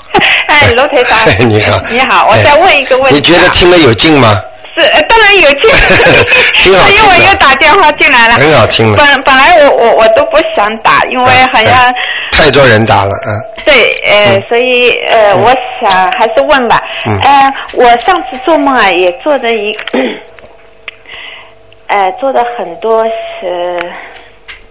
[0.47, 1.49] 哎，罗台长。
[1.49, 1.81] 你好。
[1.89, 3.15] 你好，我再问一个问题。
[3.15, 4.39] 你觉得听得有劲吗？
[4.75, 5.61] 是，当然有劲。
[6.55, 8.35] 挺好 听因为我又打电话进来了。
[8.35, 8.95] 很好听。
[8.95, 11.93] 本本来我我我都不想打，因为好像。
[12.31, 13.41] 太多人打了，嗯。
[13.65, 16.81] 对，呃，所以呃，我想还是问吧。
[17.05, 17.19] 嗯。
[17.21, 19.75] 呃，我上次做梦啊，也做的一，
[21.87, 23.03] 呃，做的很多
[23.41, 23.77] 是。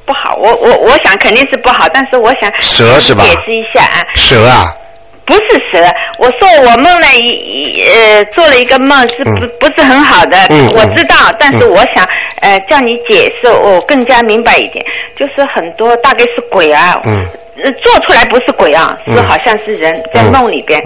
[0.09, 3.23] 不好，我我我想肯定是不好，但是我想蛇是吧？
[3.23, 4.01] 解释一下啊。
[4.15, 4.75] 蛇啊？
[5.27, 5.85] 不是蛇，
[6.19, 10.39] 我说我梦了一呃做了一个梦是不不是很好的，
[10.73, 12.03] 我知道，但是我想
[12.41, 14.83] 呃叫你解释，我更加明白一点，
[15.15, 16.99] 就是很多大概是鬼啊。
[17.65, 17.75] 嗯。
[17.83, 20.83] 做出来不是鬼啊，是好像是人在梦里边，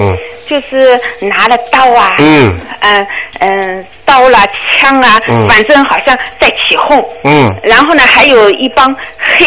[0.47, 2.51] 就是拿了刀啊，嗯
[3.41, 4.47] 嗯刀啦
[4.79, 5.19] 枪啊，
[5.49, 7.05] 反正好像在起哄。
[7.25, 8.87] 嗯，然后呢，还有一帮
[9.19, 9.47] 黑，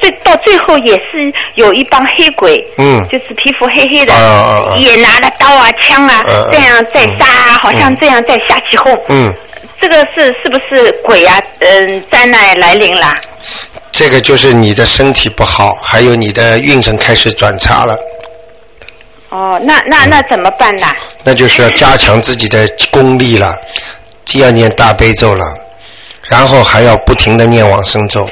[0.00, 4.12] 最到最后也是有一帮黑鬼，嗯，就是皮肤黑黑的，
[4.78, 7.26] 也拿了刀啊枪啊，这样在杀，
[7.60, 8.98] 好像这样在瞎起哄。
[9.08, 9.32] 嗯，
[9.80, 11.40] 这个是是不是鬼啊？
[11.60, 13.12] 嗯，灾难来临了。
[13.92, 17.96] 这个就是你的身体不好，还有你的运程开始转差了。
[19.28, 20.86] 哦，那那那怎么办呢？
[21.24, 23.54] 那就是要加强自己的功力了，
[24.24, 25.44] 既要念大悲咒了，
[26.24, 28.28] 然后还要不停的念往生咒。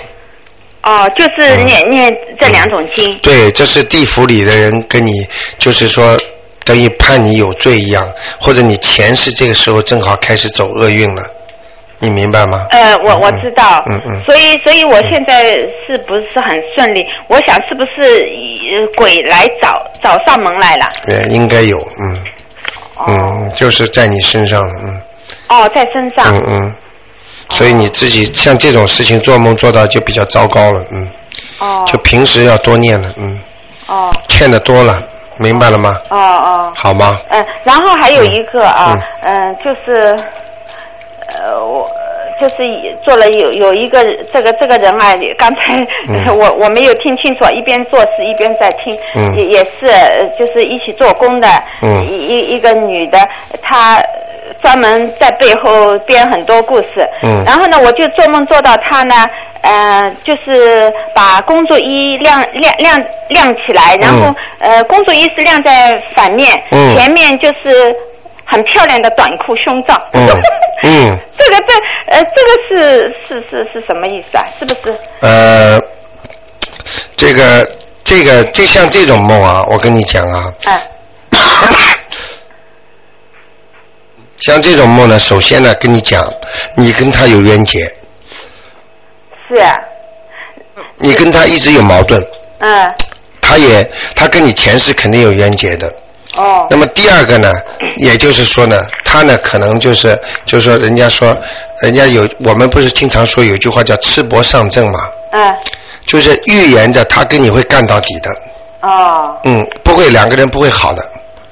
[0.83, 2.11] 哦，就是念念
[2.41, 3.19] 这两种经。
[3.19, 5.27] 对，这是地府里的人跟你，
[5.59, 6.19] 就是说
[6.65, 8.07] 等于判你有罪一样，
[8.41, 11.23] 或者你前世这个时候正好开始走厄运了。
[12.03, 12.67] 你明白吗？
[12.71, 15.51] 呃，我我知道，嗯嗯，所以所以我现在
[15.87, 17.07] 是不是很顺利？
[17.29, 20.89] 我想是不是鬼来找找上门来了？
[21.05, 22.19] 对，应该有，嗯，
[23.07, 25.01] 嗯，就是在你身上，嗯。
[25.51, 26.35] 哦，在身上。
[26.35, 26.75] 嗯嗯。
[27.51, 31.07] 所以你自己像这种事情做梦做到就比较糟糕了，嗯。
[31.59, 31.85] 哦。
[31.87, 33.39] 就平时要多念了，嗯。
[33.89, 34.11] 哦。
[34.29, 35.03] 欠的多了，
[35.37, 35.99] 明白了吗？
[36.09, 36.73] 哦哦。
[36.75, 37.21] 好吗？
[37.29, 40.17] 嗯，然后还有一个啊，嗯，就是。
[41.39, 41.89] 呃，我
[42.41, 42.57] 就是
[43.03, 44.03] 做了有有一个
[44.33, 45.79] 这个这个人啊，刚才
[46.33, 48.97] 我我没有听清楚，一边做事一边在听，
[49.37, 49.87] 也也是
[50.39, 51.49] 就是一起做工的，
[52.09, 53.19] 一一一个女的，
[53.63, 54.03] 她
[54.63, 57.07] 专门在背后编很多故事，
[57.47, 59.15] 然后呢，我就做梦做到她呢，
[59.61, 62.99] 呃，就是把工作衣晾晾晾
[63.29, 66.97] 晾起来，然后呃，工作衣是晾在反面，嗯。
[66.97, 67.95] 前面就是。
[68.51, 69.95] 很漂亮的短裤胸罩。
[70.13, 70.27] 嗯
[70.83, 71.75] 嗯， 这个这
[72.09, 74.45] 呃，这个是是是是什么意思啊？
[74.59, 74.99] 是不是？
[75.21, 75.81] 呃，
[77.17, 77.71] 这个
[78.03, 80.53] 这个这像这种梦啊，我跟你讲啊。
[80.65, 80.83] 哎。
[84.39, 86.27] 像这种梦呢，首先呢，跟你讲，
[86.75, 87.85] 你跟他有冤结。
[89.49, 89.77] 是啊。
[90.97, 92.27] 你跟他一直有矛盾。
[92.61, 92.91] 嗯。
[93.43, 95.93] 他也，他跟你前世肯定有冤结的。
[96.37, 96.67] 哦。
[96.71, 97.53] 那么第二个呢，
[97.97, 101.37] 也就是说呢，他呢可能就是就是说，人家说，
[101.83, 105.09] 人家有我们不是经常说有句话叫吃薄上阵嘛。
[105.33, 105.55] 嗯。
[106.07, 108.31] 就是预言着他跟你会干到底的。
[108.81, 109.37] 哦。
[109.45, 111.03] 嗯，不会两个人不会好的。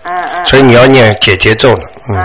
[0.04, 0.44] 嗯嗯。
[0.44, 1.82] 所以你要念解节奏的。
[2.08, 2.16] 嗯。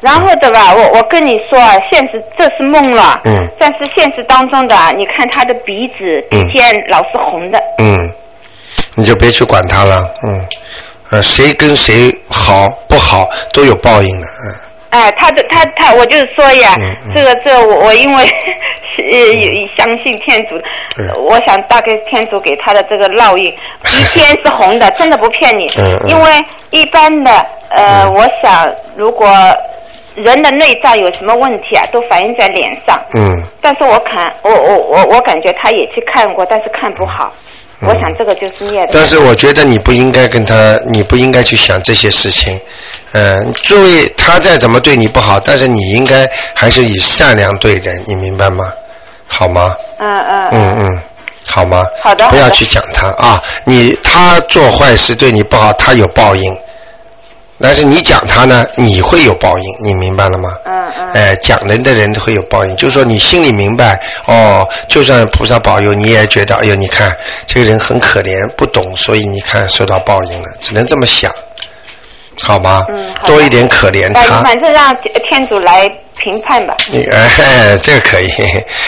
[0.00, 1.58] 然后的吧，我我跟你说，
[1.90, 3.20] 现实这是梦了。
[3.24, 3.48] 嗯。
[3.58, 7.58] 但是现实当中的，你看他的鼻子鼻尖老是红的。
[7.78, 8.10] 嗯。
[8.94, 10.46] 你就别去管他了，嗯，
[11.10, 14.54] 呃，谁跟谁好不好都有报应的，嗯。
[14.90, 16.74] 哎，他的他他，我就是说呀，
[17.14, 18.24] 这个这我我因为
[18.96, 20.58] 呃相信天主，
[21.20, 23.52] 我想大概天主给他的这个烙印，
[23.82, 25.66] 鼻尖是红的，真的不骗你。
[25.78, 26.30] 嗯因为
[26.70, 27.30] 一般的
[27.70, 28.66] 呃，我想
[28.96, 29.28] 如果
[30.14, 32.98] 人的内脏有什么问题啊，都反映在脸上。
[33.14, 33.42] 嗯。
[33.60, 37.30] 但是我看我我我我感觉他也去看过，但是看不好。
[37.80, 38.88] 我想这个就是孽的。
[38.92, 42.58] 但是我觉得你不应该跟他，你不应该去想这些事情。
[43.12, 48.64] 嗯，作为他再怎么对你不好，但是你应该还是以善良对人，你明白吗？
[49.26, 49.74] 好吗？
[49.98, 50.48] 嗯嗯。
[50.52, 51.02] 嗯嗯，
[51.44, 51.84] 好吗？
[52.02, 52.26] 好的。
[52.28, 53.42] 不要去讲他啊！
[53.64, 56.58] 你他做坏事对你不好，他有报应。
[57.58, 60.54] 但是你讲他呢，你会有报应，你明白了吗？
[60.64, 61.08] 嗯嗯。
[61.12, 67.16] 哎，讲人的人会有报应，就是说你心里明白哦，就算菩萨保佑，你也觉得哎呦，你看
[67.46, 71.32] 这个人很可怜，不懂，所以你看受到报应了，只能这么想，
[72.42, 72.84] 好吗？
[72.88, 73.14] 嗯。
[73.24, 74.42] 多一点可怜他。
[74.42, 74.94] 反正让
[75.28, 75.88] 天主来
[76.18, 76.76] 评判吧。
[76.90, 78.28] 你哎， 这个可以。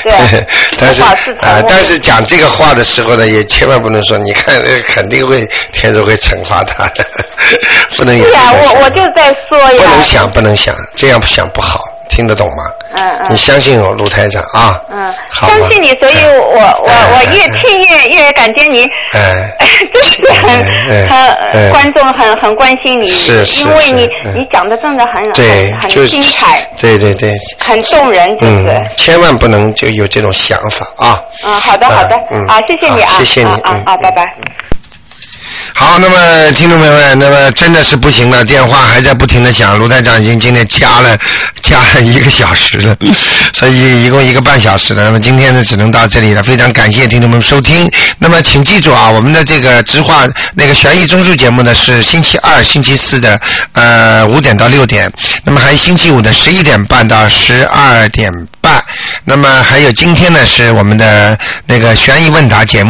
[0.03, 0.13] 对。
[0.81, 1.03] 但是
[1.41, 4.55] 啊，但是讲这个话的时候呢，也千万不能说，你看，
[4.89, 7.07] 肯定会天主会惩罚他的，
[7.97, 8.25] 不能有。
[8.25, 9.79] 对呀，我我就在说呀。
[9.79, 11.81] 不能想，不能想，这样想不好，
[12.19, 12.65] 听得懂吗？
[12.95, 13.27] 嗯嗯。
[13.31, 14.83] 你相信我，卢台长啊。
[14.91, 15.15] 嗯。
[15.31, 18.83] 好相信你，所以我我我越听越越感觉你，
[19.13, 19.49] 哎，
[19.95, 28.67] 真是很很观众很很关心你，是是因为你你讲的真的很对，很精彩，对对对，很动人，就是。
[28.69, 31.23] 嗯，千万不能就有这种想法啊。
[31.45, 32.17] 嗯，好的好的，
[32.49, 34.35] 啊，谢谢你啊，谢谢你，啊啊，拜拜。
[35.75, 41.17] 好，那么听众朋友们，那么真的是不行了，电话还在不停的响，卢台长已经今天加了
[41.63, 42.97] 加了一个小时了，
[43.55, 45.05] 所以一共一个半小时了。
[45.05, 47.91] 那么今天呢，只能到这里了，非常感谢听众们收听。
[48.19, 53.41] 那么请记住啊，我们的这个直话那个悬疑综述节目呢是星期二、星期四的
[53.73, 55.11] 呃五点到六点，
[55.45, 58.83] 那么还有星期五的十一点半到十二点半，
[59.25, 62.87] 那么还有今天呢是我们的那个悬疑问答节目。